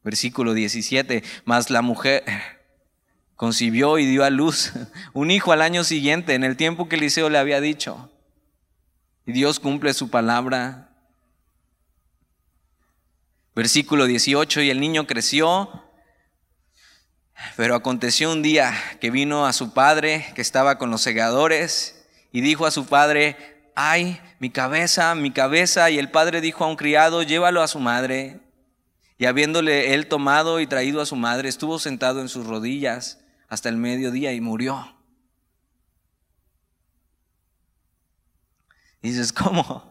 Versículo 0.02 0.54
17. 0.54 1.22
Mas 1.44 1.68
la 1.68 1.82
mujer 1.82 2.24
concibió 3.36 3.98
y 3.98 4.06
dio 4.06 4.24
a 4.24 4.30
luz 4.30 4.72
un 5.12 5.30
hijo 5.30 5.52
al 5.52 5.60
año 5.60 5.84
siguiente, 5.84 6.32
en 6.32 6.42
el 6.42 6.56
tiempo 6.56 6.88
que 6.88 6.96
Eliseo 6.96 7.28
le 7.28 7.36
había 7.36 7.60
dicho. 7.60 8.10
Y 9.26 9.32
Dios 9.32 9.60
cumple 9.60 9.92
su 9.92 10.08
palabra. 10.08 10.83
Versículo 13.54 14.06
18. 14.06 14.62
Y 14.62 14.70
el 14.70 14.80
niño 14.80 15.06
creció 15.06 15.84
pero 17.56 17.74
aconteció 17.74 18.32
un 18.32 18.42
día 18.42 18.74
que 19.00 19.10
vino 19.10 19.46
a 19.46 19.52
su 19.52 19.72
padre, 19.72 20.26
que 20.34 20.42
estaba 20.42 20.78
con 20.78 20.90
los 20.90 21.02
segadores, 21.02 22.06
y 22.32 22.40
dijo 22.40 22.66
a 22.66 22.70
su 22.70 22.86
padre, 22.86 23.70
ay, 23.74 24.20
mi 24.40 24.50
cabeza, 24.50 25.14
mi 25.14 25.30
cabeza. 25.30 25.90
Y 25.90 25.98
el 25.98 26.10
padre 26.10 26.40
dijo 26.40 26.64
a 26.64 26.68
un 26.68 26.76
criado, 26.76 27.22
llévalo 27.22 27.62
a 27.62 27.68
su 27.68 27.78
madre. 27.78 28.40
Y 29.18 29.26
habiéndole 29.26 29.94
él 29.94 30.08
tomado 30.08 30.58
y 30.58 30.66
traído 30.66 31.00
a 31.00 31.06
su 31.06 31.14
madre, 31.14 31.48
estuvo 31.48 31.78
sentado 31.78 32.20
en 32.20 32.28
sus 32.28 32.46
rodillas 32.46 33.20
hasta 33.48 33.68
el 33.68 33.76
mediodía 33.76 34.32
y 34.32 34.40
murió. 34.40 34.96
Dices, 39.00 39.32
¿cómo? 39.32 39.90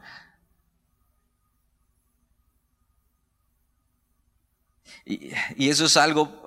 Y, 5.06 5.34
eso 5.70 5.86
es 5.86 5.97
algo 5.97 6.43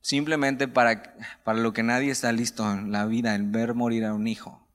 simplemente 0.00 0.68
para, 0.68 1.14
para 1.44 1.58
lo 1.58 1.72
que 1.72 1.82
nadie 1.82 2.10
está 2.10 2.32
listo 2.32 2.70
en 2.70 2.92
la 2.92 3.06
vida, 3.06 3.34
el 3.34 3.44
ver 3.44 3.74
morir 3.74 4.04
a 4.04 4.14
un 4.14 4.26
hijo. 4.26 4.66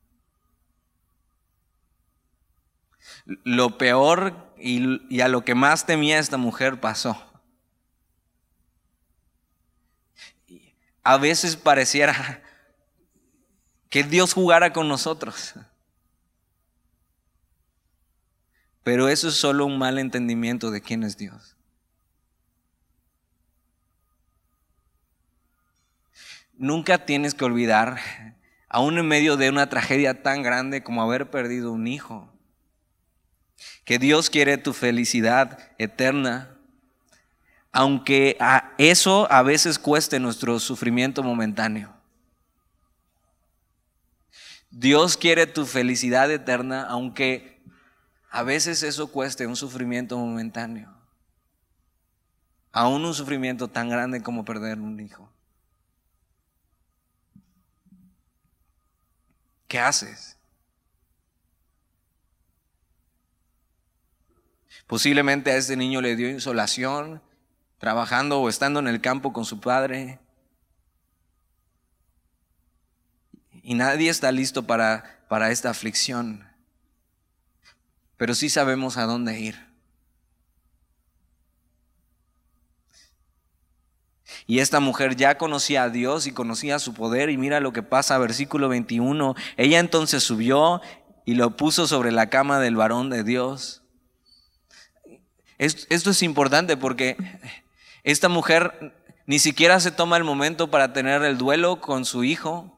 Lo 3.25 3.77
peor 3.77 4.53
y 4.57 5.21
a 5.21 5.27
lo 5.27 5.45
que 5.45 5.55
más 5.55 5.85
temía 5.85 6.19
esta 6.19 6.37
mujer 6.37 6.79
pasó. 6.79 7.21
A 11.03 11.17
veces 11.17 11.55
pareciera 11.55 12.41
que 13.89 14.03
Dios 14.03 14.33
jugara 14.33 14.73
con 14.73 14.87
nosotros. 14.87 15.53
Pero 18.83 19.07
eso 19.07 19.27
es 19.27 19.35
solo 19.35 19.65
un 19.65 19.77
mal 19.77 19.99
entendimiento 19.99 20.71
de 20.71 20.81
quién 20.81 21.03
es 21.03 21.17
Dios. 21.17 21.55
Nunca 26.63 27.05
tienes 27.05 27.33
que 27.33 27.43
olvidar, 27.43 27.99
aún 28.69 28.97
en 28.97 29.05
medio 29.05 29.35
de 29.35 29.49
una 29.49 29.67
tragedia 29.69 30.23
tan 30.23 30.41
grande 30.41 30.81
como 30.81 31.03
haber 31.03 31.29
perdido 31.29 31.73
un 31.73 31.87
hijo, 31.87 32.31
que 33.83 33.99
Dios 33.99 34.29
quiere 34.29 34.57
tu 34.57 34.71
felicidad 34.73 35.59
eterna, 35.77 36.57
aunque 37.73 38.37
a 38.39 38.71
eso 38.77 39.29
a 39.29 39.43
veces 39.43 39.77
cueste 39.77 40.19
nuestro 40.19 40.57
sufrimiento 40.59 41.21
momentáneo. 41.21 41.93
Dios 44.71 45.17
quiere 45.17 45.45
tu 45.47 45.65
felicidad 45.65 46.31
eterna, 46.31 46.83
aunque 46.83 47.61
a 48.31 48.41
veces 48.43 48.83
eso 48.83 49.11
cueste 49.11 49.45
un 49.47 49.55
sufrimiento 49.55 50.17
momentáneo. 50.17 50.91
Aún 52.71 53.05
un 53.05 53.13
sufrimiento 53.13 53.67
tan 53.67 53.89
grande 53.89 54.23
como 54.23 54.45
perder 54.45 54.79
un 54.79 54.99
hijo. 54.99 55.32
¿Qué 59.73 59.79
haces? 59.79 60.37
Posiblemente 64.85 65.49
a 65.49 65.57
este 65.57 65.75
niño 65.75 65.99
le 65.99 66.15
dio 66.15 66.29
insolación 66.29 67.23
trabajando 67.79 68.39
o 68.39 68.49
estando 68.49 68.79
en 68.79 68.87
el 68.87 69.01
campo 69.01 69.33
con 69.33 69.45
su 69.45 69.59
padre. 69.59 70.19
Y 73.63 73.73
nadie 73.73 74.11
está 74.11 74.31
listo 74.31 74.67
para, 74.67 75.25
para 75.27 75.49
esta 75.49 75.71
aflicción. 75.71 76.47
Pero 78.17 78.35
sí 78.35 78.51
sabemos 78.51 78.97
a 78.97 79.05
dónde 79.05 79.39
ir. 79.39 79.72
Y 84.45 84.59
esta 84.59 84.79
mujer 84.79 85.15
ya 85.15 85.37
conocía 85.37 85.83
a 85.83 85.89
Dios 85.89 86.27
y 86.27 86.33
conocía 86.33 86.79
su 86.79 86.93
poder 86.93 87.29
y 87.29 87.37
mira 87.37 87.59
lo 87.59 87.73
que 87.73 87.83
pasa, 87.83 88.17
versículo 88.17 88.69
21. 88.69 89.35
Ella 89.57 89.79
entonces 89.79 90.23
subió 90.23 90.81
y 91.25 91.35
lo 91.35 91.55
puso 91.55 91.87
sobre 91.87 92.11
la 92.11 92.29
cama 92.29 92.59
del 92.59 92.75
varón 92.75 93.09
de 93.09 93.23
Dios. 93.23 93.83
Esto 95.57 96.09
es 96.09 96.23
importante 96.23 96.75
porque 96.75 97.15
esta 98.03 98.27
mujer 98.27 98.93
ni 99.25 99.39
siquiera 99.39 99.79
se 99.79 99.91
toma 99.91 100.17
el 100.17 100.23
momento 100.23 100.69
para 100.69 100.91
tener 100.91 101.23
el 101.23 101.37
duelo 101.37 101.79
con 101.79 102.03
su 102.03 102.23
hijo, 102.23 102.77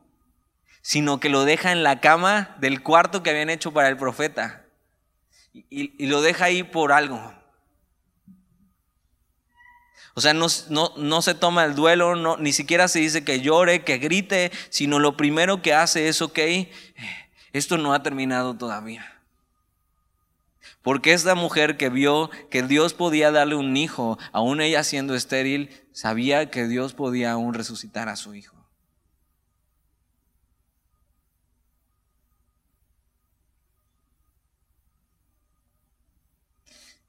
sino 0.82 1.20
que 1.20 1.30
lo 1.30 1.46
deja 1.46 1.72
en 1.72 1.82
la 1.82 2.00
cama 2.00 2.56
del 2.60 2.84
cuarto 2.84 3.24
que 3.24 3.32
habían 3.32 3.50
hecho 3.50 3.74
para 3.74 3.90
el 3.90 3.98
profeta. 3.98 4.66
Y, 5.52 6.06
lo 6.06 6.22
deja 6.22 6.46
ahí 6.46 6.64
por 6.64 6.92
algo. 6.92 7.34
O 10.18 10.22
sea, 10.22 10.34
no, 10.34 10.48
no, 10.96 11.22
se 11.22 11.36
toma 11.36 11.66
el 11.66 11.76
duelo, 11.76 12.16
no, 12.16 12.38
ni 12.38 12.54
siquiera 12.54 12.88
se 12.88 13.00
dice 13.00 13.26
que 13.26 13.42
llore, 13.42 13.84
que 13.84 13.98
grite, 13.98 14.50
sino 14.70 14.98
lo 14.98 15.18
primero 15.18 15.62
que 15.62 15.74
hace 15.74 16.08
es, 16.08 16.22
ok, 16.22 16.40
esto 17.52 17.78
no 17.78 17.94
ha 17.94 18.02
terminado 18.02 18.56
todavía. 18.56 19.20
Porque 20.82 21.12
esta 21.12 21.36
mujer 21.36 21.76
que 21.76 21.90
vio 21.90 22.30
que 22.50 22.64
Dios 22.64 22.94
podía 22.94 23.30
darle 23.32 23.56
un 23.56 23.76
hijo, 23.76 24.18
aún 24.32 24.62
ella 24.62 24.86
siendo 24.86 25.16
estéril, 25.16 25.70
sabía 25.92 26.50
que 26.50 26.66
Dios 26.66 26.94
podía 26.94 27.34
aún 27.34 27.54
resucitar 27.54 28.08
a 28.08 28.16
su 28.16 28.36
hijo. 28.36 28.56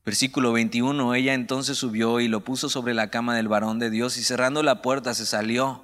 Versículo 0.07 0.53
21, 0.53 1.17
ella 1.17 1.35
entonces 1.35 1.77
subió 1.77 2.21
y 2.21 2.29
lo 2.29 2.45
puso 2.45 2.69
sobre 2.69 2.95
la 2.95 3.11
cama 3.11 3.35
del 3.35 3.49
varón 3.49 3.81
de 3.81 3.91
Dios 3.91 4.17
y 4.19 4.23
cerrando 4.23 4.63
la 4.63 4.81
puerta 4.81 5.15
se 5.15 5.27
salió. 5.27 5.83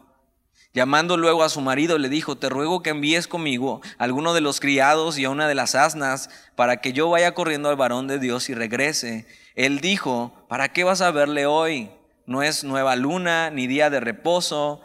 Llamando 0.73 1.17
luego 1.17 1.43
a 1.43 1.49
su 1.49 1.61
marido, 1.61 1.99
le 1.99 2.09
dijo, 2.09 2.37
te 2.37 2.49
ruego 2.49 2.85
que 2.85 2.91
envíes 2.91 3.27
conmigo 3.27 3.81
a 3.99 4.05
alguno 4.05 4.33
de 4.33 4.41
los 4.41 4.61
criados 4.61 5.19
y 5.19 5.25
a 5.25 5.31
una 5.31 5.49
de 5.49 5.57
las 5.57 5.75
asnas 5.75 6.31
para 6.55 6.77
que 6.77 6.93
yo 6.93 7.11
vaya 7.11 7.35
corriendo 7.35 7.69
al 7.69 7.75
varón 7.75 8.07
de 8.07 8.21
Dios 8.21 8.49
y 8.49 8.55
regrese. 8.55 9.27
Él 9.57 9.81
dijo, 9.81 10.47
¿para 10.49 10.73
qué 10.73 10.85
vas 10.85 11.01
a 11.01 11.11
verle 11.11 11.47
hoy? 11.47 11.91
No 12.25 12.45
es 12.45 12.63
nueva 12.63 12.95
luna 12.95 13.51
ni 13.51 13.67
día 13.67 13.91
de 13.91 13.99
reposo. 13.99 14.83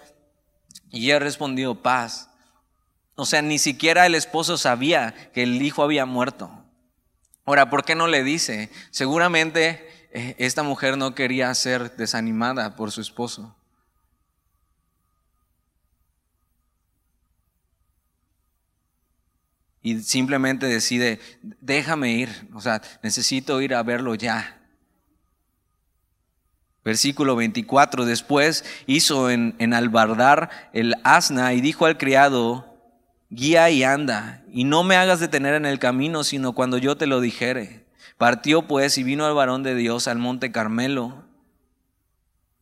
Y 0.89 1.11
él 1.11 1.21
respondió, 1.21 1.83
paz. 1.83 2.31
O 3.13 3.27
sea, 3.27 3.43
ni 3.43 3.59
siquiera 3.59 4.07
el 4.07 4.15
esposo 4.15 4.57
sabía 4.57 5.13
que 5.31 5.43
el 5.43 5.61
hijo 5.61 5.83
había 5.83 6.07
muerto. 6.07 6.56
Ahora, 7.47 7.69
¿por 7.69 7.85
qué 7.85 7.95
no 7.95 8.07
le 8.07 8.25
dice? 8.25 8.69
Seguramente 8.91 9.89
eh, 10.11 10.35
esta 10.37 10.63
mujer 10.63 10.97
no 10.97 11.15
quería 11.15 11.51
ser 11.55 11.95
desanimada 11.95 12.75
por 12.75 12.91
su 12.91 13.01
esposo. 13.01 13.55
y 19.87 20.01
simplemente 20.01 20.65
decide, 20.65 21.21
déjame 21.61 22.11
ir, 22.11 22.49
o 22.53 22.59
sea, 22.59 22.81
necesito 23.03 23.61
ir 23.61 23.73
a 23.73 23.83
verlo 23.83 24.15
ya. 24.15 24.59
Versículo 26.83 27.37
24, 27.37 28.03
después 28.03 28.65
hizo 28.85 29.29
en, 29.29 29.55
en 29.59 29.73
albardar 29.73 30.49
el 30.73 30.95
asna 31.05 31.53
y 31.53 31.61
dijo 31.61 31.85
al 31.85 31.97
criado, 31.97 32.66
guía 33.29 33.69
y 33.69 33.83
anda, 33.83 34.43
y 34.51 34.63
no 34.63 34.83
me 34.83 34.95
hagas 34.95 35.19
detener 35.19 35.53
en 35.55 35.65
el 35.65 35.79
camino, 35.79 36.23
sino 36.23 36.53
cuando 36.53 36.77
yo 36.77 36.97
te 36.97 37.07
lo 37.07 37.21
dijere. 37.21 37.85
Partió 38.17 38.67
pues 38.67 38.97
y 38.97 39.03
vino 39.03 39.25
al 39.25 39.33
varón 39.33 39.63
de 39.63 39.75
Dios 39.75 40.07
al 40.07 40.17
monte 40.17 40.51
Carmelo, 40.51 41.25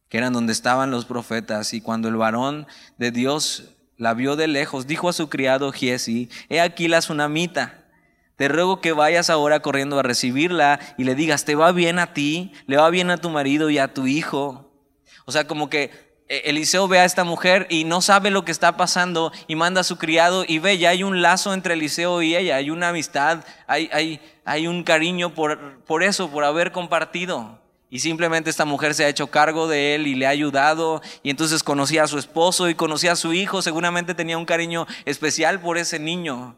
que 0.09 0.18
eran 0.18 0.34
donde 0.34 0.53
estaban 0.53 0.91
los 0.91 1.05
profetas, 1.05 1.74
y 1.74 1.82
cuando 1.82 2.07
el 2.07 2.16
varón 2.16 2.68
de 2.97 3.11
Dios 3.11 3.76
la 3.97 4.13
vio 4.13 4.36
de 4.36 4.47
lejos, 4.47 4.88
dijo 4.88 5.09
a 5.09 5.13
su 5.13 5.30
criado 5.30 5.72
Giesi, 5.72 6.30
he 6.49 6.59
aquí 6.59 6.88
la 6.88 6.99
tsunamita. 6.99 7.82
Te 8.36 8.49
ruego 8.49 8.82
que 8.82 8.91
vayas 8.91 9.30
ahora 9.30 9.61
corriendo 9.61 9.97
a 9.97 10.03
recibirla 10.03 10.82
y 10.97 11.05
le 11.05 11.16
digas, 11.16 11.45
te 11.45 11.55
va 11.55 11.72
bien 11.72 11.99
a 11.99 12.13
ti, 12.13 12.51
le 12.68 12.76
va 12.76 12.89
bien 12.89 13.09
a 13.09 13.18
tu 13.18 13.30
marido 13.30 13.70
y 13.70 13.78
a 13.78 13.93
tu 13.93 14.07
hijo. 14.07 14.74
O 15.26 15.32
sea, 15.32 15.47
como 15.47 15.70
que 15.70 15.91
Eliseo 16.28 16.88
ve 16.88 17.00
a 17.00 17.06
esta 17.06 17.24
mujer 17.24 17.68
y 17.70 17.84
no 17.84 18.02
sabe 18.02 18.32
lo 18.32 18.44
que 18.46 18.52
está 18.52 18.78
pasando 18.78 19.32
y 19.48 19.56
manda 19.56 19.82
a 19.82 19.84
su 19.84 19.98
criado 19.98 20.44
y 20.48 20.58
ve, 20.58 20.78
ya 20.80 20.90
hay 20.90 21.04
un 21.04 21.22
lazo 21.22 21.54
entre 21.54 21.76
Eliseo 21.76 22.22
y 22.22 22.36
ella, 22.36 22.56
hay 22.56 22.72
una 22.72 22.90
amistad, 22.90 23.46
hay, 23.68 23.90
hay, 23.94 24.20
hay 24.44 24.66
un 24.66 24.84
cariño 24.84 25.36
por, 25.36 25.84
por 25.84 26.02
eso, 26.02 26.30
por 26.32 26.44
haber 26.44 26.72
compartido. 26.72 27.60
Y 27.92 28.00
simplemente 28.00 28.50
esta 28.50 28.66
mujer 28.66 28.96
se 28.96 29.06
ha 29.06 29.10
hecho 29.10 29.28
cargo 29.28 29.68
de 29.68 29.96
él 29.96 30.08
y 30.08 30.16
le 30.16 30.26
ha 30.26 30.30
ayudado. 30.30 31.02
Y 31.24 31.30
entonces 31.30 31.64
conocía 31.64 32.04
a 32.04 32.08
su 32.08 32.18
esposo 32.18 32.68
y 32.68 32.76
conocía 32.76 33.14
a 33.14 33.16
su 33.16 33.32
hijo. 33.32 33.62
Seguramente 33.62 34.16
tenía 34.16 34.38
un 34.38 34.46
cariño 34.46 34.88
especial 35.06 35.62
por 35.62 35.78
ese 35.78 36.00
niño. 36.00 36.58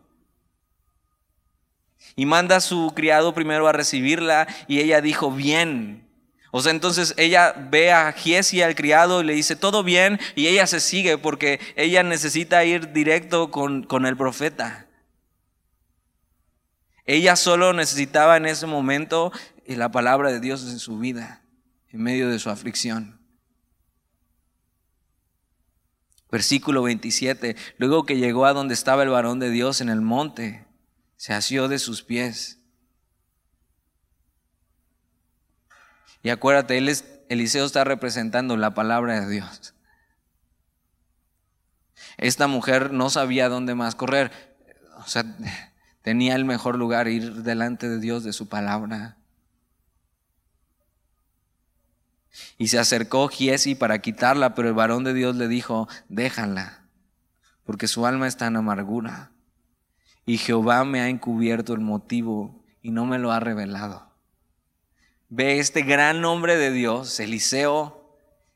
Y 2.16 2.26
manda 2.26 2.56
a 2.56 2.62
su 2.62 2.94
criado 2.96 3.36
primero 3.36 3.68
a 3.68 3.72
recibirla 3.74 4.48
y 4.68 4.80
ella 4.80 5.02
dijo, 5.02 5.30
bien. 5.30 6.07
O 6.52 6.62
sea, 6.62 6.72
entonces 6.72 7.14
ella 7.18 7.54
ve 7.70 7.92
a 7.92 8.12
Giesi, 8.14 8.62
al 8.62 8.76
criado, 8.76 9.22
y 9.22 9.26
le 9.26 9.34
dice, 9.34 9.56
todo 9.56 9.84
bien, 9.84 10.20
y 10.36 10.48
ella 10.48 10.66
se 10.68 10.80
sigue 10.80 11.18
porque 11.18 11.60
ella 11.76 12.04
necesita 12.04 12.64
ir 12.64 12.94
directo 12.94 13.52
con, 13.52 13.84
con 13.84 14.06
el 14.06 14.16
profeta. 14.16 14.88
Ella 17.06 17.36
solo 17.36 17.74
necesitaba 17.74 18.38
en 18.38 18.46
ese 18.46 18.66
momento 18.66 19.32
y 19.66 19.76
la 19.76 19.92
palabra 19.92 20.32
de 20.32 20.40
Dios 20.40 20.64
en 20.64 20.80
su 20.80 21.00
vida, 21.00 21.42
en 21.90 22.02
medio 22.02 22.30
de 22.30 22.40
su 22.40 22.50
aflicción. 22.50 23.20
Versículo 26.30 26.84
27. 26.84 27.56
Luego 27.78 28.06
que 28.06 28.18
llegó 28.18 28.46
a 28.46 28.54
donde 28.54 28.74
estaba 28.74 29.04
el 29.04 29.10
varón 29.10 29.40
de 29.40 29.50
Dios 29.50 29.80
en 29.80 29.90
el 29.90 30.02
monte, 30.02 30.66
se 31.16 31.34
asió 31.34 31.68
de 31.68 31.80
sus 31.80 32.04
pies. 32.04 32.57
Y 36.28 36.30
acuérdate, 36.30 36.78
él 36.78 36.94
Eliseo 37.30 37.66
está 37.66 37.86
representando 37.86 38.58
la 38.58 38.74
palabra 38.74 39.22
de 39.22 39.30
Dios. 39.30 39.74
Esta 42.18 42.48
mujer 42.48 42.92
no 42.92 43.10
sabía 43.10 43.48
dónde 43.48 43.76
más 43.76 43.96
correr. 43.96 44.58
O 44.98 45.08
sea, 45.08 45.24
tenía 46.02 46.36
el 46.36 46.44
mejor 46.44 46.78
lugar 46.78 47.08
ir 47.08 47.44
delante 47.44 47.88
de 47.88 48.02
Dios 48.02 48.26
de 48.26 48.34
su 48.34 48.50
palabra. 48.50 49.16
Y 52.58 52.68
se 52.68 52.78
acercó 52.78 53.30
Giesi 53.30 53.76
para 53.76 54.02
quitarla, 54.02 54.54
pero 54.54 54.68
el 54.68 54.74
varón 54.74 55.06
de 55.06 55.14
Dios 55.14 55.38
le 55.38 55.48
dijo, 55.48 55.88
déjala, 56.10 56.90
porque 57.64 57.88
su 57.88 58.06
alma 58.06 58.28
está 58.28 58.48
en 58.48 58.58
amargura. 58.58 59.32
Y 60.26 60.40
Jehová 60.40 60.84
me 60.84 61.00
ha 61.00 61.08
encubierto 61.08 61.74
el 61.74 61.80
motivo 61.80 62.66
y 62.82 62.92
no 62.92 63.06
me 63.06 63.18
lo 63.18 63.32
ha 63.32 63.40
revelado. 63.40 64.07
Ve 65.30 65.60
este 65.60 65.82
gran 65.82 66.24
hombre 66.26 66.58
de 66.58 66.72
Dios, 66.72 67.20
Eliseo, 67.20 67.98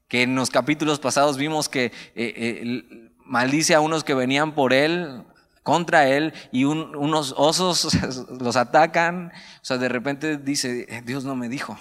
que 0.07 0.24
en 0.24 0.36
los 0.36 0.49
capítulos 0.49 0.99
pasados 0.99 1.38
vimos 1.38 1.69
que 1.69 1.86
eh, 1.86 1.93
eh, 2.15 3.11
maldice 3.26 3.76
a 3.76 3.80
unos 3.80 4.03
que 4.03 4.13
venían 4.13 4.55
por 4.55 4.74
él, 4.74 5.24
contra 5.63 6.09
él, 6.09 6.34
y 6.51 6.65
unos 6.65 7.34
osos 7.38 7.88
los 8.41 8.55
atacan. 8.55 9.32
O 9.61 9.65
sea, 9.65 9.78
de 9.78 9.88
repente 9.88 10.38
dice, 10.38 10.86
eh, 10.89 11.01
Dios 11.01 11.24
no 11.24 11.36
me 11.36 11.47
dijo. 11.47 11.78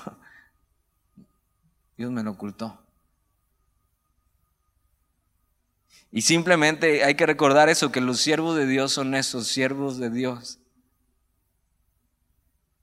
Dios 1.97 2.13
me 2.13 2.23
lo 2.23 2.31
ocultó. 2.31 2.81
Y 6.13 6.23
simplemente 6.23 7.05
hay 7.05 7.15
que 7.15 7.27
recordar 7.27 7.69
eso, 7.69 7.93
que 7.93 8.01
los 8.01 8.21
siervos 8.21 8.57
de 8.57 8.67
Dios 8.67 8.93
son 8.93 9.15
esos 9.15 9.49
siervos 9.49 9.99
de 9.99 10.11
Dios. 10.11 10.60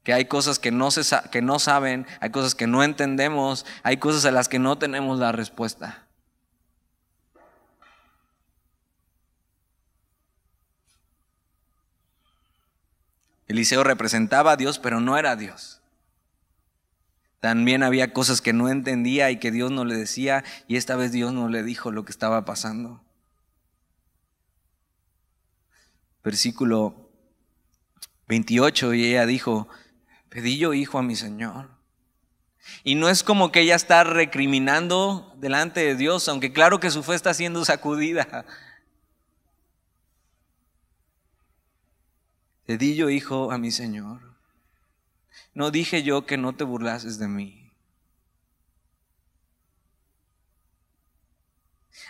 Que 0.08 0.14
hay 0.14 0.24
cosas 0.24 0.58
que 0.58 0.72
no, 0.72 0.90
se, 0.90 1.04
que 1.32 1.42
no 1.42 1.60
saben, 1.60 2.08
hay 2.22 2.30
cosas 2.30 2.56
que 2.56 2.66
no 2.66 2.82
entendemos, 2.82 3.66
hay 3.84 3.98
cosas 3.98 4.24
a 4.24 4.32
las 4.32 4.48
que 4.48 4.58
no 4.58 4.78
tenemos 4.78 5.20
la 5.20 5.34
respuesta. 5.34 6.08
Eliseo 13.50 13.84
representaba 13.84 14.54
a 14.54 14.56
Dios, 14.56 14.80
pero 14.80 15.02
no 15.02 15.18
era 15.18 15.36
Dios. 15.36 15.82
También 17.42 17.84
había 17.84 18.14
cosas 18.14 18.40
que 18.40 18.54
no 18.54 18.70
entendía 18.70 19.30
y 19.30 19.40
que 19.40 19.52
Dios 19.52 19.72
no 19.72 19.84
le 19.84 19.98
decía 19.98 20.46
y 20.70 20.78
esta 20.78 20.96
vez 20.96 21.12
Dios 21.12 21.34
no 21.34 21.50
le 21.50 21.64
dijo 21.64 21.92
lo 21.92 22.06
que 22.06 22.14
estaba 22.14 22.46
pasando. 22.46 23.04
Versículo 26.24 27.10
28 28.30 28.94
y 28.94 29.04
ella 29.04 29.26
dijo, 29.26 29.68
pedí 30.38 30.60
yo 30.60 30.76
hijo 30.76 31.00
a 31.00 31.02
mi 31.02 31.16
Señor. 31.16 31.68
Y 32.84 32.94
no 32.94 33.10
es 33.10 33.24
como 33.24 33.52
que 33.52 33.62
ella 33.62 33.74
está 33.74 34.04
recriminando 34.04 35.34
delante 35.38 35.80
de 35.80 35.96
Dios, 35.96 36.30
aunque 36.30 36.54
claro 36.54 36.80
que 36.80 36.92
su 36.92 37.02
fe 37.02 37.16
está 37.16 37.34
siendo 37.34 37.66
sacudida. 37.66 38.46
Pedí 42.68 42.94
yo 42.94 43.10
hijo 43.10 43.52
a 43.52 43.58
mi 43.58 43.72
Señor. 43.72 44.22
¿No 45.56 45.72
dije 45.72 46.04
yo 46.04 46.28
que 46.28 46.38
no 46.38 46.54
te 46.54 46.66
burlases 46.66 47.18
de 47.18 47.28
mí? 47.28 47.72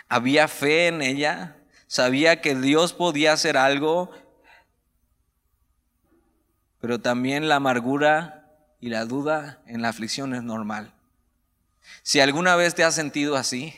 Había 0.06 0.48
fe 0.48 0.88
en 0.88 1.00
ella, 1.00 1.56
sabía 1.86 2.42
que 2.42 2.54
Dios 2.54 2.92
podía 2.92 3.32
hacer 3.32 3.56
algo, 3.56 4.10
pero 6.80 7.00
también 7.00 7.48
la 7.48 7.56
amargura 7.56 8.46
y 8.80 8.88
la 8.90 9.04
duda 9.04 9.60
en 9.66 9.82
la 9.82 9.88
aflicción 9.88 10.34
es 10.34 10.42
normal. 10.42 10.92
Si 12.02 12.20
alguna 12.20 12.56
vez 12.56 12.74
te 12.74 12.84
has 12.84 12.94
sentido 12.94 13.36
así, 13.36 13.74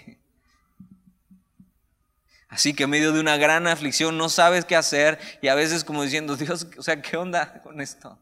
así 2.49 2.75
que 2.75 2.85
en 2.85 2.91
medio 2.91 3.13
de 3.13 3.21
una 3.21 3.37
gran 3.37 3.67
aflicción 3.67 4.19
no 4.19 4.29
sabes 4.29 4.65
qué 4.65 4.77
hacer 4.77 5.19
y 5.41 5.49
a 5.49 5.55
veces 5.55 5.85
como 5.85 6.03
diciendo, 6.03 6.37
Dios, 6.37 6.67
o 6.77 6.83
sea, 6.83 7.01
¿qué 7.01 7.17
onda 7.17 7.63
con 7.63 7.81
esto? 7.81 8.19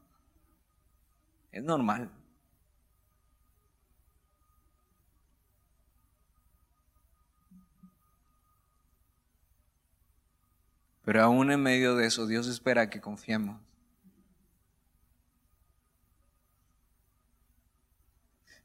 Es 1.51 1.63
normal. 1.63 2.11
Pero 11.05 11.23
aún 11.23 11.51
en 11.51 11.63
medio 11.63 11.97
de 11.97 12.07
eso, 12.07 12.27
Dios 12.27 12.47
espera 12.49 12.91
que 12.91 13.01
confiemos. 13.01 13.68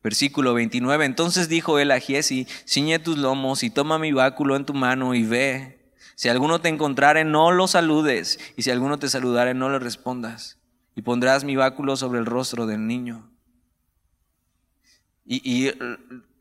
Versículo 0.04 0.54
29. 0.54 1.06
Entonces 1.06 1.47
dijo 1.47 1.80
él 1.80 1.91
a 1.91 1.99
Giesi, 1.99 2.47
ciñe 2.66 2.99
tus 2.99 3.18
lomos 3.18 3.64
y 3.64 3.70
toma 3.70 3.97
mi 3.97 4.12
báculo 4.12 4.56
en 4.56 4.66
tu 4.66 4.74
mano 4.74 5.16
y 5.16 5.24
ve. 5.24 5.80
Si 6.16 6.30
alguno 6.30 6.60
te 6.62 6.70
encontrare, 6.70 7.24
no 7.24 7.51
lo 7.51 7.68
saludes, 7.68 8.39
y 8.56 8.62
si 8.62 8.72
alguno 8.72 8.99
te 8.99 9.10
saludare, 9.10 9.54
no 9.54 9.70
le 9.70 9.80
respondas. 9.80 10.60
Y 10.95 11.01
pondrás 11.01 11.43
mi 11.43 11.56
báculo 11.56 11.95
sobre 11.97 12.20
el 12.20 12.26
rostro 12.26 12.68
del 12.68 12.86
niño. 12.86 13.30
Y, 15.26 15.72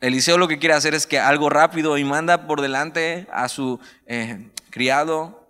Eliseo 0.01 0.37
lo 0.37 0.49
que 0.49 0.59
quiere 0.59 0.75
hacer 0.75 0.93
es 0.93 1.07
que 1.07 1.17
algo 1.17 1.49
rápido 1.49 1.97
y 1.97 2.03
manda 2.03 2.45
por 2.45 2.59
delante 2.59 3.27
a 3.31 3.47
su 3.47 3.79
eh, 4.05 4.51
criado. 4.69 5.42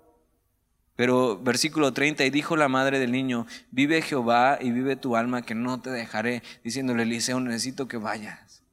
Pero 0.96 1.40
versículo 1.42 1.94
30, 1.94 2.26
y 2.26 2.30
dijo 2.30 2.56
la 2.56 2.68
madre 2.68 3.00
del 3.00 3.12
niño, 3.12 3.48
vive 3.72 4.02
Jehová 4.02 4.60
y 4.62 4.72
vive 4.72 4.96
tu 4.96 5.16
alma 5.16 5.42
que 5.42 5.56
no 5.56 5.82
te 5.82 5.90
dejaré, 5.90 6.44
diciéndole 6.64 7.04
Eliseo, 7.04 7.40
necesito 7.40 7.88
que 7.88 7.98
vayas. 7.98 8.64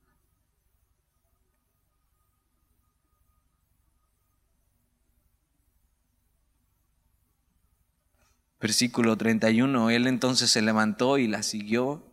Versículo 8.60 9.16
31, 9.16 9.90
él 9.90 10.06
entonces 10.06 10.50
se 10.50 10.60
levantó 10.60 11.16
y 11.16 11.26
la 11.26 11.42
siguió 11.42 12.10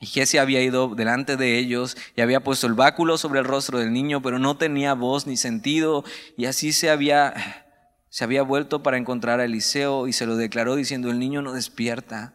y 0.00 0.06
Jesse 0.06 0.36
había 0.36 0.62
ido 0.62 0.94
delante 0.94 1.36
de 1.36 1.58
ellos 1.58 1.96
y 2.16 2.22
había 2.22 2.42
puesto 2.42 2.66
el 2.66 2.72
báculo 2.72 3.18
sobre 3.18 3.40
el 3.40 3.44
rostro 3.44 3.78
del 3.78 3.92
niño, 3.92 4.22
pero 4.22 4.38
no 4.38 4.56
tenía 4.56 4.94
voz 4.94 5.26
ni 5.26 5.36
sentido. 5.36 6.04
Y 6.38 6.46
así 6.46 6.72
se 6.72 6.88
había, 6.88 7.66
se 8.10 8.24
había 8.24 8.42
vuelto 8.42 8.82
para 8.82 8.98
encontrar 8.98 9.40
a 9.40 9.44
Eliseo 9.44 10.08
y 10.08 10.12
se 10.12 10.26
lo 10.26 10.36
declaró 10.36 10.76
diciendo, 10.76 11.10
el 11.10 11.18
niño 11.18 11.42
no 11.42 11.52
despierta. 11.52 12.34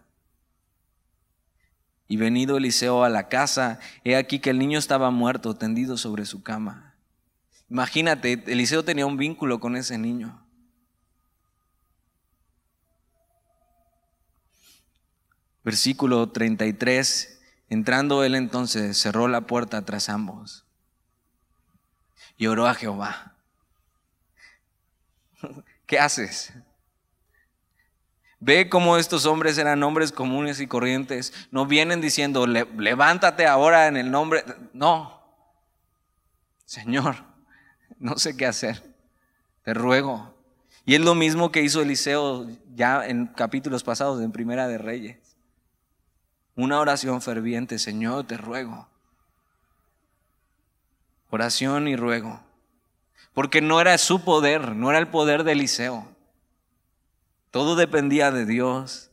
Y 2.07 2.17
venido 2.17 2.57
Eliseo 2.57 3.03
a 3.03 3.09
la 3.09 3.28
casa, 3.28 3.80
he 4.03 4.15
aquí 4.15 4.39
que 4.39 4.49
el 4.49 4.57
niño 4.57 4.80
estaba 4.80 5.11
muerto, 5.11 5.55
tendido 5.55 5.97
sobre 5.97 6.26
su 6.26 6.41
cama. 6.41 6.95
Imagínate, 7.69 8.43
Eliseo 8.47 8.84
tenía 8.84 9.05
un 9.05 9.17
vínculo 9.17 9.59
con 9.59 9.76
ese 9.76 9.97
niño. 9.97 10.41
Versículo 15.63 16.30
33 16.30 17.36
Entrando 17.69 18.23
él 18.23 18.36
entonces 18.36 18.97
cerró 18.97 19.28
la 19.28 19.41
puerta 19.41 19.84
tras 19.84 20.09
ambos 20.09 20.65
y 22.38 22.47
oró 22.47 22.67
a 22.67 22.76
Jehová. 22.76 23.34
¿Qué 25.86 25.99
haces? 25.99 26.53
Ve 28.39 28.69
cómo 28.69 28.97
estos 28.97 29.25
hombres 29.25 29.57
eran 29.57 29.81
hombres 29.83 30.11
comunes 30.11 30.59
y 30.59 30.67
corrientes. 30.67 31.33
No 31.51 31.65
vienen 31.65 32.01
diciendo, 32.01 32.45
levántate 32.45 33.47
ahora 33.47 33.88
en 33.88 33.97
el 33.97 34.11
nombre. 34.11 34.43
No. 34.73 35.21
Señor, 36.65 37.15
no 37.97 38.17
sé 38.17 38.36
qué 38.38 38.45
hacer. 38.45 38.83
Te 39.63 39.73
ruego. 39.73 40.36
Y 40.86 40.93
es 40.93 41.01
lo 41.01 41.15
mismo 41.15 41.51
que 41.51 41.63
hizo 41.63 41.81
Eliseo 41.81 42.47
ya 42.75 43.07
en 43.07 43.27
capítulos 43.27 43.83
pasados 43.83 44.21
en 44.21 44.31
Primera 44.31 44.67
de 44.67 44.77
Reyes. 44.77 45.38
Una 46.55 46.79
oración 46.79 47.21
ferviente, 47.21 47.79
Señor, 47.79 48.27
te 48.27 48.38
ruego. 48.38 48.88
Oración 51.31 51.88
y 51.88 51.95
ruego. 51.95 52.44
Porque 53.36 53.61
no 53.61 53.79
era 53.79 53.95
su 53.99 54.23
poder, 54.23 54.75
no 54.75 54.89
era 54.89 54.97
el 54.97 55.09
poder 55.09 55.43
de 55.43 55.51
Eliseo. 55.51 56.07
Todo 57.51 57.75
dependía 57.75 58.31
de 58.31 58.45
Dios. 58.45 59.11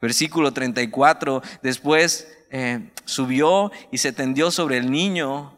Versículo 0.00 0.52
34, 0.52 1.40
después 1.62 2.28
eh, 2.50 2.90
subió 3.04 3.70
y 3.92 3.98
se 3.98 4.12
tendió 4.12 4.50
sobre 4.50 4.78
el 4.78 4.90
niño, 4.90 5.56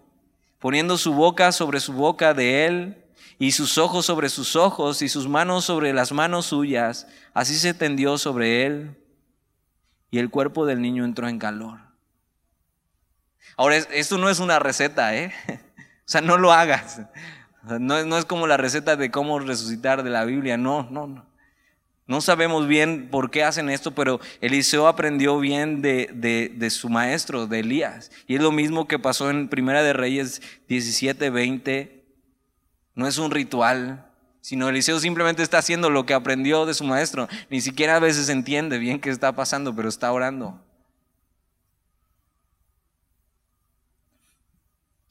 poniendo 0.59 0.99
su 0.99 1.15
boca 1.15 1.51
sobre 1.51 1.81
su 1.81 1.93
boca 1.95 2.35
de 2.35 2.67
él 2.67 3.05
y 3.39 3.53
sus 3.53 3.79
ojos 3.79 4.05
sobre 4.05 4.29
sus 4.29 4.55
ojos 4.55 5.01
y 5.01 5.09
sus 5.09 5.27
manos 5.27 5.65
sobre 5.65 5.93
las 5.93 6.13
manos 6.13 6.47
suyas. 6.47 7.07
Así 7.33 7.57
se 7.57 7.73
tendió 7.73 8.19
sobre 8.19 8.67
él 8.67 8.97
y 10.11 10.19
el 10.19 10.29
cuerpo 10.29 10.67
del 10.67 10.83
niño 10.83 11.05
entró 11.05 11.27
en 11.27 11.39
calor. 11.39 11.81
Ahora, 13.57 13.77
esto 13.77 14.19
no 14.19 14.29
es 14.29 14.41
una 14.41 14.59
receta, 14.59 15.17
¿eh? 15.17 15.33
O 16.05 16.11
sea, 16.13 16.21
no 16.21 16.37
lo 16.37 16.53
hagas. 16.53 17.01
No, 17.63 18.19
es 18.19 18.25
como 18.25 18.47
la 18.47 18.57
receta 18.57 18.97
de 18.97 19.11
cómo 19.11 19.39
resucitar 19.39 20.03
de 20.03 20.11
la 20.11 20.25
Biblia, 20.25 20.57
no, 20.57 20.89
no, 20.91 21.07
no. 21.07 21.27
No 22.09 22.21
sabemos 22.21 22.67
bien 22.67 23.09
por 23.11 23.31
qué 23.31 23.45
hacen 23.45 23.71
esto, 23.71 23.95
pero 23.95 24.21
Eliseo 24.41 24.89
aprendió 24.89 25.39
bien 25.39 25.81
de, 25.81 26.11
de, 26.13 26.53
de, 26.55 26.71
su 26.71 26.89
maestro, 26.89 27.47
de 27.47 27.61
Elías. 27.61 28.11
Y 28.27 28.35
es 28.35 28.43
lo 28.43 28.51
mismo 28.51 28.89
que 28.89 28.99
pasó 28.99 29.31
en 29.31 29.49
Primera 29.49 29.83
de 29.83 29.93
Reyes 29.93 30.43
17, 30.69 31.31
20. 31.31 32.05
No 32.97 33.07
es 33.07 33.19
un 33.19 33.31
ritual, 33.31 34.05
sino 34.41 34.69
Eliseo 34.69 34.99
simplemente 34.99 35.45
está 35.45 35.59
haciendo 35.59 35.89
lo 35.89 36.05
que 36.05 36.15
aprendió 36.15 36.67
de 36.67 36.75
su 36.75 36.83
maestro. 36.83 37.29
Ni 37.49 37.61
siquiera 37.61 37.97
a 37.97 38.01
veces 38.01 38.29
entiende 38.29 38.79
bien 38.79 39.01
qué 39.01 39.11
está 39.11 39.33
pasando, 39.33 39.75
pero 39.75 39.89
está 39.89 40.13
orando. 40.13 40.61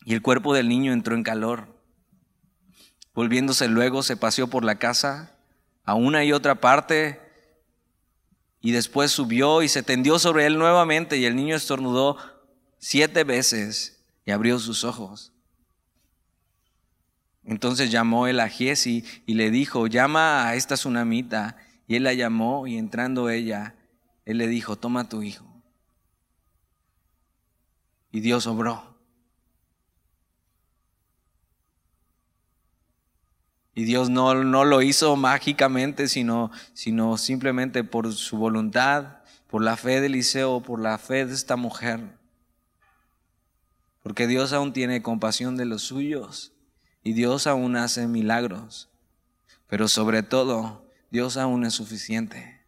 Y 0.04 0.14
el 0.14 0.22
cuerpo 0.22 0.54
del 0.54 0.68
niño 0.68 0.92
entró 0.92 1.16
en 1.16 1.24
calor. 1.24 1.71
Volviéndose 3.14 3.68
luego, 3.68 4.04
se 4.04 4.18
paseó 4.18 4.48
por 4.48 4.64
la 4.64 4.76
casa 4.76 5.36
a 5.84 5.96
una 5.96 6.24
y 6.24 6.32
otra 6.32 6.56
parte 6.56 7.20
y 8.62 8.72
después 8.72 9.12
subió 9.12 9.64
y 9.64 9.68
se 9.68 9.84
tendió 9.84 10.20
sobre 10.20 10.46
él 10.46 10.58
nuevamente 10.58 11.18
y 11.18 11.26
el 11.26 11.36
niño 11.36 11.56
estornudó 11.56 12.18
siete 12.78 13.24
veces 13.24 14.04
y 14.26 14.32
abrió 14.32 14.60
sus 14.60 14.84
ojos. 14.84 15.32
Entonces 17.44 17.92
llamó 17.92 18.28
él 18.28 18.40
a 18.40 18.50
Giesi 18.50 19.04
y 19.26 19.34
le 19.34 19.50
dijo, 19.50 19.88
llama 19.88 20.48
a 20.48 20.56
esta 20.56 20.76
tsunamita. 20.76 21.58
Y 21.88 21.96
él 21.96 22.04
la 22.04 22.14
llamó 22.14 22.68
y 22.68 22.78
entrando 22.78 23.30
ella, 23.30 23.76
él 24.26 24.38
le 24.38 24.48
dijo, 24.48 24.78
toma 24.78 25.10
tu 25.10 25.24
hijo. 25.24 25.46
Y 28.12 28.20
Dios 28.20 28.48
obró. 28.48 28.91
Y 33.74 33.86
Dios 33.86 34.10
no, 34.10 34.34
no 34.44 34.66
lo 34.66 34.82
hizo 34.82 35.16
mágicamente, 35.16 36.08
sino, 36.08 36.52
sino 36.74 37.18
simplemente 37.18 37.84
por 37.84 38.12
su 38.14 38.38
voluntad, 38.38 39.20
por 39.48 39.64
la 39.64 39.78
fe 39.78 40.02
de 40.02 40.08
Eliseo, 40.08 40.62
por 40.62 40.82
la 40.82 40.98
fe 40.98 41.26
de 41.26 41.34
esta 41.34 41.56
mujer. 41.56 42.02
Porque 44.04 44.28
Dios 44.28 44.52
aún 44.52 44.74
tiene 44.74 45.02
compasión 45.02 45.56
de 45.56 45.66
los 45.66 45.84
suyos. 45.84 46.52
Y 47.04 47.14
Dios 47.14 47.48
aún 47.48 47.76
hace 47.78 48.08
milagros. 48.08 48.90
Pero 49.68 49.88
sobre 49.88 50.22
todo, 50.22 50.86
Dios 51.10 51.38
aún 51.38 51.66
es 51.66 51.74
suficiente. 51.74 52.60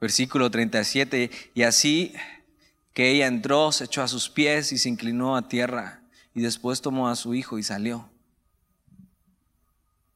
Versículo 0.00 0.50
37, 0.50 1.30
y 1.52 1.62
así 1.62 2.14
que 2.92 3.10
ella 3.10 3.26
entró, 3.26 3.72
se 3.72 3.84
echó 3.84 4.02
a 4.02 4.08
sus 4.08 4.28
pies 4.28 4.72
y 4.72 4.78
se 4.78 4.88
inclinó 4.88 5.36
a 5.36 5.48
tierra, 5.48 6.02
y 6.34 6.40
después 6.40 6.80
tomó 6.80 7.08
a 7.08 7.16
su 7.16 7.34
hijo 7.34 7.58
y 7.58 7.62
salió. 7.62 8.08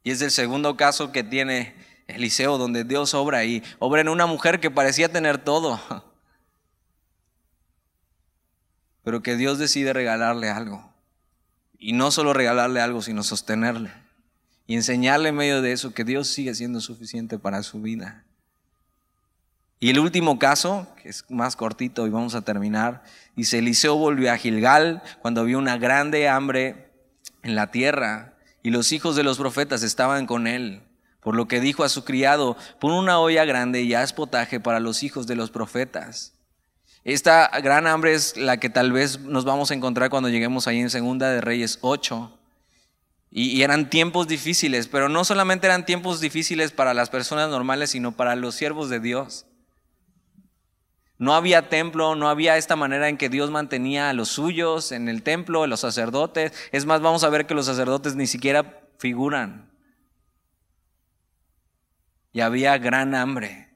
Y 0.02 0.10
es 0.10 0.20
el 0.20 0.30
segundo 0.30 0.76
caso 0.76 1.12
que 1.12 1.24
tiene 1.24 1.74
Eliseo, 2.06 2.58
donde 2.58 2.84
Dios 2.84 3.14
obra 3.14 3.44
y 3.44 3.62
obra 3.78 4.00
en 4.00 4.08
una 4.08 4.26
mujer 4.26 4.60
que 4.60 4.70
parecía 4.70 5.08
tener 5.08 5.38
todo, 5.38 5.80
pero 9.02 9.22
que 9.22 9.36
Dios 9.36 9.58
decide 9.58 9.92
regalarle 9.92 10.50
algo. 10.50 10.92
Y 11.78 11.92
no 11.92 12.10
solo 12.10 12.32
regalarle 12.32 12.80
algo, 12.80 13.02
sino 13.02 13.22
sostenerle. 13.22 13.92
Y 14.66 14.74
enseñarle 14.74 15.28
en 15.28 15.36
medio 15.36 15.60
de 15.60 15.72
eso 15.72 15.92
que 15.92 16.04
Dios 16.04 16.28
sigue 16.28 16.54
siendo 16.54 16.80
suficiente 16.80 17.38
para 17.38 17.62
su 17.62 17.82
vida. 17.82 18.24
Y 19.84 19.90
el 19.90 19.98
último 19.98 20.38
caso, 20.38 20.86
que 21.02 21.10
es 21.10 21.26
más 21.28 21.56
cortito 21.56 22.06
y 22.06 22.10
vamos 22.10 22.34
a 22.34 22.40
terminar, 22.40 23.02
dice, 23.36 23.58
Eliseo 23.58 23.96
volvió 23.96 24.32
a 24.32 24.38
Gilgal 24.38 25.02
cuando 25.20 25.42
había 25.42 25.58
una 25.58 25.76
grande 25.76 26.26
hambre 26.26 26.88
en 27.42 27.54
la 27.54 27.70
tierra 27.70 28.32
y 28.62 28.70
los 28.70 28.92
hijos 28.92 29.14
de 29.14 29.24
los 29.24 29.36
profetas 29.36 29.82
estaban 29.82 30.24
con 30.24 30.46
él. 30.46 30.80
Por 31.20 31.36
lo 31.36 31.48
que 31.48 31.60
dijo 31.60 31.84
a 31.84 31.90
su 31.90 32.02
criado, 32.02 32.56
pon 32.80 32.94
una 32.94 33.18
olla 33.18 33.44
grande 33.44 33.82
y 33.82 33.92
haz 33.92 34.14
potaje 34.14 34.58
para 34.58 34.80
los 34.80 35.02
hijos 35.02 35.26
de 35.26 35.36
los 35.36 35.50
profetas. 35.50 36.32
Esta 37.04 37.50
gran 37.62 37.86
hambre 37.86 38.14
es 38.14 38.38
la 38.38 38.56
que 38.56 38.70
tal 38.70 38.90
vez 38.90 39.20
nos 39.20 39.44
vamos 39.44 39.70
a 39.70 39.74
encontrar 39.74 40.08
cuando 40.08 40.30
lleguemos 40.30 40.66
ahí 40.66 40.80
en 40.80 40.88
Segunda 40.88 41.28
de 41.28 41.42
Reyes 41.42 41.78
8. 41.82 42.38
Y, 43.30 43.50
y, 43.50 43.62
eran 43.62 43.90
tiempos 43.90 44.28
difíciles, 44.28 44.88
pero 44.88 45.10
no 45.10 45.26
solamente 45.26 45.66
eran 45.66 45.84
tiempos 45.84 46.22
difíciles 46.22 46.72
para 46.72 46.94
las 46.94 47.10
personas 47.10 47.50
normales, 47.50 47.90
sino 47.90 48.12
para 48.12 48.34
los 48.34 48.54
siervos 48.54 48.88
de 48.88 49.00
Dios. 49.00 49.44
No 51.24 51.34
había 51.34 51.70
templo, 51.70 52.16
no 52.16 52.28
había 52.28 52.58
esta 52.58 52.76
manera 52.76 53.08
en 53.08 53.16
que 53.16 53.30
Dios 53.30 53.50
mantenía 53.50 54.10
a 54.10 54.12
los 54.12 54.28
suyos 54.28 54.92
en 54.92 55.08
el 55.08 55.22
templo, 55.22 55.62
a 55.62 55.66
los 55.66 55.80
sacerdotes. 55.80 56.52
Es 56.70 56.84
más, 56.84 57.00
vamos 57.00 57.24
a 57.24 57.30
ver 57.30 57.46
que 57.46 57.54
los 57.54 57.64
sacerdotes 57.64 58.14
ni 58.14 58.26
siquiera 58.26 58.82
figuran 58.98 59.72
y 62.34 62.42
había 62.42 62.76
gran 62.76 63.14
hambre. 63.14 63.70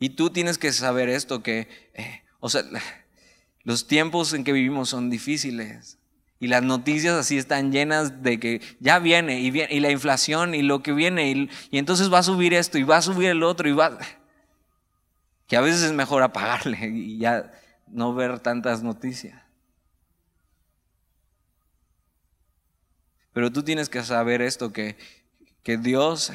Y 0.00 0.10
tú 0.10 0.30
tienes 0.30 0.58
que 0.58 0.72
saber 0.72 1.08
esto, 1.08 1.40
que, 1.40 1.68
eh, 1.94 2.24
o 2.40 2.48
sea, 2.48 2.64
los 3.62 3.86
tiempos 3.86 4.32
en 4.32 4.42
que 4.42 4.52
vivimos 4.52 4.88
son 4.88 5.08
difíciles. 5.08 5.98
Y 6.40 6.48
las 6.48 6.64
noticias 6.64 7.14
así 7.14 7.38
están 7.38 7.70
llenas 7.70 8.24
de 8.24 8.40
que 8.40 8.60
ya 8.80 8.98
viene 8.98 9.40
y, 9.40 9.52
viene, 9.52 9.72
y 9.72 9.78
la 9.78 9.92
inflación 9.92 10.52
y 10.52 10.62
lo 10.62 10.82
que 10.82 10.92
viene 10.92 11.30
y, 11.30 11.48
y, 11.70 11.78
entonces 11.78 12.12
va 12.12 12.18
a 12.18 12.24
subir 12.24 12.54
esto 12.54 12.76
y 12.76 12.82
va 12.82 12.96
a 12.96 13.02
subir 13.02 13.28
el 13.28 13.44
otro 13.44 13.68
y 13.68 13.72
va... 13.72 13.96
Que 15.46 15.56
a 15.56 15.60
veces 15.60 15.82
es 15.82 15.92
mejor 15.92 16.22
apagarle 16.22 16.88
y 16.88 17.18
ya 17.18 17.52
no 17.86 18.14
ver 18.14 18.40
tantas 18.40 18.82
noticias. 18.82 19.42
Pero 23.32 23.52
tú 23.52 23.62
tienes 23.62 23.90
que 23.90 24.02
saber 24.02 24.40
esto, 24.40 24.72
que, 24.72 24.96
que 25.62 25.76
Dios, 25.76 26.32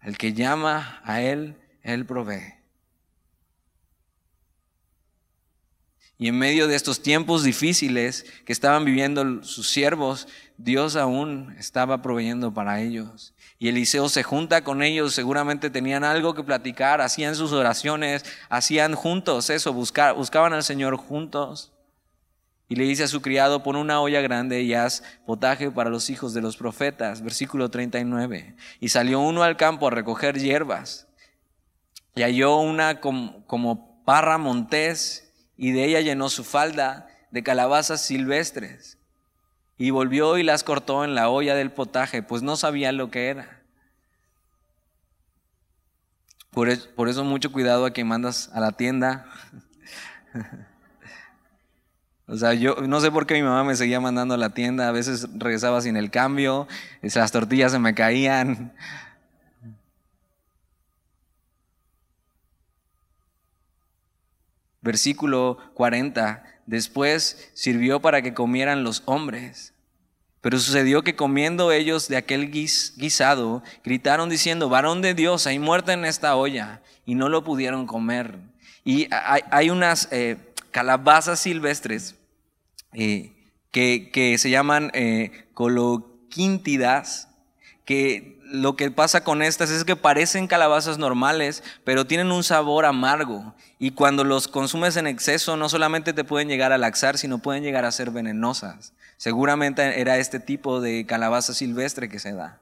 el 0.00 0.16
que 0.16 0.32
llama 0.32 1.00
a 1.04 1.20
Él, 1.20 1.56
Él 1.82 2.06
provee. 2.06 2.54
Y 6.16 6.28
en 6.28 6.38
medio 6.38 6.68
de 6.68 6.76
estos 6.76 7.02
tiempos 7.02 7.42
difíciles 7.42 8.24
que 8.44 8.52
estaban 8.52 8.84
viviendo 8.84 9.42
sus 9.42 9.68
siervos, 9.68 10.28
Dios 10.56 10.94
aún 10.94 11.54
estaba 11.58 12.00
proveyendo 12.00 12.54
para 12.54 12.80
ellos. 12.80 13.33
Y 13.64 13.68
Eliseo 13.68 14.10
se 14.10 14.22
junta 14.22 14.62
con 14.62 14.82
ellos, 14.82 15.14
seguramente 15.14 15.70
tenían 15.70 16.04
algo 16.04 16.34
que 16.34 16.42
platicar, 16.42 17.00
hacían 17.00 17.34
sus 17.34 17.52
oraciones, 17.52 18.22
hacían 18.50 18.94
juntos 18.94 19.48
eso, 19.48 19.72
buscaban 19.72 20.52
al 20.52 20.62
Señor 20.62 20.98
juntos. 20.98 21.72
Y 22.68 22.76
le 22.76 22.84
dice 22.84 23.04
a 23.04 23.08
su 23.08 23.22
criado, 23.22 23.62
pon 23.62 23.76
una 23.76 24.02
olla 24.02 24.20
grande 24.20 24.60
y 24.60 24.74
haz 24.74 25.02
potaje 25.24 25.70
para 25.70 25.88
los 25.88 26.10
hijos 26.10 26.34
de 26.34 26.42
los 26.42 26.58
profetas. 26.58 27.22
Versículo 27.22 27.70
39. 27.70 28.54
Y 28.80 28.90
salió 28.90 29.20
uno 29.20 29.42
al 29.42 29.56
campo 29.56 29.86
a 29.86 29.90
recoger 29.90 30.38
hierbas. 30.38 31.06
Y 32.14 32.20
halló 32.20 32.58
una 32.58 33.00
como, 33.00 33.46
como 33.46 34.04
parra 34.04 34.36
montés 34.36 35.32
y 35.56 35.72
de 35.72 35.86
ella 35.86 36.02
llenó 36.02 36.28
su 36.28 36.44
falda 36.44 37.08
de 37.30 37.42
calabazas 37.42 38.02
silvestres. 38.02 38.98
Y 39.76 39.90
volvió 39.90 40.38
y 40.38 40.42
las 40.42 40.62
cortó 40.64 41.04
en 41.04 41.14
la 41.14 41.28
olla 41.28 41.54
del 41.54 41.72
potaje, 41.72 42.22
pues 42.22 42.42
no 42.42 42.56
sabía 42.56 42.92
lo 42.92 43.10
que 43.10 43.28
era. 43.28 43.62
Por 46.50 46.68
eso, 46.68 47.24
mucho 47.24 47.50
cuidado 47.50 47.84
a 47.84 47.92
que 47.92 48.04
mandas 48.04 48.50
a 48.52 48.60
la 48.60 48.72
tienda. 48.72 49.26
O 52.26 52.38
sea, 52.38 52.54
yo 52.54 52.76
no 52.76 53.02
sé 53.02 53.10
por 53.10 53.26
qué 53.26 53.34
mi 53.34 53.42
mamá 53.42 53.64
me 53.64 53.76
seguía 53.76 54.00
mandando 54.00 54.32
a 54.32 54.38
la 54.38 54.54
tienda, 54.54 54.88
a 54.88 54.92
veces 54.92 55.28
regresaba 55.34 55.82
sin 55.82 55.94
el 55.94 56.10
cambio, 56.10 56.66
las 57.02 57.32
tortillas 57.32 57.72
se 57.72 57.78
me 57.78 57.94
caían, 57.94 58.72
Versículo 64.84 65.56
40. 65.72 66.44
Después 66.66 67.50
sirvió 67.54 68.00
para 68.00 68.22
que 68.22 68.34
comieran 68.34 68.84
los 68.84 69.02
hombres. 69.06 69.72
Pero 70.40 70.58
sucedió 70.58 71.02
que 71.02 71.16
comiendo 71.16 71.72
ellos 71.72 72.08
de 72.08 72.16
aquel 72.16 72.50
guisado, 72.50 73.62
gritaron 73.82 74.28
diciendo, 74.28 74.68
varón 74.68 75.00
de 75.00 75.14
Dios, 75.14 75.46
hay 75.46 75.58
muerte 75.58 75.92
en 75.92 76.04
esta 76.04 76.36
olla. 76.36 76.82
Y 77.06 77.14
no 77.14 77.28
lo 77.28 77.44
pudieron 77.44 77.86
comer. 77.86 78.38
Y 78.84 79.08
hay, 79.10 79.70
unas 79.70 80.08
eh, 80.10 80.36
calabazas 80.70 81.40
silvestres 81.40 82.16
eh, 82.92 83.32
que, 83.70 84.36
se 84.38 84.50
llaman 84.50 84.90
eh, 84.92 85.46
coloquintidas, 85.54 87.28
que 87.86 88.33
lo 88.54 88.76
que 88.76 88.90
pasa 88.90 89.24
con 89.24 89.42
estas 89.42 89.70
es 89.70 89.84
que 89.84 89.96
parecen 89.96 90.46
calabazas 90.46 90.96
normales, 90.96 91.62
pero 91.82 92.06
tienen 92.06 92.30
un 92.30 92.44
sabor 92.44 92.86
amargo. 92.86 93.54
Y 93.78 93.90
cuando 93.90 94.22
los 94.22 94.46
consumes 94.46 94.96
en 94.96 95.06
exceso, 95.06 95.56
no 95.56 95.68
solamente 95.68 96.12
te 96.12 96.24
pueden 96.24 96.48
llegar 96.48 96.72
a 96.72 96.78
laxar, 96.78 97.18
sino 97.18 97.38
pueden 97.38 97.64
llegar 97.64 97.84
a 97.84 97.92
ser 97.92 98.10
venenosas. 98.10 98.92
Seguramente 99.16 100.00
era 100.00 100.18
este 100.18 100.38
tipo 100.38 100.80
de 100.80 101.04
calabaza 101.04 101.52
silvestre 101.52 102.08
que 102.08 102.20
se 102.20 102.32
da. 102.32 102.60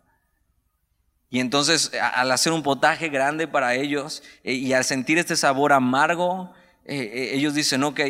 Y 1.28 1.40
entonces, 1.40 1.92
al 2.14 2.30
hacer 2.32 2.52
un 2.52 2.62
potaje 2.62 3.08
grande 3.08 3.46
para 3.46 3.74
ellos 3.74 4.22
eh, 4.44 4.54
y 4.54 4.72
al 4.72 4.84
sentir 4.84 5.18
este 5.18 5.36
sabor 5.36 5.72
amargo, 5.72 6.52
eh, 6.84 6.96
eh, 6.96 7.30
ellos 7.34 7.54
dicen, 7.54 7.82
ok, 7.84 8.00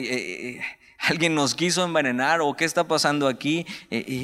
alguien 1.03 1.35
nos 1.35 1.55
quiso 1.55 1.85
envenenar 1.85 2.41
o 2.41 2.55
qué 2.55 2.65
está 2.65 2.85
pasando 2.85 3.27
aquí. 3.27 3.67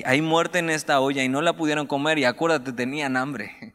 hay 0.05 0.23
muerte 0.23 0.61
en 0.61 0.71
esta 0.71 1.01
olla 1.01 1.23
y 1.25 1.29
no 1.29 1.43
la 1.43 1.57
pudieron 1.57 1.87
comer 1.87 2.19
y 2.19 2.25
acuérdate, 2.25 2.73
tenían 2.73 3.17
hambre. 3.17 3.75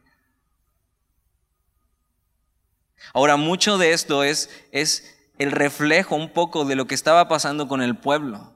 Ahora, 3.12 3.36
mucho 3.36 3.76
de 3.76 3.92
esto 3.92 4.24
es, 4.24 4.48
es 4.72 5.18
el 5.38 5.52
reflejo 5.52 6.16
un 6.16 6.32
poco 6.32 6.64
de 6.64 6.74
lo 6.74 6.86
que 6.86 6.94
estaba 6.94 7.28
pasando 7.28 7.68
con 7.68 7.82
el 7.82 7.96
pueblo. 7.96 8.54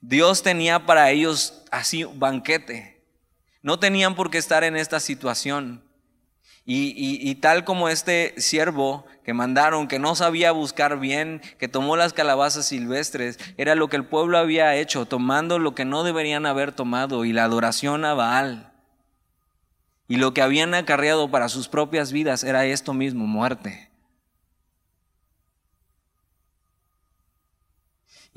Dios 0.00 0.42
tenía 0.42 0.84
para 0.84 1.10
ellos 1.10 1.64
así 1.70 2.04
banquete. 2.04 3.02
No 3.62 3.78
tenían 3.78 4.14
por 4.14 4.30
qué 4.30 4.38
estar 4.38 4.62
en 4.62 4.76
esta 4.76 5.00
situación. 5.00 5.87
Y, 6.70 7.34
tal 7.36 7.64
como 7.64 7.88
este 7.88 8.34
siervo 8.36 9.06
que 9.24 9.32
mandaron, 9.32 9.88
que 9.88 9.98
no 9.98 10.14
sabía 10.14 10.52
buscar 10.52 11.00
bien, 11.00 11.40
que 11.58 11.66
tomó 11.66 11.96
las 11.96 12.12
calabazas 12.12 12.66
silvestres, 12.66 13.38
era 13.56 13.74
lo 13.74 13.88
que 13.88 13.96
el 13.96 14.04
pueblo 14.04 14.36
había 14.36 14.76
hecho, 14.76 15.06
tomando 15.06 15.58
lo 15.58 15.74
que 15.74 15.86
no 15.86 16.04
deberían 16.04 16.44
haber 16.44 16.72
tomado 16.72 17.24
y 17.24 17.32
la 17.32 17.44
adoración 17.44 18.04
a 18.04 18.12
Baal. 18.12 18.70
Y 20.08 20.16
lo 20.16 20.34
que 20.34 20.42
habían 20.42 20.74
acarreado 20.74 21.30
para 21.30 21.48
sus 21.48 21.68
propias 21.68 22.12
vidas 22.12 22.44
era 22.44 22.66
esto 22.66 22.92
mismo, 22.92 23.26
muerte. 23.26 23.87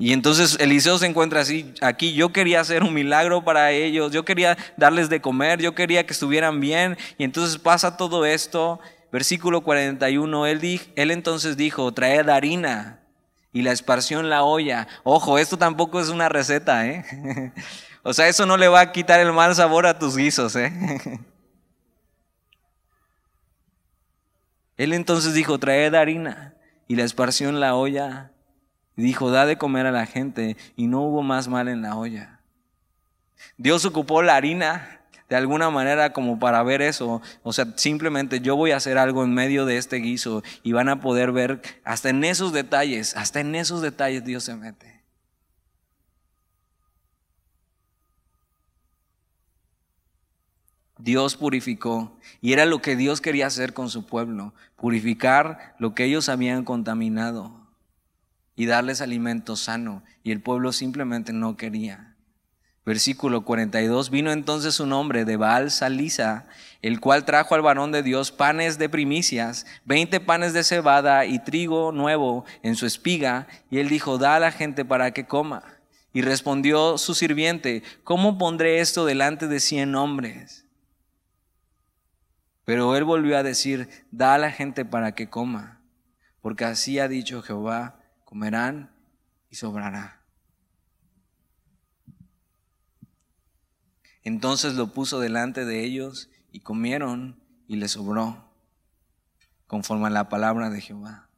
Y 0.02 0.12
entonces 0.12 0.56
Eliseo 0.58 0.98
se 0.98 1.06
encuentra 1.06 1.42
así, 1.42 1.72
aquí 1.80 2.12
yo 2.12 2.32
quería 2.32 2.58
hacer 2.58 2.82
un 2.82 2.92
milagro 2.92 3.44
para 3.44 3.70
ellos, 3.70 4.10
yo 4.10 4.24
quería 4.24 4.58
darles 4.76 5.08
de 5.08 5.20
comer, 5.20 5.60
yo 5.62 5.76
quería 5.76 6.04
que 6.04 6.12
estuvieran 6.12 6.58
bien, 6.58 6.98
y 7.18 7.22
entonces 7.22 7.56
pasa 7.56 7.96
todo 7.96 8.26
esto, 8.26 8.80
versículo 9.12 9.60
41, 9.60 10.46
él, 10.48 10.80
él 10.96 11.10
entonces 11.12 11.56
dijo, 11.56 11.92
traed 11.94 12.28
harina 12.28 12.98
y 13.52 13.62
la 13.62 13.70
esparció 13.70 14.18
en 14.18 14.28
la 14.28 14.42
olla. 14.42 14.88
Ojo, 15.04 15.38
esto 15.38 15.56
tampoco 15.56 16.00
es 16.00 16.08
una 16.08 16.28
receta, 16.28 16.84
¿eh? 16.84 17.52
o 18.02 18.12
sea, 18.12 18.26
eso 18.26 18.44
no 18.44 18.56
le 18.56 18.66
va 18.66 18.80
a 18.80 18.90
quitar 18.90 19.20
el 19.20 19.32
mal 19.32 19.54
sabor 19.54 19.86
a 19.86 20.00
tus 20.00 20.16
guisos, 20.16 20.56
¿eh? 20.56 20.72
él 24.76 24.94
entonces 24.94 25.32
dijo, 25.32 25.60
traed 25.60 25.94
harina 25.94 26.56
y 26.88 26.96
la 26.96 27.04
esparció 27.04 27.50
en 27.50 27.60
la 27.60 27.76
olla 27.76 28.31
y 28.96 29.02
dijo, 29.02 29.30
da 29.30 29.46
de 29.46 29.58
comer 29.58 29.86
a 29.86 29.92
la 29.92 30.06
gente 30.06 30.56
y 30.76 30.86
no 30.86 31.02
hubo 31.02 31.22
más 31.22 31.48
mal 31.48 31.68
en 31.68 31.82
la 31.82 31.96
olla. 31.96 32.40
Dios 33.56 33.84
ocupó 33.84 34.22
la 34.22 34.36
harina 34.36 35.00
de 35.28 35.36
alguna 35.36 35.70
manera 35.70 36.12
como 36.12 36.38
para 36.38 36.62
ver 36.62 36.82
eso. 36.82 37.22
O 37.42 37.54
sea, 37.54 37.66
simplemente 37.76 38.40
yo 38.40 38.54
voy 38.54 38.72
a 38.72 38.76
hacer 38.76 38.98
algo 38.98 39.24
en 39.24 39.32
medio 39.32 39.64
de 39.64 39.78
este 39.78 39.96
guiso 39.96 40.42
y 40.62 40.72
van 40.72 40.90
a 40.90 41.00
poder 41.00 41.32
ver 41.32 41.62
hasta 41.84 42.10
en 42.10 42.22
esos 42.24 42.52
detalles, 42.52 43.16
hasta 43.16 43.40
en 43.40 43.54
esos 43.54 43.80
detalles 43.80 44.24
Dios 44.24 44.44
se 44.44 44.54
mete. 44.56 45.00
Dios 50.98 51.34
purificó 51.34 52.16
y 52.40 52.52
era 52.52 52.66
lo 52.66 52.82
que 52.82 52.94
Dios 52.94 53.20
quería 53.20 53.46
hacer 53.46 53.72
con 53.72 53.88
su 53.88 54.06
pueblo, 54.06 54.52
purificar 54.76 55.74
lo 55.78 55.94
que 55.94 56.04
ellos 56.04 56.28
habían 56.28 56.64
contaminado 56.64 57.61
y 58.56 58.66
darles 58.66 59.00
alimento 59.00 59.56
sano, 59.56 60.02
y 60.22 60.32
el 60.32 60.40
pueblo 60.40 60.72
simplemente 60.72 61.32
no 61.32 61.56
quería. 61.56 62.12
Versículo 62.84 63.44
42, 63.44 64.10
vino 64.10 64.32
entonces 64.32 64.80
un 64.80 64.92
hombre 64.92 65.24
de 65.24 65.36
Baal 65.36 65.70
Salisa, 65.70 66.46
el 66.82 66.98
cual 66.98 67.24
trajo 67.24 67.54
al 67.54 67.62
varón 67.62 67.92
de 67.92 68.02
Dios 68.02 68.32
panes 68.32 68.76
de 68.76 68.88
primicias, 68.88 69.66
veinte 69.84 70.18
panes 70.18 70.52
de 70.52 70.64
cebada 70.64 71.24
y 71.24 71.38
trigo 71.38 71.92
nuevo 71.92 72.44
en 72.64 72.74
su 72.74 72.86
espiga, 72.86 73.46
y 73.70 73.78
él 73.78 73.88
dijo, 73.88 74.18
da 74.18 74.34
a 74.34 74.40
la 74.40 74.50
gente 74.50 74.84
para 74.84 75.12
que 75.12 75.26
coma. 75.26 75.62
Y 76.12 76.22
respondió 76.22 76.98
su 76.98 77.14
sirviente, 77.14 77.84
¿cómo 78.02 78.36
pondré 78.36 78.80
esto 78.80 79.06
delante 79.06 79.46
de 79.46 79.60
cien 79.60 79.94
hombres? 79.94 80.66
Pero 82.64 82.96
él 82.96 83.04
volvió 83.04 83.38
a 83.38 83.44
decir, 83.44 83.88
da 84.10 84.34
a 84.34 84.38
la 84.38 84.50
gente 84.50 84.84
para 84.84 85.14
que 85.14 85.30
coma, 85.30 85.80
porque 86.40 86.64
así 86.64 86.98
ha 86.98 87.06
dicho 87.06 87.42
Jehová, 87.42 88.01
comerán 88.32 88.90
y 89.50 89.56
sobrará. 89.56 90.22
Entonces 94.22 94.72
lo 94.72 94.94
puso 94.94 95.20
delante 95.20 95.66
de 95.66 95.84
ellos 95.84 96.30
y 96.50 96.60
comieron 96.60 97.38
y 97.68 97.76
les 97.76 97.90
sobró, 97.90 98.50
conforme 99.66 100.06
a 100.06 100.10
la 100.10 100.30
palabra 100.30 100.70
de 100.70 100.80
Jehová. 100.80 101.28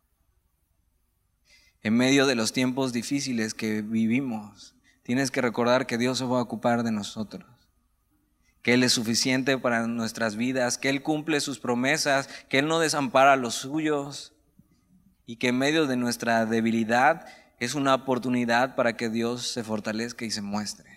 En 1.82 1.96
medio 1.96 2.26
de 2.28 2.36
los 2.36 2.52
tiempos 2.52 2.92
difíciles 2.92 3.54
que 3.54 3.82
vivimos, 3.82 4.76
tienes 5.02 5.32
que 5.32 5.40
recordar 5.40 5.88
que 5.88 5.98
Dios 5.98 6.18
se 6.18 6.24
va 6.26 6.38
a 6.38 6.42
ocupar 6.42 6.84
de 6.84 6.92
nosotros. 6.92 7.44
que 8.62 8.74
Él 8.74 8.84
es 8.84 8.92
suficiente 8.92 9.58
para 9.58 9.88
nuestras 9.88 10.36
vidas, 10.36 10.78
que 10.78 10.90
Él 10.90 11.02
cumple 11.02 11.40
sus 11.40 11.58
promesas, 11.58 12.28
que 12.48 12.60
Él 12.60 12.68
no 12.68 12.78
desampara 12.78 13.32
a 13.32 13.36
los 13.36 13.56
suyos 13.56 14.33
y 15.26 15.36
que 15.36 15.48
en 15.48 15.58
medio 15.58 15.86
de 15.86 15.96
nuestra 15.96 16.46
debilidad 16.46 17.26
es 17.58 17.74
una 17.74 17.94
oportunidad 17.94 18.74
para 18.74 18.96
que 18.96 19.08
Dios 19.08 19.48
se 19.48 19.64
fortalezca 19.64 20.24
y 20.24 20.30
se 20.30 20.42
muestre. 20.42 20.90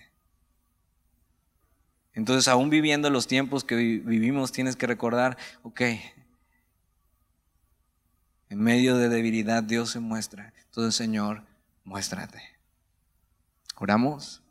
Entonces, 2.12 2.48
aún 2.48 2.68
viviendo 2.68 3.10
los 3.10 3.26
tiempos 3.26 3.64
que 3.64 3.76
vivimos, 3.76 4.50
tienes 4.50 4.74
que 4.74 4.86
recordar, 4.88 5.38
ok, 5.62 5.82
en 8.50 8.60
medio 8.60 8.96
de 8.96 9.08
debilidad 9.08 9.62
Dios 9.62 9.90
se 9.90 10.00
muestra. 10.00 10.52
Entonces, 10.64 10.94
Señor, 10.94 11.44
muéstrate. 11.84 12.42
Oramos. 13.76 14.42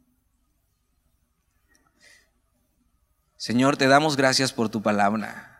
Señor, 3.35 3.75
te 3.77 3.87
damos 3.87 4.15
gracias 4.15 4.53
por 4.53 4.69
tu 4.69 4.81
palabra. 4.81 5.56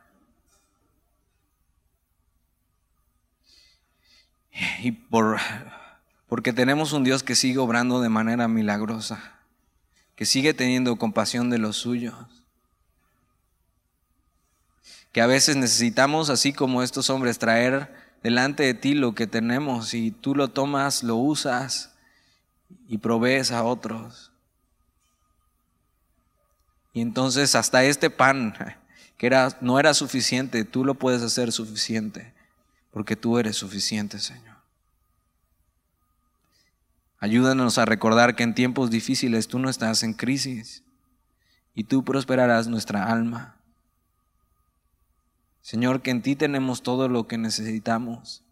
Y 4.81 4.91
por 4.91 5.37
porque 6.27 6.51
tenemos 6.51 6.91
un 6.91 7.03
Dios 7.03 7.23
que 7.23 7.35
sigue 7.35 7.57
obrando 7.57 8.01
de 8.01 8.09
manera 8.09 8.47
milagrosa, 8.47 9.39
que 10.15 10.25
sigue 10.25 10.53
teniendo 10.53 10.97
compasión 10.97 11.49
de 11.49 11.57
los 11.57 11.77
suyos, 11.77 12.15
que 15.13 15.21
a 15.21 15.27
veces 15.27 15.55
necesitamos, 15.55 16.29
así 16.29 16.51
como 16.51 16.83
estos 16.83 17.09
hombres, 17.09 17.39
traer 17.39 17.95
delante 18.23 18.63
de 18.63 18.73
ti 18.73 18.93
lo 18.93 19.15
que 19.15 19.25
tenemos 19.25 19.93
y 19.93 20.11
tú 20.11 20.35
lo 20.35 20.49
tomas, 20.49 21.01
lo 21.01 21.15
usas 21.15 21.93
y 22.87 22.97
provees 22.97 23.51
a 23.51 23.63
otros. 23.63 24.31
Y 26.91 27.01
entonces 27.01 27.55
hasta 27.55 27.85
este 27.85 28.09
pan 28.09 28.53
que 29.17 29.27
era, 29.27 29.57
no 29.61 29.79
era 29.79 29.93
suficiente, 29.93 30.65
tú 30.65 30.83
lo 30.83 30.95
puedes 30.95 31.21
hacer 31.21 31.51
suficiente, 31.51 32.33
porque 32.97 33.15
tú 33.15 33.37
eres 33.37 33.55
suficiente, 33.55 34.17
Señor. 34.17 34.57
Ayúdanos 37.19 37.77
a 37.77 37.85
recordar 37.85 38.35
que 38.35 38.41
en 38.41 38.55
tiempos 38.55 38.89
difíciles 38.89 39.47
tú 39.47 39.59
no 39.59 39.69
estás 39.69 40.01
en 40.01 40.15
crisis 40.15 40.83
y 41.75 41.83
tú 41.83 42.03
prosperarás 42.03 42.67
nuestra 42.67 43.11
alma. 43.11 43.61
Señor, 45.61 46.01
que 46.01 46.09
en 46.09 46.23
ti 46.23 46.35
tenemos 46.35 46.81
todo 46.81 47.07
lo 47.07 47.27
que 47.27 47.37
necesitamos. 47.37 48.43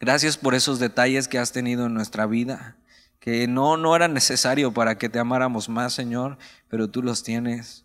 Gracias 0.00 0.36
por 0.36 0.56
esos 0.56 0.80
detalles 0.80 1.28
que 1.28 1.38
has 1.38 1.52
tenido 1.52 1.86
en 1.86 1.94
nuestra 1.94 2.26
vida, 2.26 2.76
que 3.20 3.46
no, 3.46 3.76
no 3.76 3.94
era 3.94 4.08
necesario 4.08 4.74
para 4.74 4.98
que 4.98 5.08
te 5.08 5.20
amáramos 5.20 5.68
más, 5.68 5.92
Señor, 5.92 6.36
pero 6.68 6.90
tú 6.90 7.00
los 7.00 7.22
tienes. 7.22 7.84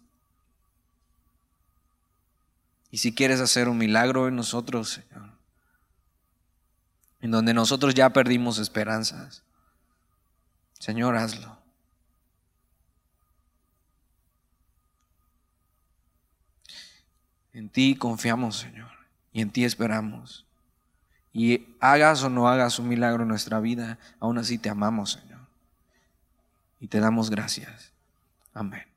Y 2.95 2.97
si 2.97 3.13
quieres 3.13 3.41
hacer 3.41 3.67
un 3.67 3.77
milagro 3.77 4.29
en 4.29 4.37
nosotros, 4.37 4.89
Señor, 4.91 5.29
en 7.19 7.29
donde 7.29 7.53
nosotros 7.53 7.93
ya 7.93 8.11
perdimos 8.11 8.57
esperanzas. 8.57 9.43
Señor, 10.79 11.17
hazlo. 11.17 11.57
En 17.51 17.67
ti 17.67 17.97
confiamos, 17.97 18.59
Señor, 18.59 18.91
y 19.33 19.41
en 19.41 19.49
ti 19.49 19.65
esperamos. 19.65 20.45
Y 21.33 21.75
hagas 21.81 22.23
o 22.23 22.29
no 22.29 22.47
hagas 22.47 22.79
un 22.79 22.87
milagro 22.87 23.23
en 23.23 23.27
nuestra 23.27 23.59
vida, 23.59 23.99
aún 24.21 24.37
así 24.37 24.57
te 24.57 24.69
amamos, 24.69 25.19
Señor. 25.21 25.41
Y 26.79 26.87
te 26.87 27.01
damos 27.01 27.29
gracias. 27.29 27.91
Amén. 28.53 28.94